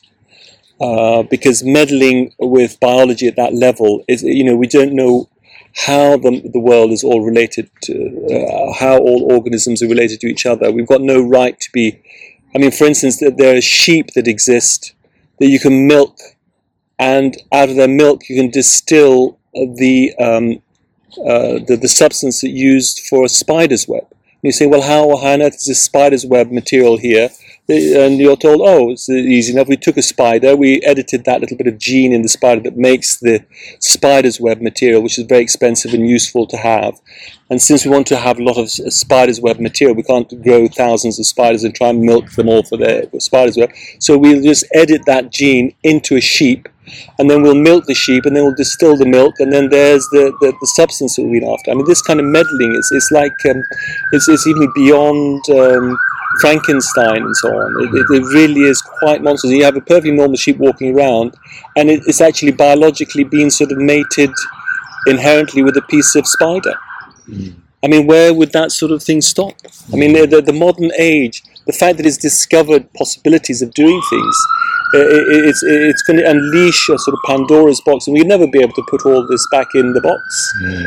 Uh, 0.82 1.22
because 1.24 1.62
meddling 1.62 2.34
with 2.40 2.80
biology 2.80 3.28
at 3.28 3.36
that 3.36 3.54
level 3.54 4.04
is, 4.08 4.24
you 4.24 4.46
know, 4.46 4.56
we 4.56 4.66
don't 4.66 4.94
know 4.94 5.30
how 5.76 6.18
the, 6.18 6.42
the 6.54 6.60
world 6.60 6.92
is 6.92 7.04
all 7.04 7.22
related 7.24 7.70
to, 7.84 7.94
uh, 8.34 8.74
how 8.80 8.98
all 8.98 9.32
organisms 9.32 9.84
are 9.84 9.90
related 9.90 10.22
to 10.22 10.28
each 10.28 10.46
other. 10.46 10.72
We've 10.72 10.88
got 10.88 11.02
no 11.02 11.22
right 11.22 11.60
to 11.60 11.70
be, 11.74 12.02
I 12.56 12.60
mean, 12.60 12.72
for 12.72 12.86
instance, 12.88 13.20
that 13.20 13.36
there 13.38 13.58
are 13.58 13.62
sheep 13.62 14.14
that 14.16 14.26
exist 14.26 14.94
that 15.40 15.50
you 15.50 15.60
can 15.60 15.86
milk, 15.86 16.18
and 17.00 17.38
out 17.52 17.70
of 17.70 17.76
their 17.76 17.88
milk 17.88 18.30
you 18.30 18.36
can 18.36 18.52
distill 18.52 19.40
the, 19.54 20.14
um, 20.20 20.62
uh, 21.26 21.60
the, 21.68 21.78
the 21.82 21.88
substance 21.88 22.42
that's 22.42 22.54
used 22.54 23.02
for 23.10 23.26
a 23.26 23.30
spider's 23.30 23.88
web. 23.88 24.06
And 24.12 24.44
you 24.44 24.52
say, 24.52 24.68
well, 24.68 24.82
how, 24.82 25.18
how 25.18 25.34
on 25.34 25.42
earth 25.42 25.56
is 25.56 25.66
this 25.66 25.82
spider's 25.82 26.26
web 26.26 26.52
material 26.52 26.98
here? 26.98 27.30
And 27.70 28.20
you're 28.20 28.36
told, 28.36 28.62
oh, 28.64 28.92
it's 28.92 29.08
easy 29.10 29.54
enough. 29.54 29.68
We 29.68 29.78
took 29.78 29.98
a 29.98 30.02
spider, 30.02 30.56
we 30.56 30.82
edited 30.82 31.26
that 31.26 31.42
little 31.42 31.58
bit 31.58 31.68
of 31.68 31.78
gene 31.78 32.12
in 32.14 32.24
the 32.24 32.30
spider 32.30 32.62
that 32.62 32.78
makes 32.78 33.20
the 33.20 33.46
spider's 33.80 34.40
web 34.40 34.62
material, 34.62 35.02
which 35.02 35.20
is 35.20 35.26
very 35.26 35.42
expensive 35.42 35.94
and 35.94 36.08
useful 36.08 36.48
to 36.48 36.58
have. 36.58 37.00
And 37.50 37.62
since 37.62 37.86
we 37.86 37.92
want 37.92 38.08
to 38.08 38.18
have 38.18 38.40
a 38.40 38.44
lot 38.44 38.58
of 38.58 38.70
spider's 38.70 39.40
web 39.42 39.60
material, 39.60 39.96
we 39.96 40.04
can't 40.04 40.44
grow 40.44 40.68
thousands 40.68 41.20
of 41.20 41.26
spiders 41.26 41.64
and 41.64 41.74
try 41.76 41.90
and 41.90 42.02
milk 42.02 42.32
them 42.32 42.50
all 42.50 42.64
for 42.64 42.78
their 42.78 43.04
spider's 43.20 43.58
web. 43.58 43.72
So 44.00 44.18
we'll 44.18 44.42
just 44.42 44.66
edit 44.74 45.02
that 45.06 45.32
gene 45.32 45.76
into 45.84 46.16
a 46.16 46.22
sheep, 46.22 46.68
and 47.20 47.30
then 47.30 47.44
we'll 47.44 47.56
milk 47.56 47.86
the 47.86 47.94
sheep, 47.94 48.26
and 48.26 48.36
then 48.36 48.46
we'll 48.46 48.56
distill 48.56 48.98
the 48.98 49.06
milk, 49.06 49.36
and 49.40 49.52
then 49.54 49.70
there's 49.70 50.06
the, 50.10 50.32
the, 50.42 50.54
the 50.60 50.68
substance 50.68 51.16
that 51.16 51.24
we've 51.24 51.42
been 51.42 51.50
after. 51.50 51.72
I 51.72 51.76
mean, 51.76 51.86
this 51.86 52.02
kind 52.02 52.20
of 52.20 52.26
meddling 52.26 52.74
is 52.74 52.90
it's 52.92 53.12
like 53.12 53.34
um, 53.50 53.62
it's, 54.12 54.28
it's 54.28 54.48
even 54.48 54.72
beyond. 54.74 55.48
Um, 55.52 55.98
Frankenstein 56.40 57.18
and 57.18 57.36
so 57.36 57.50
on. 57.50 57.84
It, 57.84 57.96
it, 57.96 58.06
it, 58.10 58.24
really 58.34 58.62
is 58.62 58.82
quite 58.82 59.22
monstrous. 59.22 59.54
You 59.54 59.64
have 59.64 59.76
a 59.76 59.82
perfectly 59.82 60.12
normal 60.12 60.38
sheep 60.38 60.58
walking 60.58 60.96
around, 60.96 61.36
and 61.76 61.90
it, 61.90 62.04
it's 62.08 62.22
actually 62.22 62.52
biologically 62.52 63.24
being 63.24 63.50
sort 63.50 63.72
of 63.72 63.78
mated 63.78 64.32
inherently 65.08 65.64
with 65.64 65.78
a 65.78 65.82
piece 65.84 66.16
of 66.16 66.28
spider. 66.28 66.76
Mm. 67.28 67.56
I 67.84 67.88
mean, 67.88 68.08
where 68.08 68.34
would 68.34 68.52
that 68.52 68.72
sort 68.72 68.92
of 68.92 69.02
thing 69.02 69.22
stop? 69.22 69.54
I 69.94 69.96
mean, 69.96 70.14
the, 70.14 70.28
the, 70.28 70.42
the 70.42 70.54
modern 70.54 70.92
age, 70.98 71.44
the 71.66 71.74
fact 71.74 71.98
that 71.98 72.06
it's 72.06 72.18
discovered 72.18 72.92
possibilities 72.94 73.62
of 73.62 73.74
doing 73.74 74.02
things, 74.10 74.36
it, 74.96 75.46
it's, 75.46 75.64
it's 75.64 76.02
going 76.02 76.20
to 76.20 76.30
unleash 76.30 76.90
a 76.90 76.98
sort 76.98 77.14
of 77.14 77.20
Pandora's 77.26 77.82
box, 77.82 78.08
and 78.08 78.16
we'd 78.16 78.28
never 78.28 78.48
be 78.48 78.60
able 78.60 78.74
to 78.74 78.84
put 78.90 79.06
all 79.06 79.26
this 79.28 79.48
back 79.52 79.68
in 79.76 79.94
the 79.94 80.02
box. 80.02 80.54
Mm. 80.64 80.86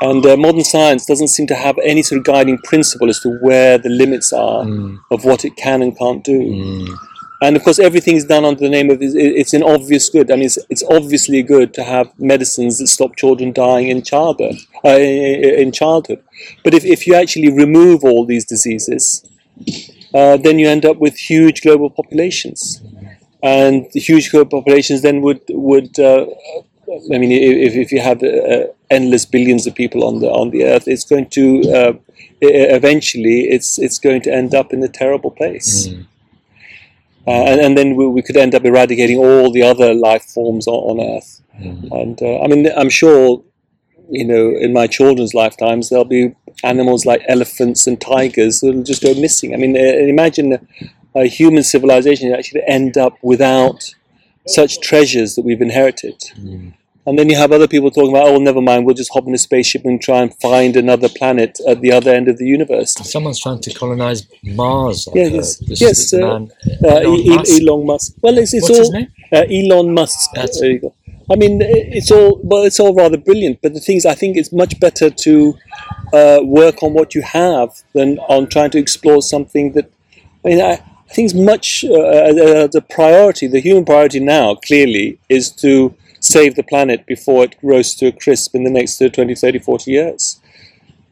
And 0.00 0.24
uh, 0.24 0.36
modern 0.36 0.64
science 0.64 1.06
doesn't 1.06 1.28
seem 1.28 1.46
to 1.48 1.54
have 1.54 1.76
any 1.82 2.02
sort 2.02 2.20
of 2.20 2.24
guiding 2.24 2.58
principle 2.58 3.08
as 3.08 3.20
to 3.20 3.30
where 3.40 3.78
the 3.78 3.88
limits 3.88 4.32
are 4.32 4.64
mm. 4.64 4.98
of 5.10 5.24
what 5.24 5.44
it 5.44 5.56
can 5.56 5.82
and 5.82 5.96
can't 5.96 6.22
do. 6.22 6.38
Mm. 6.38 6.96
And 7.40 7.56
of 7.56 7.62
course, 7.62 7.78
everything 7.78 8.16
is 8.16 8.24
done 8.24 8.44
under 8.44 8.60
the 8.60 8.68
name 8.68 8.90
of 8.90 8.98
it's 9.00 9.54
an 9.54 9.62
obvious 9.62 10.08
good. 10.08 10.30
I 10.30 10.34
mean, 10.34 10.46
it's, 10.46 10.58
it's 10.68 10.82
obviously 10.90 11.42
good 11.42 11.72
to 11.74 11.84
have 11.84 12.12
medicines 12.18 12.78
that 12.78 12.88
stop 12.88 13.16
children 13.16 13.52
dying 13.52 13.88
in 13.88 14.02
childbirth, 14.02 14.66
uh, 14.84 14.98
in 14.98 15.70
childhood. 15.70 16.22
But 16.64 16.74
if, 16.74 16.84
if 16.84 17.06
you 17.06 17.14
actually 17.14 17.52
remove 17.52 18.02
all 18.02 18.24
these 18.26 18.44
diseases, 18.44 19.24
uh, 20.14 20.36
then 20.36 20.58
you 20.58 20.68
end 20.68 20.84
up 20.84 20.96
with 20.96 21.16
huge 21.16 21.62
global 21.62 21.90
populations, 21.90 22.82
and 23.40 23.86
the 23.92 24.00
huge 24.00 24.32
global 24.32 24.60
populations 24.60 25.02
then 25.02 25.20
would 25.20 25.42
would 25.50 25.96
uh, 26.00 26.26
I 27.12 27.18
mean, 27.18 27.30
if, 27.30 27.74
if 27.74 27.92
you 27.92 28.00
have 28.00 28.22
uh, 28.22 28.66
endless 28.90 29.24
billions 29.24 29.66
of 29.66 29.74
people 29.74 30.04
on 30.04 30.20
the 30.20 30.28
on 30.28 30.50
the 30.50 30.64
earth, 30.64 30.88
it's 30.88 31.04
going 31.04 31.28
to 31.30 31.60
uh, 31.72 31.92
eventually 32.40 33.40
it's 33.42 33.78
it's 33.78 33.98
going 33.98 34.22
to 34.22 34.32
end 34.32 34.54
up 34.54 34.72
in 34.72 34.82
a 34.82 34.88
terrible 34.88 35.30
place. 35.30 35.88
Mm. 35.88 36.06
Uh, 37.26 37.44
and, 37.44 37.60
and, 37.60 37.76
then 37.76 37.94
we, 37.94 38.06
we, 38.06 38.22
could 38.22 38.38
end 38.38 38.54
up 38.54 38.64
eradicating 38.64 39.18
all 39.18 39.52
the 39.52 39.62
other 39.62 39.92
life 39.92 40.24
forms 40.24 40.66
on, 40.66 40.98
on 40.98 41.16
Earth. 41.16 41.42
Mm. 41.60 42.00
And 42.00 42.22
uh, 42.22 42.40
I 42.40 42.46
mean, 42.46 42.66
I'm 42.74 42.88
sure, 42.88 43.44
you 44.08 44.24
know, 44.24 44.56
in 44.56 44.72
my 44.72 44.86
children's 44.86 45.34
lifetimes, 45.34 45.90
there'll 45.90 46.06
be 46.06 46.34
animals 46.64 47.04
like 47.04 47.22
elephants 47.28 47.86
and 47.86 48.00
tigers 48.00 48.60
that'll 48.60 48.82
just 48.82 49.02
go 49.02 49.12
missing. 49.12 49.52
I 49.52 49.58
mean, 49.58 49.76
uh, 49.76 49.80
imagine 49.80 50.54
a, 50.54 50.60
a 51.14 51.26
human 51.26 51.64
civilization 51.64 52.32
actually 52.32 52.62
end 52.66 52.96
up 52.96 53.18
without 53.20 53.94
such 54.46 54.80
treasures 54.80 55.34
that 55.34 55.44
we've 55.44 55.60
inherited. 55.60 56.18
Mm. 56.40 56.72
And 57.08 57.18
then 57.18 57.30
you 57.30 57.36
have 57.36 57.52
other 57.52 57.66
people 57.66 57.90
talking 57.90 58.10
about, 58.10 58.26
oh, 58.28 58.36
never 58.36 58.60
mind, 58.60 58.84
we'll 58.84 58.94
just 58.94 59.10
hop 59.14 59.26
in 59.26 59.32
a 59.32 59.38
spaceship 59.38 59.86
and 59.86 59.98
try 59.98 60.20
and 60.20 60.34
find 60.40 60.76
another 60.76 61.08
planet 61.08 61.58
at 61.66 61.80
the 61.80 61.90
other 61.90 62.12
end 62.12 62.28
of 62.28 62.36
the 62.36 62.44
universe. 62.44 62.92
Someone's 62.92 63.40
trying 63.40 63.60
to 63.60 63.72
colonize 63.72 64.26
Mars. 64.42 65.08
Yeah, 65.14 65.28
yes, 65.28 65.62
yes 65.62 66.12
uh, 66.12 66.18
man, 66.18 66.52
uh, 66.84 66.88
Elon, 66.88 67.18
e- 67.18 67.36
Musk. 67.36 67.62
Elon, 67.62 67.86
Musk. 67.86 68.12
Well, 68.20 68.36
it's, 68.36 68.52
it's 68.52 68.68
What's 68.68 68.90
all 68.90 69.06
uh, 69.32 69.44
Elon 69.50 69.94
Musk. 69.94 70.30
That's 70.34 70.60
there 70.60 70.70
you 70.72 70.80
go. 70.80 70.94
I 71.30 71.36
mean, 71.36 71.60
it's 71.62 72.10
all 72.10 72.40
well, 72.42 72.64
it's 72.64 72.78
all 72.78 72.94
rather 72.94 73.16
brilliant. 73.16 73.62
But 73.62 73.72
the 73.72 73.80
thing 73.80 73.96
is, 73.96 74.04
I 74.04 74.14
think 74.14 74.36
it's 74.36 74.52
much 74.52 74.78
better 74.78 75.08
to 75.08 75.54
uh, 76.12 76.40
work 76.42 76.82
on 76.82 76.92
what 76.92 77.14
you 77.14 77.22
have 77.22 77.70
than 77.94 78.18
on 78.28 78.48
trying 78.48 78.70
to 78.72 78.78
explore 78.78 79.22
something 79.22 79.72
that. 79.72 79.90
I 80.44 80.48
mean, 80.48 80.60
I, 80.60 80.72
I 80.72 81.14
think 81.14 81.30
it's 81.30 81.34
much 81.34 81.86
uh, 81.88 81.94
uh, 81.94 82.66
the 82.66 82.84
priority. 82.90 83.46
The 83.46 83.60
human 83.60 83.86
priority 83.86 84.20
now, 84.20 84.56
clearly, 84.56 85.18
is 85.30 85.50
to 85.52 85.94
save 86.32 86.54
the 86.54 86.62
planet 86.62 87.06
before 87.06 87.44
it 87.44 87.56
roasts 87.62 87.94
to 87.96 88.06
a 88.06 88.12
crisp 88.12 88.54
in 88.54 88.64
the 88.64 88.70
next 88.70 88.98
20, 88.98 89.34
30, 89.34 89.58
40 89.58 89.90
years. 89.90 90.40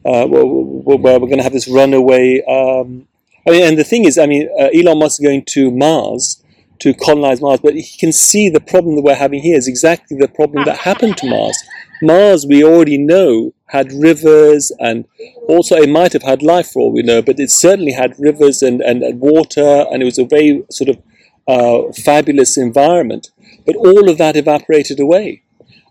Uh, 0.05 0.25
where, 0.25 0.45
where, 0.45 1.19
we're 1.19 1.27
going 1.27 1.37
to 1.37 1.43
have 1.43 1.53
this 1.53 1.67
runaway. 1.67 2.41
Um, 2.47 3.07
I 3.45 3.51
mean, 3.51 3.63
and 3.63 3.77
the 3.77 3.83
thing 3.83 4.05
is, 4.05 4.17
I 4.17 4.25
mean, 4.25 4.49
uh, 4.59 4.69
Elon 4.73 4.99
Musk 4.99 5.19
is 5.19 5.25
going 5.25 5.43
to 5.45 5.71
Mars 5.71 6.41
to 6.79 6.93
colonize 6.93 7.41
Mars, 7.41 7.59
but 7.61 7.73
he 7.73 7.97
can 7.97 8.11
see 8.11 8.49
the 8.49 8.59
problem 8.59 8.95
that 8.95 9.01
we're 9.01 9.15
having 9.15 9.41
here 9.41 9.57
is 9.57 9.67
exactly 9.67 10.17
the 10.17 10.27
problem 10.27 10.63
that 10.65 10.77
happened 10.79 11.17
to 11.17 11.29
Mars. 11.29 11.57
Mars, 12.01 12.45
we 12.45 12.63
already 12.63 12.97
know, 12.97 13.53
had 13.67 13.91
rivers 13.91 14.71
and 14.79 15.05
also 15.47 15.75
it 15.75 15.89
might 15.89 16.13
have 16.13 16.23
had 16.23 16.41
life 16.41 16.71
for 16.71 16.79
all 16.81 16.91
we 16.91 17.01
know, 17.01 17.21
but 17.21 17.39
it 17.39 17.51
certainly 17.51 17.91
had 17.91 18.15
rivers 18.19 18.61
and, 18.61 18.81
and, 18.81 19.03
and 19.03 19.19
water, 19.19 19.85
and 19.91 20.01
it 20.01 20.05
was 20.05 20.19
a 20.19 20.25
very 20.25 20.63
sort 20.69 20.89
of 20.89 21.01
uh, 21.47 21.91
fabulous 21.93 22.57
environment, 22.57 23.31
but 23.67 23.75
all 23.75 24.09
of 24.09 24.17
that 24.17 24.35
evaporated 24.35 24.99
away. 24.99 25.43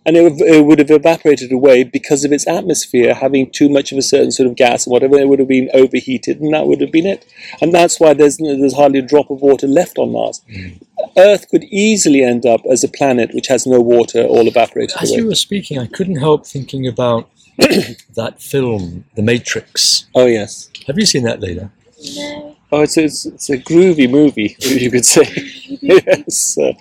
And 0.05 0.17
it, 0.17 0.41
it, 0.41 0.65
would 0.65 0.79
have 0.79 0.91
evaporated 0.91 1.51
away 1.51 1.83
because 1.83 2.25
of 2.25 2.31
its 2.31 2.47
atmosphere 2.47 3.13
having 3.13 3.51
too 3.51 3.69
much 3.69 3.91
of 3.91 3.99
a 3.99 4.03
certain 4.03 4.31
sort 4.31 4.49
of 4.49 4.55
gas 4.55 4.87
and 4.87 4.93
whatever. 4.93 5.19
It 5.19 5.29
would 5.29 5.41
have 5.41 5.49
been 5.49 5.69
overheated, 5.75 6.41
and 6.41 6.55
that 6.55 6.69
would 6.69 6.81
have 6.81 6.93
been 6.93 7.07
it. 7.07 7.27
And 7.61 7.75
that's 7.75 7.99
why 7.99 8.15
there's 8.15 8.37
there's 8.37 8.75
hardly 8.75 9.01
a 9.01 9.03
drop 9.03 9.31
of 9.31 9.41
water 9.43 9.67
left 9.67 9.99
on 9.99 10.13
Mars. 10.13 10.43
Mm. 10.49 10.81
Earth 11.19 11.49
could 11.49 11.65
easily 11.65 12.23
end 12.23 12.47
up 12.47 12.61
as 12.71 12.85
a 12.85 12.89
planet 12.89 13.35
which 13.35 13.49
has 13.49 13.67
no 13.67 13.81
water, 13.81 14.23
all 14.23 14.47
evaporated 14.47 14.97
As 15.01 15.11
away. 15.11 15.23
you 15.23 15.27
were 15.27 15.35
speaking, 15.35 15.79
I 15.79 15.87
couldn't 15.87 16.17
help 16.17 16.47
thinking 16.47 16.87
about 16.87 17.29
that 17.59 18.37
film, 18.39 19.07
The 19.17 19.23
Matrix. 19.23 20.07
Oh 20.15 20.27
yes. 20.27 20.71
Have 20.87 20.99
you 20.99 21.07
seen 21.07 21.25
that, 21.25 21.41
Layla? 21.41 21.71
No. 22.15 22.57
Oh, 22.73 22.83
it's 22.83 22.97
a, 22.97 23.05
it's, 23.05 23.27
it's 23.27 23.49
a 23.51 23.59
groovy 23.59 24.11
movie, 24.11 24.57
you 24.61 24.91
could 24.91 25.05
say. 25.05 25.25
yes. 25.81 26.59
Uh, 26.59 26.73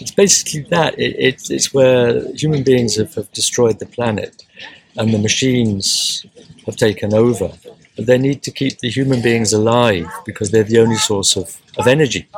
It's 0.00 0.10
basically 0.10 0.62
that. 0.70 0.98
It, 0.98 1.14
it's 1.18 1.50
it's 1.50 1.72
where 1.72 2.32
human 2.34 2.62
beings 2.64 2.96
have, 2.96 3.14
have 3.14 3.30
destroyed 3.32 3.78
the 3.78 3.86
planet, 3.86 4.44
and 4.96 5.12
the 5.14 5.18
machines 5.18 6.26
have 6.66 6.76
taken 6.76 7.14
over. 7.14 7.52
But 7.98 8.06
they 8.06 8.16
need 8.16 8.44
to 8.44 8.52
keep 8.52 8.78
the 8.78 8.88
human 8.88 9.20
beings 9.20 9.52
alive 9.52 10.06
because 10.24 10.52
they're 10.52 10.62
the 10.62 10.78
only 10.78 10.94
source 10.94 11.36
of, 11.36 11.56
of 11.76 11.88
energy. 11.88 12.28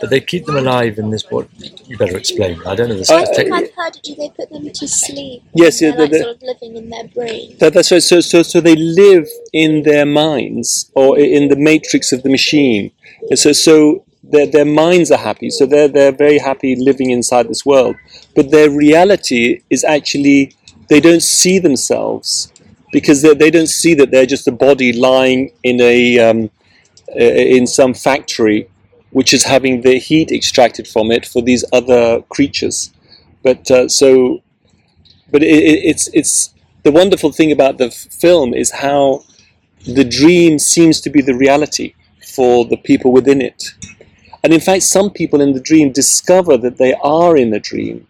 But 0.00 0.10
they 0.10 0.20
keep 0.20 0.46
them 0.46 0.56
alive 0.56 0.96
in 0.96 1.10
this. 1.10 1.24
What 1.28 1.48
you 1.88 1.98
better 1.98 2.16
explain. 2.16 2.62
I 2.64 2.76
don't 2.76 2.88
know 2.88 2.94
this. 2.94 3.10
Uh, 3.10 3.16
I 3.16 3.24
think 3.24 3.52
I've 3.52 3.74
heard 3.74 3.96
it. 3.96 4.02
Do 4.04 4.14
they 4.14 4.30
put 4.30 4.48
them 4.50 4.70
to 4.70 4.86
sleep? 4.86 5.42
Yes, 5.54 5.80
They're 5.80 5.90
yeah, 5.90 5.98
like 5.98 6.10
they- 6.12 6.20
sort 6.20 6.36
of 6.36 6.42
living 6.42 6.76
in 6.76 6.88
their 6.88 7.08
brain. 7.08 7.56
That, 7.58 7.74
that's 7.74 7.90
right. 7.90 8.00
So, 8.02 8.20
so, 8.20 8.44
so 8.44 8.60
they 8.60 8.76
live 8.76 9.26
in 9.52 9.82
their 9.82 10.06
minds 10.06 10.88
or 10.94 11.18
in 11.18 11.48
the 11.48 11.56
matrix 11.56 12.12
of 12.12 12.22
the 12.22 12.30
machine. 12.30 12.92
And 13.28 13.36
so, 13.36 13.50
so 13.50 14.04
their, 14.22 14.46
their 14.46 14.64
minds 14.64 15.10
are 15.10 15.18
happy. 15.18 15.50
So 15.50 15.66
they're, 15.66 15.88
they're 15.88 16.12
very 16.12 16.38
happy 16.38 16.76
living 16.76 17.10
inside 17.10 17.48
this 17.48 17.66
world. 17.66 17.96
But 18.36 18.52
their 18.52 18.70
reality 18.70 19.62
is 19.68 19.82
actually, 19.82 20.54
they 20.88 21.00
don't 21.00 21.22
see 21.24 21.58
themselves 21.58 22.52
because 22.92 23.22
they, 23.22 23.34
they 23.34 23.50
don't 23.50 23.68
see 23.68 23.94
that 23.94 24.10
they're 24.10 24.26
just 24.26 24.46
a 24.46 24.52
body 24.52 24.92
lying 24.92 25.52
in 25.62 25.80
a, 25.80 26.18
um, 26.18 26.50
uh, 27.10 27.18
in 27.18 27.66
some 27.66 27.94
factory 27.94 28.68
which 29.12 29.34
is 29.34 29.44
having 29.44 29.82
the 29.82 29.98
heat 29.98 30.32
extracted 30.32 30.88
from 30.88 31.10
it 31.10 31.26
for 31.26 31.42
these 31.42 31.64
other 31.72 32.22
creatures. 32.30 32.92
But 33.42 33.70
uh, 33.70 33.88
so, 33.88 34.42
but 35.30 35.42
it, 35.42 35.48
it, 35.48 35.84
it's 35.84 36.08
it's 36.12 36.54
the 36.82 36.90
wonderful 36.90 37.30
thing 37.30 37.52
about 37.52 37.78
the 37.78 37.90
film 37.90 38.54
is 38.54 38.70
how 38.70 39.24
the 39.86 40.04
dream 40.04 40.58
seems 40.58 41.00
to 41.02 41.10
be 41.10 41.20
the 41.20 41.34
reality 41.34 41.94
for 42.34 42.64
the 42.64 42.76
people 42.76 43.12
within 43.12 43.40
it. 43.40 43.74
And 44.42 44.52
in 44.52 44.60
fact, 44.60 44.82
some 44.82 45.10
people 45.10 45.40
in 45.40 45.52
the 45.52 45.60
dream 45.60 45.92
discover 45.92 46.56
that 46.56 46.78
they 46.78 46.94
are 46.94 47.36
in 47.36 47.52
a 47.54 47.60
dream 47.60 48.06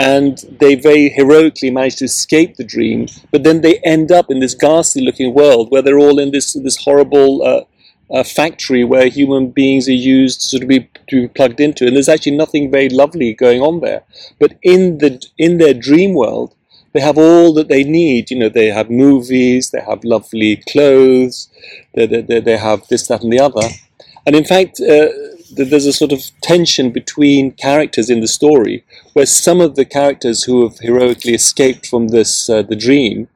and 0.00 0.38
they 0.60 0.74
very 0.76 1.10
heroically 1.10 1.70
manage 1.70 1.96
to 1.96 2.06
escape 2.06 2.56
the 2.56 2.64
dream, 2.64 3.06
but 3.30 3.44
then 3.44 3.60
they 3.60 3.76
end 3.80 4.10
up 4.10 4.30
in 4.30 4.40
this 4.40 4.54
ghastly 4.54 5.02
looking 5.02 5.34
world 5.34 5.70
where 5.70 5.82
they're 5.82 5.98
all 5.98 6.18
in 6.18 6.30
this, 6.30 6.54
this 6.54 6.82
horrible 6.84 7.42
uh, 7.42 7.64
uh, 8.10 8.24
factory 8.24 8.82
where 8.82 9.08
human 9.08 9.50
beings 9.50 9.86
are 9.88 10.02
used 10.16 10.40
to 10.40 10.46
sort 10.46 10.62
of 10.62 10.70
be, 10.70 10.88
to 11.08 11.22
be 11.22 11.28
plugged 11.28 11.60
into. 11.60 11.86
And 11.86 11.94
there's 11.94 12.08
actually 12.08 12.38
nothing 12.38 12.70
very 12.70 12.88
lovely 12.88 13.34
going 13.34 13.60
on 13.60 13.80
there. 13.80 14.02
But 14.38 14.56
in, 14.62 14.98
the, 14.98 15.22
in 15.36 15.58
their 15.58 15.74
dream 15.74 16.14
world, 16.14 16.54
they 16.94 17.00
have 17.00 17.18
all 17.18 17.52
that 17.52 17.68
they 17.68 17.84
need. 17.84 18.30
You 18.30 18.38
know, 18.38 18.48
they 18.48 18.68
have 18.68 18.88
movies, 18.88 19.70
they 19.70 19.82
have 19.82 20.02
lovely 20.02 20.62
clothes, 20.66 21.50
they, 21.94 22.06
they, 22.06 22.22
they, 22.22 22.40
they 22.40 22.56
have 22.56 22.88
this, 22.88 23.06
that, 23.08 23.22
and 23.22 23.30
the 23.30 23.40
other. 23.40 23.68
And 24.24 24.34
in 24.34 24.44
fact, 24.44 24.80
uh, 24.80 25.08
th- 25.56 25.68
there's 25.70 25.86
a 25.86 25.92
sort 25.92 26.12
of 26.12 26.20
tension 26.42 26.90
between 26.90 27.52
characters 27.52 28.10
in 28.10 28.20
the 28.20 28.28
story, 28.28 28.84
where 29.12 29.26
some 29.26 29.60
of 29.60 29.76
the 29.76 29.84
characters 29.84 30.44
who 30.44 30.62
have 30.62 30.78
heroically 30.78 31.34
escaped 31.34 31.86
from 31.86 32.08
this 32.08 32.48
uh, 32.48 32.62
the 32.62 32.76
dream 32.76 33.28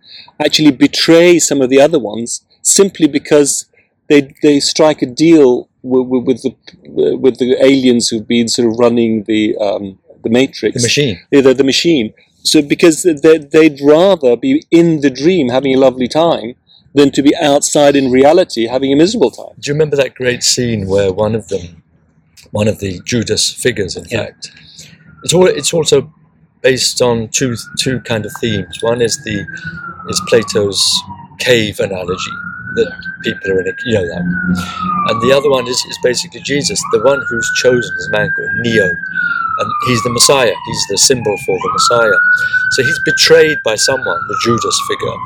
actually 0.44 0.70
betray 0.70 1.38
some 1.38 1.60
of 1.60 1.70
the 1.70 1.80
other 1.80 1.98
ones 1.98 2.44
simply 2.62 3.06
because 3.06 3.66
they 4.08 4.34
they 4.42 4.60
strike 4.60 5.02
a 5.02 5.06
deal 5.06 5.68
with, 5.82 6.06
with, 6.08 6.24
with 6.26 6.42
the 6.42 7.16
with 7.16 7.38
the 7.38 7.56
aliens 7.64 8.08
who've 8.08 8.28
been 8.28 8.48
sort 8.48 8.68
of 8.68 8.78
running 8.78 9.24
the 9.24 9.56
um, 9.58 9.98
the 10.22 10.30
matrix 10.30 10.76
the 10.76 10.86
machine. 10.86 11.20
the, 11.30 11.54
the 11.54 11.64
machine. 11.64 12.12
So 12.42 12.60
because 12.60 13.02
they, 13.02 13.38
they'd 13.38 13.80
rather 13.80 14.36
be 14.36 14.64
in 14.70 15.00
the 15.00 15.10
dream 15.10 15.48
having 15.48 15.74
a 15.74 15.78
lovely 15.78 16.08
time 16.08 16.56
than 16.94 17.10
to 17.10 17.22
be 17.22 17.34
outside 17.36 17.96
in 17.96 18.10
reality 18.10 18.66
having 18.66 18.92
a 18.92 18.96
miserable 18.96 19.30
time. 19.30 19.54
Do 19.58 19.68
you 19.68 19.74
remember 19.74 19.96
that 19.96 20.14
great 20.14 20.42
scene 20.42 20.86
where 20.86 21.12
one 21.12 21.34
of 21.34 21.48
them, 21.48 21.82
one 22.54 22.68
of 22.68 22.78
the 22.78 23.00
Judas 23.04 23.50
figures, 23.52 23.96
in 23.96 24.04
Yeah. 24.10 24.26
fact, 24.26 24.52
it's 25.24 25.34
all, 25.34 25.46
it's 25.48 25.74
also 25.74 26.12
based 26.62 27.02
on 27.02 27.28
two 27.28 27.56
two 27.84 28.00
kind 28.10 28.24
of 28.26 28.32
themes. 28.40 28.78
One 28.82 29.00
is 29.02 29.14
the 29.24 29.36
is 30.10 30.20
Plato's 30.28 30.80
cave 31.38 31.80
analogy 31.80 32.34
that 32.76 32.90
people 33.24 33.50
are 33.52 33.60
in, 33.60 33.68
a, 33.68 33.72
you 33.86 33.94
know 33.94 34.06
that, 34.12 34.22
and 35.08 35.16
the 35.22 35.32
other 35.36 35.50
one 35.50 35.66
is, 35.68 35.78
is 35.92 35.98
basically 36.02 36.40
Jesus, 36.42 36.80
the 36.92 37.02
one 37.02 37.20
who's 37.28 37.50
chosen 37.62 37.92
is 38.00 38.06
a 38.08 38.12
man 38.18 38.28
called 38.36 38.54
Neo, 38.64 38.88
and 39.60 39.68
he's 39.86 40.02
the 40.04 40.10
Messiah. 40.10 40.54
He's 40.68 40.84
the 40.90 40.98
symbol 40.98 41.36
for 41.46 41.56
the 41.64 41.70
Messiah. 41.78 42.18
So 42.72 42.82
he's 42.82 43.00
betrayed 43.04 43.58
by 43.64 43.76
someone, 43.76 44.20
the 44.28 44.38
Judas 44.44 44.78
figure, 44.88 45.18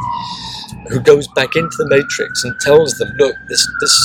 who 0.92 1.00
goes 1.00 1.26
back 1.28 1.56
into 1.56 1.76
the 1.78 1.88
matrix 1.88 2.44
and 2.44 2.58
tells 2.60 2.98
them, 2.98 3.10
"Look, 3.18 3.36
this 3.48 3.62
this 3.82 3.96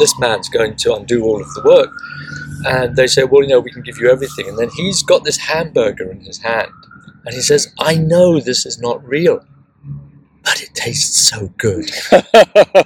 this 0.00 0.18
man's 0.18 0.48
going 0.48 0.74
to 0.82 0.94
undo 0.96 1.18
all 1.24 1.40
of 1.40 1.52
the 1.54 1.62
work." 1.62 1.90
And 2.66 2.96
they 2.96 3.06
say, 3.06 3.22
"Well, 3.24 3.42
you 3.42 3.48
know, 3.48 3.60
we 3.60 3.70
can 3.70 3.82
give 3.82 3.98
you 3.98 4.10
everything." 4.10 4.48
And 4.48 4.58
then 4.58 4.70
he's 4.76 5.02
got 5.02 5.24
this 5.24 5.36
hamburger 5.36 6.10
in 6.10 6.20
his 6.20 6.38
hand, 6.38 6.72
and 7.24 7.34
he 7.34 7.40
says, 7.40 7.72
"I 7.78 7.94
know 7.96 8.40
this 8.40 8.66
is 8.66 8.78
not 8.80 9.06
real." 9.06 9.44
But 10.42 10.62
it 10.62 10.74
tastes 10.74 11.20
so 11.30 11.52
good. 11.58 11.90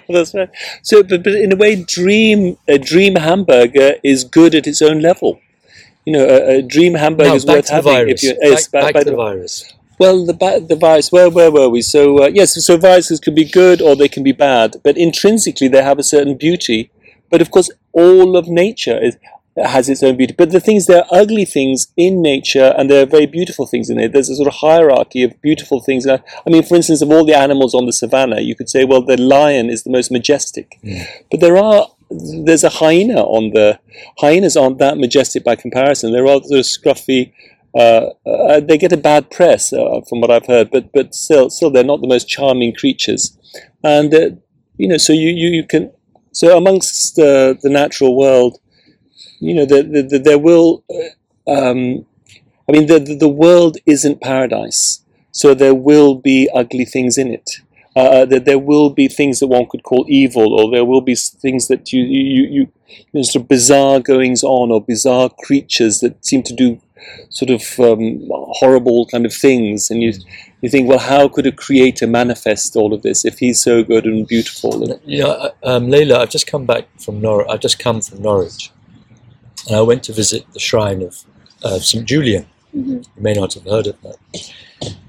That's 0.09 0.35
right. 0.35 0.51
So, 0.83 1.03
but, 1.05 1.23
but 1.23 1.35
in 1.35 1.53
a 1.53 1.57
way, 1.57 1.77
dream 1.83 2.59
a 2.67 2.79
dream 2.79 3.15
hamburger 3.15 3.95
is 4.03 4.25
good 4.25 4.55
at 4.57 4.67
its 4.67 4.83
own 4.83 5.01
level. 5.01 5.41
You 6.05 6.13
know, 6.15 6.25
a, 6.27 6.59
a 6.59 6.63
dream 6.63 6.95
hamburger 6.95 7.31
Now, 7.31 7.37
is 7.37 7.45
back 7.45 7.57
worth 7.57 7.69
having. 7.71 7.93
virus. 7.93 8.13
If 8.13 8.23
you, 8.25 8.31
Back, 8.35 8.43
yes, 8.51 8.69
back 8.69 8.93
by 8.95 8.99
to 9.01 9.05
the 9.05 9.11
the- 9.13 9.17
virus. 9.17 9.73
Well, 10.01 10.27
the 10.27 10.35
the 10.69 10.75
virus. 10.75 11.13
Where 11.13 11.31
where 11.31 11.53
were 11.53 11.69
we? 11.69 11.81
So 11.81 12.25
uh, 12.25 12.27
yes, 12.27 12.63
so 12.67 12.77
viruses 12.77 13.21
can 13.21 13.35
be 13.37 13.45
good 13.45 13.81
or 13.81 13.95
they 13.95 14.09
can 14.09 14.25
be 14.25 14.33
bad, 14.33 14.77
but 14.83 14.99
intrinsically 14.99 15.69
they 15.69 15.83
have 15.83 16.01
a 16.01 16.03
certain 16.03 16.37
beauty. 16.37 16.91
But 17.35 17.43
of 17.43 17.51
course, 17.51 17.69
all 17.91 18.37
of 18.37 18.47
nature 18.47 18.97
is, 18.97 19.17
has 19.57 19.89
its 19.89 20.05
own 20.05 20.17
beauty. 20.17 20.37
But 20.39 20.53
the 20.53 20.61
things 20.61 20.87
there 20.87 21.01
are 21.01 21.21
ugly 21.21 21.45
things 21.45 21.89
in 21.97 22.23
nature, 22.23 22.73
and 22.79 22.89
there 22.89 23.03
are 23.03 23.07
very 23.07 23.27
beautiful 23.27 23.67
things 23.67 23.91
in 23.91 23.99
it. 23.99 24.13
There's 24.13 24.29
a 24.29 24.37
sort 24.37 24.47
of 24.47 24.55
hierarchy 24.55 25.25
of 25.25 25.43
beautiful 25.43 25.81
things. 25.81 26.07
I 26.07 26.21
mean, 26.47 26.63
for 26.63 26.77
instance, 26.77 27.03
of 27.03 27.11
all 27.11 27.25
the 27.25 27.37
animals 27.37 27.75
on 27.75 27.87
the 27.87 27.93
savannah, 27.93 28.41
you 28.41 28.55
could 28.55 28.71
say, 28.71 28.85
well, 28.85 29.03
the 29.03 29.17
lion 29.17 29.69
is 29.69 29.83
the 29.83 29.91
most 29.91 30.13
majestic. 30.13 30.79
Mm. 30.85 31.09
But 31.29 31.41
there 31.41 31.57
are 31.57 31.89
there's 32.09 32.63
a 32.63 32.69
hyena 32.69 33.21
on 33.23 33.51
the 33.53 33.81
hyenas 34.19 34.57
aren't 34.57 34.79
that 34.79 34.97
majestic 34.97 35.43
by 35.43 35.57
comparison. 35.57 36.13
They're 36.13 36.23
rather 36.23 36.47
sort 36.47 36.61
of 36.61 36.67
scruffy. 36.67 37.33
Uh, 37.75 38.11
uh, 38.25 38.61
they 38.61 38.79
get 38.79 38.93
a 38.93 38.97
bad 38.97 39.29
press, 39.33 39.73
uh, 39.73 40.03
from 40.09 40.21
what 40.21 40.31
I've 40.31 40.47
heard, 40.47 40.71
but 40.71 40.93
but 40.93 41.17
still, 41.17 41.51
still, 41.51 41.71
they're 41.71 41.83
not 41.83 42.01
the 42.01 42.07
most 42.07 42.29
charming 42.29 42.73
creatures. 42.73 43.37
And 43.83 44.15
uh, 44.15 44.31
you 44.77 44.87
know, 44.87 44.99
so 44.99 45.13
you, 45.13 45.31
you, 45.31 45.49
you 45.49 45.65
can 45.65 45.91
so 46.35 46.59
amongst 46.59 47.17
the 47.17 47.59
the 47.63 47.71
natural 47.71 48.17
world, 48.17 48.61
you 49.41 49.55
know, 49.55 49.67
the, 49.67 49.83
the, 49.83 50.03
the, 50.03 50.21
there 50.21 50.39
will. 50.49 50.85
uh, 50.91 51.13
Um, 51.47 52.07
I 52.69 52.73
mean, 52.73 52.87
the, 52.87 52.99
the 53.09 53.17
the 53.25 53.29
world 53.45 53.75
isn't 53.87 54.21
paradise, 54.23 55.05
so 55.41 55.55
there 55.55 55.75
will 55.89 56.15
be 56.17 56.39
ugly 56.61 56.87
things 56.87 57.19
in 57.19 57.29
it. 57.39 57.49
Uh, 57.97 58.25
that 58.25 58.45
there 58.45 58.59
will 58.59 58.91
be 58.91 59.07
things 59.07 59.39
that 59.39 59.47
one 59.47 59.67
could 59.71 59.85
call 59.85 60.05
evil, 60.09 60.53
or 60.55 60.69
there 60.71 60.85
will 60.85 61.01
be 61.01 61.15
things 61.15 61.69
that 61.69 61.93
you 61.93 62.03
you 62.03 62.23
you, 62.23 62.43
you 62.43 62.69
you 62.89 63.05
know, 63.13 63.23
sort 63.23 63.43
of 63.43 63.49
bizarre 63.49 64.01
goings 64.01 64.43
on, 64.43 64.73
or 64.73 64.81
bizarre 64.81 65.31
creatures 65.45 66.01
that 66.01 66.25
seem 66.27 66.43
to 66.43 66.53
do 66.53 66.81
sort 67.29 67.51
of 67.51 67.63
um, 67.79 68.27
horrible 68.31 69.07
kind 69.07 69.25
of 69.25 69.33
things, 69.33 69.91
and 69.91 70.03
you 70.03 70.13
you 70.61 70.69
think, 70.71 70.89
well, 70.89 70.99
how 70.99 71.29
could 71.29 71.47
a 71.47 71.53
creator 71.53 72.07
manifest 72.07 72.75
all 72.75 72.93
of 72.93 73.03
this 73.03 73.25
if 73.25 73.39
he's 73.39 73.61
so 73.61 73.85
good 73.85 74.07
and 74.07 74.27
beautiful? 74.27 74.83
And, 74.83 74.99
You 75.05 75.21
know, 75.23 75.31
uh, 75.31 75.51
um, 75.63 75.87
Layla, 75.89 76.17
I've 76.17 76.31
just 76.31 76.47
come 76.47 76.65
back 76.67 76.89
from 76.99 77.21
Norwich. 77.21 77.47
I've 77.51 77.61
just 77.61 77.79
come 77.79 78.01
from 78.01 78.23
Norwich, 78.23 78.73
and 79.69 79.77
I 79.77 79.83
went 79.83 80.03
to 80.05 80.13
visit 80.13 80.45
the 80.53 80.59
shrine 80.59 81.03
of 81.03 81.23
uh, 81.63 81.79
St 81.79 82.05
Julian. 82.07 82.47
Mhm. 82.75 83.07
You 83.17 83.23
may 83.23 83.35
not 83.35 83.55
have 83.55 83.65
heard 83.65 83.87
of 83.87 83.97
that. 84.03 84.17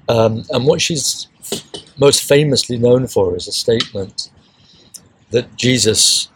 Um, 0.08 0.44
and 0.52 0.68
what 0.68 0.82
she's 0.82 1.28
most 1.98 2.24
famously 2.24 2.78
known 2.78 3.08
for 3.08 3.36
is 3.36 3.48
a 3.48 3.52
statement 3.52 4.32
that 5.32 5.56
Jesus 5.58 6.30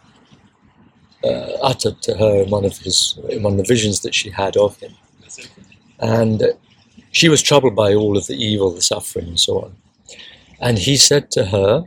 uh, 1.24 1.52
uttered 1.62 2.00
to 2.02 2.16
her 2.16 2.42
in 2.42 2.50
one 2.50 2.64
of 2.64 2.78
his 2.78 3.18
in 3.28 3.42
one 3.42 3.54
of 3.54 3.58
the 3.58 3.64
visions 3.74 4.00
that 4.00 4.14
she 4.14 4.30
had 4.30 4.56
of 4.56 4.76
him, 4.78 4.92
and 6.00 6.42
she 7.12 7.28
was 7.28 7.42
troubled 7.42 7.76
by 7.76 7.94
all 7.94 8.16
of 8.16 8.26
the 8.26 8.36
evil, 8.36 8.72
the 8.72 8.82
suffering, 8.82 9.28
and 9.28 9.40
so 9.40 9.62
on. 9.64 9.76
And 10.60 10.78
he 10.78 10.96
said 10.96 11.30
to 11.32 11.46
her, 11.46 11.84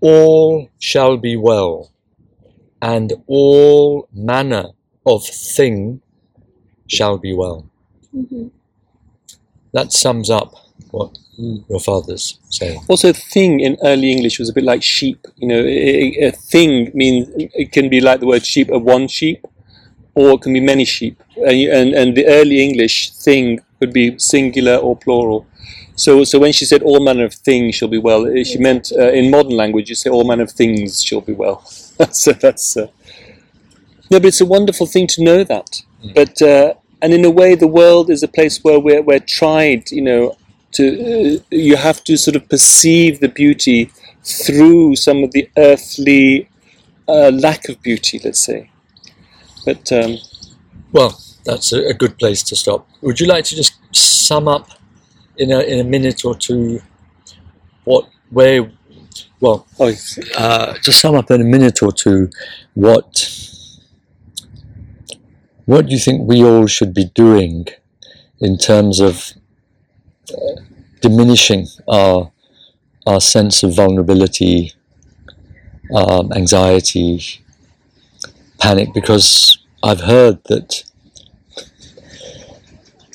"All 0.00 0.68
shall 0.78 1.16
be 1.16 1.36
well, 1.36 1.90
and 2.82 3.12
all 3.26 4.08
manner 4.12 4.70
of 5.06 5.24
thing 5.26 6.02
shall 6.86 7.18
be 7.18 7.34
well. 7.34 7.66
hmm 8.12 8.48
That 9.72 9.92
sums 9.92 10.30
up 10.30 10.54
what 10.92 11.18
your 11.68 11.80
father's 11.80 12.38
saying. 12.50 12.80
Also, 12.88 13.12
thing 13.12 13.60
in 13.60 13.76
early 13.82 14.12
English 14.12 14.38
was 14.38 14.48
a 14.50 14.52
bit 14.52 14.64
like 14.64 14.82
sheep. 14.82 15.26
You 15.36 15.48
know, 15.48 15.60
a, 15.60 16.28
a 16.28 16.30
thing 16.30 16.92
means 16.94 17.28
it 17.36 17.72
can 17.72 17.88
be 17.88 18.00
like 18.00 18.20
the 18.20 18.26
word 18.26 18.44
sheep, 18.46 18.70
a 18.70 18.78
one 18.78 19.08
sheep, 19.08 19.44
or 20.14 20.32
it 20.32 20.42
can 20.42 20.52
be 20.52 20.60
many 20.60 20.84
sheep. 20.84 21.20
And, 21.36 21.60
and 21.78 21.94
and 21.94 22.16
the 22.16 22.26
early 22.26 22.62
English 22.62 23.10
thing 23.10 23.60
could 23.80 23.92
be 23.92 24.18
singular 24.18 24.76
or 24.76 24.96
plural. 24.96 25.46
So 25.96 26.24
so 26.24 26.38
when 26.38 26.52
she 26.52 26.66
said 26.66 26.82
all 26.82 27.00
manner 27.04 27.24
of 27.24 27.34
things 27.34 27.74
shall 27.74 27.88
be 27.88 27.98
well, 27.98 28.26
eh, 28.26 28.44
she 28.44 28.58
meant 28.58 28.92
uh, 28.96 29.10
in 29.12 29.30
modern 29.30 29.56
language 29.56 29.88
you 29.88 29.94
say 29.94 30.10
all 30.10 30.24
manner 30.24 30.44
of 30.44 30.52
things 30.52 31.02
shall 31.02 31.22
be 31.22 31.32
well. 31.32 31.64
so 32.12 32.32
that's 32.32 32.76
uh, 32.76 32.88
no, 34.10 34.20
but 34.20 34.26
it's 34.26 34.42
a 34.42 34.46
wonderful 34.46 34.86
thing 34.86 35.06
to 35.08 35.24
know 35.24 35.42
that. 35.42 35.82
Mm. 36.04 36.14
But 36.14 36.42
uh, 36.42 36.74
and 37.00 37.12
in 37.12 37.24
a 37.24 37.30
way, 37.30 37.54
the 37.54 37.66
world 37.66 38.10
is 38.10 38.22
a 38.22 38.28
place 38.28 38.62
where 38.62 38.78
we're 38.78 39.02
we're 39.02 39.18
tried. 39.18 39.90
You 39.90 40.02
know, 40.02 40.36
to 40.72 41.36
uh, 41.38 41.38
you 41.50 41.76
have 41.76 42.02
to 42.04 42.16
sort 42.16 42.36
of 42.36 42.48
perceive 42.48 43.20
the 43.20 43.28
beauty 43.28 43.90
through 44.24 44.96
some 44.96 45.24
of 45.24 45.32
the 45.32 45.48
earthly 45.56 46.48
uh, 47.08 47.30
lack 47.30 47.68
of 47.68 47.82
beauty, 47.82 48.20
let's 48.24 48.40
say. 48.40 48.70
But 49.64 49.92
um, 49.92 50.18
Well, 50.92 51.20
that's 51.44 51.72
a, 51.72 51.88
a 51.88 51.94
good 51.94 52.18
place 52.18 52.42
to 52.44 52.56
stop. 52.56 52.88
Would 53.00 53.20
you 53.20 53.26
like 53.26 53.44
to 53.46 53.56
just 53.56 53.74
sum 53.94 54.48
up 54.48 54.68
in 55.36 55.50
a 55.50 55.60
in 55.60 55.80
a 55.80 55.84
minute 55.84 56.24
or 56.24 56.34
two 56.34 56.80
what 57.84 58.08
where 58.30 58.70
well 59.40 59.66
oh, 59.80 59.92
uh, 60.36 60.74
just 60.82 61.00
sum 61.00 61.14
up 61.14 61.30
in 61.30 61.40
a 61.40 61.44
minute 61.44 61.82
or 61.82 61.92
two 61.92 62.30
what 62.74 63.28
what 65.64 65.86
do 65.86 65.92
you 65.92 65.98
think 65.98 66.28
we 66.28 66.44
all 66.44 66.66
should 66.66 66.92
be 66.92 67.06
doing 67.14 67.66
in 68.40 68.58
terms 68.58 69.00
of 69.00 69.32
diminishing 71.00 71.66
our 71.88 72.30
our 73.06 73.20
sense 73.20 73.62
of 73.64 73.74
vulnerability, 73.74 74.72
um, 75.94 76.32
anxiety, 76.32 77.20
panic? 78.58 78.88
Because 78.94 79.58
I've 79.82 80.00
heard 80.00 80.42
that 80.44 80.84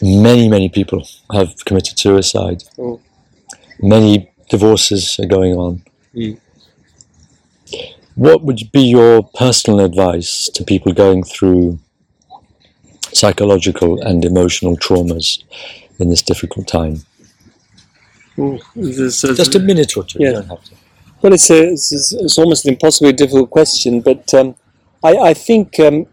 many 0.02 0.48
many 0.48 0.70
people 0.70 1.08
have 1.32 1.54
committed 1.66 1.98
suicide. 1.98 2.64
Oh. 2.78 3.00
Many 3.80 4.32
divorces 4.50 5.20
are 5.20 5.28
going 5.28 5.54
on. 5.54 5.84
Mm. 6.16 6.40
What 8.16 8.42
would 8.44 8.72
be 8.72 8.82
your 8.82 9.22
personal 9.36 9.80
advice 9.82 10.50
to 10.56 10.64
people 10.64 10.92
going 10.92 11.24
through 11.24 11.78
psychological 13.14 14.02
and 14.02 14.26
emotional 14.26 14.76
traumas 14.76 15.44
in 16.00 16.10
this 16.10 16.22
difficult 16.22 16.68
time? 16.68 17.02
ooh, 18.40 18.60
this 18.76 19.24
is- 19.24 19.38
Just 19.38 19.56
a 19.56 19.60
minute 19.60 19.96
or 19.98 20.04
two. 20.04 20.20
Yeah. 20.20 20.28
You 20.30 20.34
don't 20.36 20.48
have 20.48 20.64
to. 20.66 20.72
Well, 21.22 21.34
it's, 21.34 21.50
a, 21.50 21.72
it's, 21.74 21.92
it's 21.92 22.14
it's 22.14 22.38
almost 22.38 22.66
an 22.66 22.74
impossibly 22.74 23.12
difficult 23.14 23.50
question, 23.50 24.02
but 24.02 24.32
um, 24.36 24.56
I, 25.04 25.18
I 25.18 25.34
think, 25.34 25.80
um, 25.80 26.06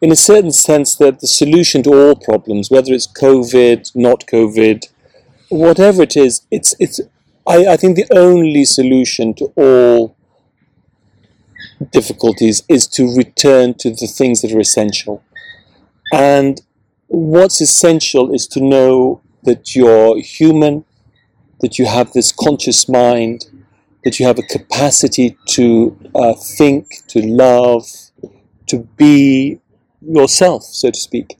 in 0.00 0.10
a 0.10 0.16
certain 0.16 0.50
sense, 0.50 0.96
that 0.96 1.20
the 1.20 1.28
solution 1.28 1.84
to 1.84 1.90
all 1.94 2.16
problems, 2.16 2.68
whether 2.68 2.92
it's 2.92 3.06
COVID, 3.06 3.94
not 3.94 4.26
COVID, 4.26 4.88
whatever 5.48 6.02
it 6.02 6.16
is, 6.16 6.44
it's 6.50 6.74
it's. 6.80 7.00
I, 7.46 7.66
I 7.74 7.76
think 7.76 7.94
the 7.96 8.06
only 8.12 8.64
solution 8.64 9.32
to 9.34 9.52
all 9.56 10.16
difficulties 11.92 12.62
is 12.68 12.86
to 12.88 13.14
return 13.16 13.74
to 13.74 13.90
the 13.90 14.06
things 14.06 14.42
that 14.42 14.52
are 14.52 14.60
essential, 14.60 15.22
and 16.12 16.60
what's 17.12 17.60
essential 17.60 18.34
is 18.34 18.46
to 18.48 18.60
know 18.60 19.20
that 19.44 19.74
you're 19.74 20.20
human, 20.20 20.84
that 21.60 21.78
you 21.78 21.86
have 21.86 22.12
this 22.12 22.32
conscious 22.32 22.88
mind 22.88 23.46
that 24.04 24.18
you 24.18 24.26
have 24.26 24.38
a 24.38 24.42
capacity 24.42 25.36
to 25.46 25.96
uh, 26.14 26.34
think, 26.34 27.06
to 27.08 27.20
love, 27.20 27.86
to 28.66 28.78
be 28.96 29.60
yourself, 30.00 30.64
so 30.64 30.90
to 30.90 30.98
speak. 30.98 31.38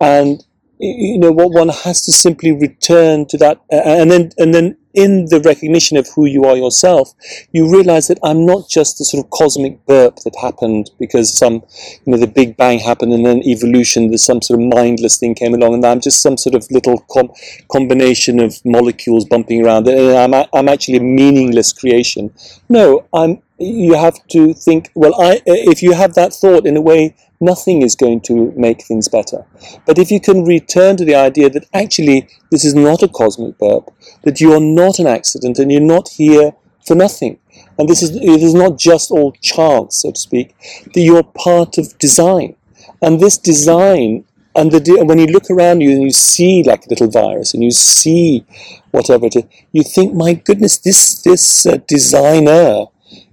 And 0.00 0.44
you 0.78 1.18
know 1.18 1.30
what 1.30 1.52
one 1.52 1.68
has 1.68 2.02
to 2.02 2.12
simply 2.12 2.52
return 2.52 3.26
to 3.26 3.38
that, 3.38 3.60
and 3.70 4.10
then 4.10 4.30
and 4.36 4.52
then 4.52 4.76
in 4.94 5.26
the 5.26 5.40
recognition 5.40 5.96
of 5.96 6.08
who 6.14 6.26
you 6.26 6.44
are 6.44 6.56
yourself, 6.56 7.12
you 7.52 7.70
realize 7.70 8.08
that 8.08 8.18
I'm 8.22 8.44
not 8.44 8.68
just 8.68 8.98
the 8.98 9.04
sort 9.04 9.24
of 9.24 9.30
cosmic 9.30 9.84
burp 9.86 10.16
that 10.24 10.34
happened 10.40 10.90
because 10.98 11.36
some, 11.36 11.62
you 12.04 12.12
know, 12.12 12.18
the 12.18 12.26
Big 12.26 12.56
Bang 12.56 12.78
happened 12.78 13.12
and 13.12 13.24
then 13.24 13.42
evolution, 13.42 14.08
there's 14.08 14.24
some 14.24 14.42
sort 14.42 14.60
of 14.60 14.66
mindless 14.66 15.18
thing 15.18 15.34
came 15.34 15.54
along, 15.54 15.74
and 15.74 15.86
I'm 15.86 16.00
just 16.00 16.22
some 16.22 16.36
sort 16.36 16.54
of 16.54 16.66
little 16.70 16.98
com- 17.10 17.32
combination 17.70 18.40
of 18.40 18.64
molecules 18.64 19.24
bumping 19.24 19.64
around. 19.64 19.88
I'm, 19.88 20.34
I'm 20.34 20.68
actually 20.68 20.96
a 20.96 21.02
meaningless 21.02 21.72
creation. 21.72 22.32
No, 22.68 23.06
I'm. 23.14 23.42
You 23.58 23.94
have 23.94 24.26
to 24.28 24.54
think. 24.54 24.90
Well, 24.94 25.14
I. 25.20 25.40
If 25.46 25.82
you 25.82 25.92
have 25.92 26.14
that 26.14 26.32
thought, 26.32 26.66
in 26.66 26.76
a 26.76 26.80
way, 26.80 27.14
nothing 27.42 27.82
is 27.82 27.96
going 27.96 28.20
to 28.22 28.52
make 28.56 28.82
things 28.82 29.08
better. 29.08 29.44
But 29.86 29.98
if 29.98 30.10
you 30.10 30.20
can 30.20 30.44
return 30.44 30.96
to 30.96 31.04
the 31.04 31.16
idea 31.16 31.50
that 31.50 31.66
actually 31.74 32.28
this 32.50 32.64
is 32.64 32.74
not 32.74 33.02
a 33.02 33.08
cosmic 33.08 33.58
burp, 33.58 33.90
that 34.22 34.40
you 34.40 34.52
are 34.52 34.60
not 34.60 34.98
an 34.98 35.06
accident, 35.06 35.58
and 35.58 35.70
you're 35.70 35.80
not 35.80 36.08
here 36.08 36.54
for 36.86 36.94
nothing, 36.94 37.38
and 37.78 37.88
this 37.88 38.02
is 38.02 38.10
it 38.16 38.42
is 38.42 38.54
not 38.54 38.78
just 38.78 39.10
all 39.10 39.32
chance, 39.32 40.02
so 40.02 40.12
to 40.12 40.20
speak, 40.20 40.54
that 40.92 41.00
you're 41.00 41.22
part 41.22 41.78
of 41.78 41.98
design, 41.98 42.56
and 43.00 43.20
this 43.20 43.38
design. 43.38 44.24
And 44.54 44.70
the, 44.70 45.02
when 45.06 45.18
you 45.18 45.28
look 45.28 45.50
around 45.50 45.80
you 45.80 45.92
and 45.92 46.02
you 46.02 46.10
see 46.10 46.62
like 46.62 46.84
a 46.84 46.90
little 46.90 47.10
virus 47.10 47.54
and 47.54 47.64
you 47.64 47.70
see 47.70 48.44
whatever 48.90 49.24
it 49.24 49.36
is, 49.36 49.44
you 49.72 49.82
think, 49.82 50.12
my 50.12 50.34
goodness, 50.34 50.76
this 50.76 51.22
this 51.22 51.64
uh, 51.64 51.78
designer 51.88 52.84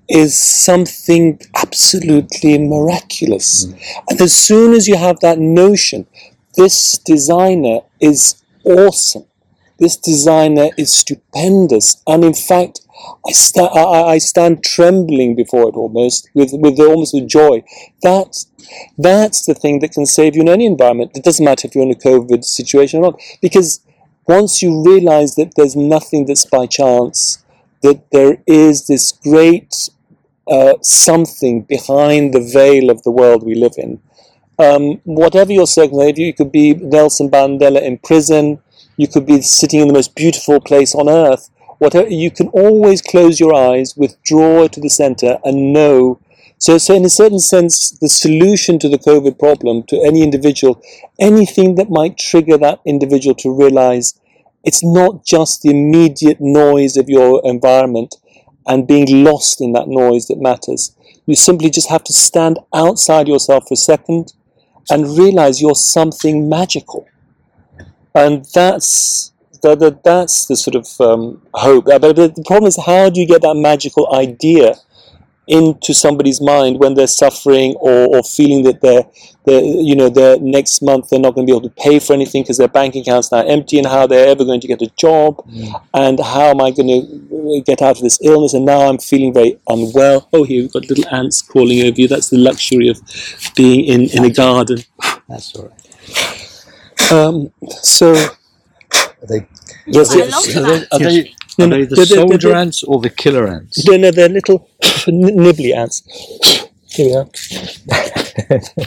is 0.09 0.41
something 0.41 1.39
absolutely 1.55 2.57
miraculous. 2.57 3.65
Mm. 3.67 4.01
And 4.09 4.21
as 4.21 4.33
soon 4.33 4.73
as 4.73 4.87
you 4.87 4.97
have 4.97 5.19
that 5.19 5.37
notion, 5.39 6.07
this 6.55 6.97
designer 6.97 7.81
is 8.01 8.41
awesome. 8.63 9.25
This 9.77 9.95
designer 9.95 10.69
is 10.77 10.91
stupendous. 10.93 12.01
And 12.05 12.25
in 12.25 12.33
fact, 12.33 12.81
I, 13.25 13.31
sta- 13.31 13.67
I, 13.73 13.81
I- 13.81 14.07
I 14.13 14.17
stand 14.17 14.63
trembling 14.63 15.35
before 15.35 15.69
it 15.69 15.75
almost, 15.75 16.29
with, 16.33 16.49
with 16.53 16.79
almost 16.79 17.13
with 17.13 17.29
joy. 17.29 17.63
That's, 18.01 18.47
that's 18.97 19.45
the 19.45 19.53
thing 19.53 19.79
that 19.79 19.91
can 19.91 20.05
save 20.05 20.35
you 20.35 20.41
in 20.41 20.49
any 20.49 20.65
environment. 20.65 21.11
It 21.15 21.23
doesn't 21.23 21.45
matter 21.45 21.67
if 21.67 21.75
you're 21.75 21.85
in 21.85 21.91
a 21.91 21.95
COVID 21.95 22.43
situation 22.43 22.99
or 22.99 23.11
not. 23.11 23.21
Because 23.41 23.81
once 24.27 24.61
you 24.61 24.83
realize 24.83 25.35
that 25.35 25.53
there's 25.55 25.75
nothing 25.75 26.25
that's 26.25 26.45
by 26.45 26.65
chance, 26.65 27.43
that 27.81 28.11
there 28.11 28.43
is 28.45 28.87
this 28.87 29.13
great 29.13 29.89
uh, 30.49 30.73
something 30.81 31.62
behind 31.62 32.33
the 32.33 32.41
veil 32.41 32.89
of 32.89 33.03
the 33.03 33.12
world 33.12 33.43
we 33.43 33.55
live 33.55 33.75
in. 33.77 34.01
Um, 34.57 34.99
whatever 35.05 35.53
your 35.53 35.67
circumstance, 35.67 36.17
you 36.17 36.33
could 36.33 36.51
be 36.51 36.73
Nelson 36.73 37.29
Mandela 37.29 37.81
in 37.81 37.97
prison, 37.99 38.59
you 38.97 39.07
could 39.07 39.25
be 39.25 39.41
sitting 39.41 39.79
in 39.79 39.88
the 39.88 39.93
most 39.93 40.15
beautiful 40.15 40.59
place 40.59 40.93
on 40.93 41.07
earth. 41.07 41.49
Whatever, 41.77 42.09
you 42.09 42.29
can 42.29 42.49
always 42.49 43.01
close 43.01 43.39
your 43.39 43.53
eyes, 43.53 43.95
withdraw 43.95 44.67
to 44.67 44.81
the 44.81 44.89
center, 44.89 45.38
and 45.45 45.71
know. 45.71 46.19
So, 46.57 46.77
so 46.77 46.93
in 46.93 47.05
a 47.05 47.09
certain 47.09 47.39
sense, 47.39 47.91
the 47.91 48.09
solution 48.09 48.79
to 48.79 48.89
the 48.89 48.97
COVID 48.97 49.39
problem 49.39 49.83
to 49.83 50.03
any 50.03 50.23
individual, 50.23 50.81
anything 51.17 51.75
that 51.75 51.89
might 51.89 52.17
trigger 52.17 52.57
that 52.57 52.81
individual 52.85 53.35
to 53.35 53.49
realize 53.49 54.19
it's 54.65 54.83
not 54.83 55.23
just 55.23 55.62
the 55.62 55.69
immediate 55.69 56.41
noise 56.41 56.97
of 56.97 57.07
your 57.07 57.41
environment 57.45 58.17
and 58.69 58.88
being 58.88 59.23
lost 59.23 59.60
in 59.60 59.73
that 59.73 59.88
noise 59.88 60.27
that 60.27 60.39
matters. 60.39 60.95
You 61.25 61.36
simply 61.36 61.69
just 61.69 61.89
have 61.89 62.03
to 62.05 62.13
stand 62.13 62.60
outside 62.73 63.27
yourself 63.27 63.67
for 63.67 63.73
a 63.73 63.77
second 63.77 64.33
and 64.89 65.17
realize 65.17 65.62
you're 65.62 65.75
something 65.75 66.48
magical. 66.48 67.08
And 68.15 68.46
that's 68.54 69.31
the, 69.62 69.75
the, 69.75 70.00
that's 70.04 70.46
the 70.46 70.56
sort 70.56 70.75
of 70.75 70.87
um, 71.02 71.41
hope. 71.54 71.87
Uh, 71.87 72.00
But 72.00 72.15
the 72.15 72.43
problem 72.46 72.67
is, 72.67 72.77
how 72.85 73.10
do 73.10 73.19
you 73.19 73.27
get 73.27 73.41
that 73.41 73.56
magical 73.56 74.13
idea 74.13 74.75
into 75.48 75.93
somebody's 75.93 76.39
mind 76.39 76.79
when 76.79 76.93
they're 76.93 77.08
suffering 77.08 77.75
or, 77.79 78.15
or 78.15 78.23
feeling 78.23 78.63
that 78.63 78.81
they're, 78.81 79.04
they're, 79.50 79.63
you 79.63 79.95
know, 79.95 80.10
they're 80.10 80.39
next 80.39 80.81
month 80.81 81.10
they're 81.10 81.19
not 81.19 81.33
going 81.35 81.45
to 81.47 81.52
be 81.52 81.56
able 81.58 81.67
to 81.69 81.75
pay 81.81 82.00
for 82.00 82.13
anything 82.13 82.43
because 82.43 82.58
their 82.58 82.67
bank 82.67 82.95
account's 82.95 83.31
now 83.31 83.39
empty, 83.56 83.77
and 83.79 83.87
how 83.87 84.06
they're 84.08 84.27
ever 84.29 84.43
going 84.45 84.62
to 84.62 84.67
get 84.67 84.81
a 84.81 84.89
job, 84.97 85.43
and 85.93 86.19
how 86.19 86.47
am 86.54 86.62
I 86.62 86.71
going 86.71 86.87
to 86.87 87.62
get 87.65 87.81
out 87.81 87.97
of 87.97 88.04
this 88.04 88.19
illness? 88.21 88.54
And 88.54 88.65
now 88.65 88.81
I'm 88.89 88.97
feeling 89.00 89.33
very 89.33 89.58
unwell. 89.67 90.27
Oh, 90.33 90.43
here 90.43 90.62
we've 90.62 90.71
got 90.73 90.87
little 90.89 91.08
ants 91.13 91.41
crawling 91.41 91.81
over 91.87 92.00
you. 92.02 92.08
That's 92.08 92.29
the 92.29 92.37
luxury 92.37 92.87
of 92.89 93.00
being 93.56 93.85
in, 93.85 94.02
in 94.10 94.23
a 94.25 94.29
garden. 94.31 94.79
That's 95.27 95.56
all 95.56 95.67
right. 95.69 97.12
Um, 97.12 97.52
so 97.69 98.13
Are 98.13 99.27
they, 99.27 99.47
yes, 99.87 100.12
I 100.12 100.17
yes. 100.17 100.56
are 100.56 100.63
they, 100.63 100.85
are 100.91 101.00
they, 101.00 101.33
No, 101.58 101.65
are 101.65 101.69
they 101.69 101.85
the 101.85 101.95
they're- 101.95 102.06
they're- 102.06 102.06
soldier 102.06 102.37
they're- 102.50 102.56
ants 102.58 102.83
or 102.83 103.02
the 103.02 103.10
killer 103.10 103.47
ants? 103.47 103.87
No, 103.87 103.97
no, 103.97 104.12
they're 104.12 104.29
little 104.29 104.69
n- 105.08 105.35
nibbly 105.45 105.73
ants. 105.75 106.04
Are. 106.98 107.25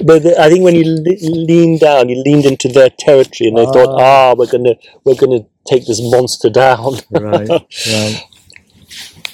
but 0.02 0.22
the, 0.22 0.34
I 0.38 0.48
think 0.50 0.64
when 0.64 0.74
you 0.74 0.84
le- 0.84 1.44
leaned 1.46 1.80
down, 1.80 2.08
you 2.08 2.20
leaned 2.24 2.44
into 2.44 2.68
their 2.68 2.90
territory, 2.90 3.48
and 3.48 3.56
they 3.56 3.64
thought, 3.64 4.00
Ah. 4.00 4.30
"Ah, 4.30 4.34
we're 4.36 4.50
gonna 4.50 4.74
we're 5.04 5.14
gonna 5.14 5.44
take 5.66 5.86
this 5.86 6.00
monster 6.02 6.50
down." 6.50 6.96
Right, 7.10 7.48
right. 7.48 8.24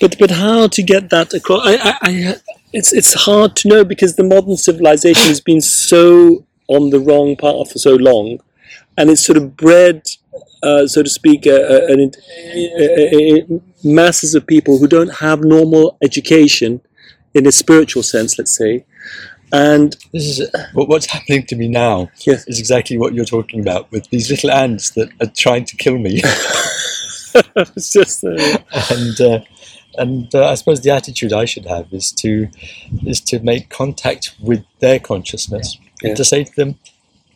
But 0.01 0.19
but 0.19 0.31
how 0.33 0.69
to 0.69 0.83
get 0.83 1.09
that 1.11 1.33
across? 1.33 1.67
I, 1.67 1.77
I, 1.77 1.95
I, 2.03 2.35
it's 2.73 2.93
it's 2.93 3.15
hard 3.15 3.57
to 3.57 3.69
know 3.69 3.85
because 3.85 4.17
the 4.17 4.23
modern 4.25 4.57
civilization 4.57 5.29
has 5.29 5.41
been 5.41 5.63
so 5.63 6.45
on 6.69 6.91
the 6.91 7.01
wrong 7.01 7.37
path 7.37 7.73
for 7.73 7.79
so 7.79 7.95
long, 7.97 8.39
and 8.99 9.09
it's 9.09 9.25
sort 9.25 9.39
of 9.39 9.57
bred, 9.57 10.03
uh, 10.63 10.87
so 10.87 11.03
to 11.03 11.09
speak, 11.09 11.47
an, 11.47 12.13
uh, 12.55 12.83
uh, 13.17 13.59
masses 13.83 14.35
of 14.35 14.47
people 14.47 14.77
who 14.79 14.87
don't 14.87 15.15
have 15.17 15.41
normal 15.43 15.97
education 16.03 16.83
in 17.39 17.47
a 17.47 17.53
spiritual 17.53 18.03
sense, 18.03 18.39
let's 18.39 18.57
say, 18.57 18.85
and 19.53 19.97
This 20.13 20.27
is 20.41 20.51
what- 20.75 20.89
what's 20.89 21.07
happening 21.07 21.45
to 21.47 21.57
me 21.57 21.69
now. 21.69 22.11
Yes. 22.27 22.47
is 22.47 22.59
exactly 22.59 22.99
what 22.99 23.15
you're 23.15 23.25
talking 23.37 23.61
about 23.61 23.91
with 23.91 24.09
these 24.11 24.29
little 24.31 24.51
ants 24.51 24.91
that 24.91 25.09
are 25.23 25.33
trying 25.35 25.65
to 25.67 25.77
kill 25.77 25.97
me, 25.99 26.21
it's 27.77 27.93
just 27.93 28.25
uh, 28.25 28.59
and 28.91 29.21
uh, 29.21 29.41
and 29.97 30.35
uh, 30.35 30.49
I 30.49 30.55
suppose 30.55 30.81
the 30.81 30.91
attitude 30.91 31.33
I 31.33 31.45
should 31.45 31.67
have 31.67 31.87
is 31.93 32.13
to 32.23 32.49
is 33.07 33.21
to 33.23 33.41
make 33.41 33.69
contact 33.69 34.35
with 34.41 34.65
their 34.81 34.99
consciousness 34.99 35.79
Yeah. 36.03 36.09
and 36.09 36.17
to 36.17 36.25
say 36.25 36.45
to 36.45 36.53
them, 36.57 36.79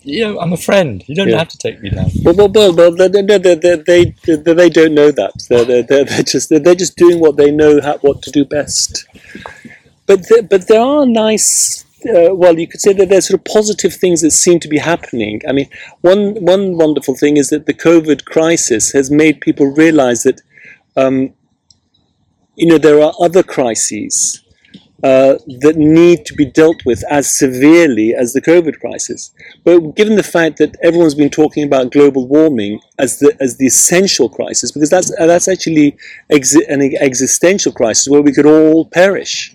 you 0.02 0.24
know, 0.24 0.40
I'm 0.40 0.52
a 0.52 0.56
friend. 0.56 1.04
You 1.06 1.14
don't 1.14 1.28
Yeah. 1.28 1.38
have 1.38 1.48
to 1.48 1.58
take 1.58 1.80
me 1.80 1.90
down. 1.90 2.10
Well, 2.24 2.34
well, 2.34 2.50
well, 2.52 2.74
well 2.74 2.90
they, 2.92 3.08
they, 3.08 3.38
they, 3.38 3.54
they, 3.76 4.14
they, 4.36 4.68
don't 4.68 4.94
know 4.94 5.10
that. 5.12 5.32
They're, 5.48 5.64
they're, 5.64 5.82
they're, 5.82 6.04
they're 6.04 6.22
just 6.22 6.48
they're, 6.48 6.58
they're 6.58 6.74
just 6.74 6.96
doing 6.96 7.20
what 7.20 7.36
they 7.36 7.50
know 7.50 7.80
how, 7.80 7.98
what 7.98 8.22
to 8.22 8.30
do 8.30 8.44
best. 8.44 9.06
But 10.06 10.28
there, 10.28 10.42
but 10.42 10.68
there 10.68 10.80
are 10.80 11.06
nice. 11.06 11.84
Uh, 12.04 12.34
well, 12.34 12.58
you 12.58 12.66
could 12.66 12.80
say 12.80 12.92
that 12.92 13.08
there's 13.08 13.28
sort 13.28 13.38
of 13.38 13.44
positive 13.44 13.94
things 13.94 14.22
that 14.22 14.32
seem 14.32 14.58
to 14.60 14.68
be 14.68 14.78
happening. 14.78 15.40
I 15.48 15.52
mean, 15.52 15.68
one 16.00 16.34
one 16.44 16.76
wonderful 16.76 17.16
thing 17.16 17.36
is 17.36 17.50
that 17.50 17.66
the 17.66 17.74
COVID 17.74 18.24
crisis 18.24 18.92
has 18.92 19.10
made 19.10 19.40
people 19.40 19.66
realise 19.66 20.24
that, 20.24 20.42
um, 20.96 21.32
you 22.56 22.66
know, 22.66 22.78
there 22.78 23.00
are 23.00 23.12
other 23.20 23.44
crises 23.44 24.42
uh, 25.02 25.34
that 25.60 25.76
need 25.76 26.24
to 26.26 26.34
be 26.34 26.44
dealt 26.44 26.84
with 26.84 27.02
as 27.10 27.28
severely 27.28 28.14
as 28.14 28.32
the 28.32 28.40
COVID 28.40 28.78
crisis. 28.80 29.32
But 29.64 29.96
given 29.96 30.16
the 30.16 30.22
fact 30.22 30.58
that 30.58 30.76
everyone's 30.82 31.14
been 31.16 31.30
talking 31.30 31.64
about 31.64 31.92
global 31.92 32.26
warming 32.26 32.80
as 32.98 33.18
the 33.18 33.36
as 33.40 33.56
the 33.56 33.66
essential 33.66 34.28
crisis, 34.28 34.70
because 34.72 34.90
that's 34.90 35.14
that's 35.16 35.48
actually 35.48 35.96
an 36.30 36.94
existential 37.00 37.72
crisis 37.72 38.08
where 38.08 38.22
we 38.22 38.32
could 38.32 38.46
all 38.46 38.86
perish, 38.86 39.54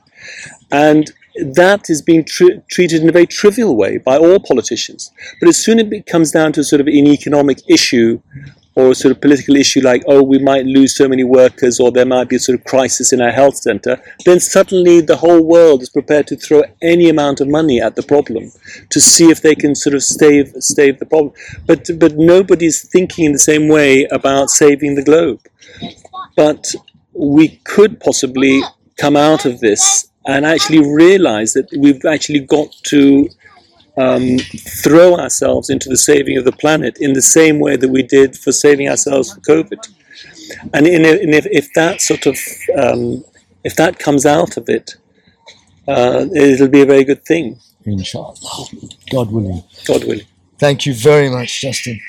and 0.72 1.12
that 1.40 1.90
is 1.90 2.02
being 2.02 2.24
tr- 2.24 2.62
treated 2.70 3.02
in 3.02 3.10
a 3.10 3.12
very 3.12 3.28
trivial 3.28 3.76
way 3.76 3.98
by 3.98 4.18
all 4.18 4.40
politicians. 4.40 5.12
But 5.40 5.50
as 5.50 5.64
soon 5.64 5.80
as 5.80 5.92
it 5.92 6.06
comes 6.06 6.32
down 6.32 6.54
to 6.54 6.64
sort 6.64 6.82
of 6.82 6.88
an 6.88 7.08
economic 7.08 7.60
issue 7.70 8.22
or 8.76 8.92
a 8.92 8.96
sort 8.96 9.12
of 9.12 9.20
political 9.22 9.56
issue 9.56 9.82
like, 9.82 10.04
oh, 10.08 10.22
we 10.22 10.38
might 10.38 10.66
lose 10.66 10.96
so 10.96 11.08
many 11.08 11.24
workers 11.24 11.80
or 11.80 11.92
there 11.92 12.06
might 12.06 12.30
be 12.30 12.36
a 12.36 12.40
sort 12.40 12.60
of 12.60 12.66
crisis 12.66 13.12
in 13.12 13.20
our 13.20 13.32
health 13.32 13.58
center, 13.58 14.00
then 14.24 14.40
suddenly 14.40 15.02
the 15.02 15.18
whole 15.18 15.44
world 15.44 15.82
is 15.82 15.90
prepared 15.90 16.28
to 16.28 16.36
throw 16.36 16.62
any 16.82 17.10
amount 17.10 17.42
of 17.42 17.48
money 17.48 17.82
at 17.82 17.96
the 17.96 18.04
problem 18.04 18.52
to 18.92 19.02
see 19.02 19.32
if 19.32 19.42
they 19.42 19.56
can 19.56 19.74
sort 19.74 19.96
of 19.96 20.04
stave, 20.04 20.54
stave 20.60 21.00
the 21.00 21.08
problem. 21.08 21.34
But, 21.66 21.90
but 21.98 22.18
nobody's 22.18 22.88
thinking 22.88 23.26
in 23.26 23.32
the 23.32 23.40
same 23.40 23.68
way 23.68 24.06
about 24.06 24.52
saving 24.52 24.94
the 24.94 25.04
globe. 25.04 25.42
But 26.36 26.74
we 27.14 27.60
could 27.64 28.00
possibly 28.00 28.62
come 28.98 29.16
out 29.16 29.46
of 29.46 29.60
this 29.60 30.07
and 30.28 30.46
actually 30.46 30.86
realize 30.86 31.54
that 31.54 31.68
we've 31.78 32.04
actually 32.06 32.42
got 32.42 32.72
to 32.84 33.30
um, 33.98 34.38
throw 34.84 35.16
ourselves 35.16 35.70
into 35.70 35.90
the 35.90 35.98
saving 35.98 36.38
of 36.38 36.46
the 36.46 36.52
planet 36.52 36.98
in 37.00 37.14
the 37.14 37.22
same 37.22 37.60
way 37.60 37.76
that 37.78 37.90
we 37.90 38.04
did 38.04 38.38
for 38.38 38.52
saving 38.52 38.88
ourselves 38.90 39.34
for 39.34 39.40
COVID. 39.42 39.88
And, 40.74 40.86
in, 40.86 41.04
and 41.06 41.34
if, 41.34 41.46
if 41.48 41.74
that 41.74 42.02
sort 42.02 42.26
of 42.26 42.38
um, 42.78 43.24
if 43.64 43.76
that 43.76 44.00
comes 44.00 44.26
out 44.26 44.58
of 44.58 44.70
it, 44.70 44.96
uh, 45.88 46.26
it'll 46.34 46.68
be 46.68 46.82
a 46.82 46.86
very 46.86 47.04
good 47.04 47.24
thing, 47.26 47.60
Inshallah, 47.86 48.36
God 49.12 49.32
willing. 49.32 49.64
God 49.86 50.04
willing. 50.04 50.26
Thank 50.58 50.86
you 50.86 50.94
very 50.94 51.30
much, 51.30 51.62
Justin. 51.62 52.00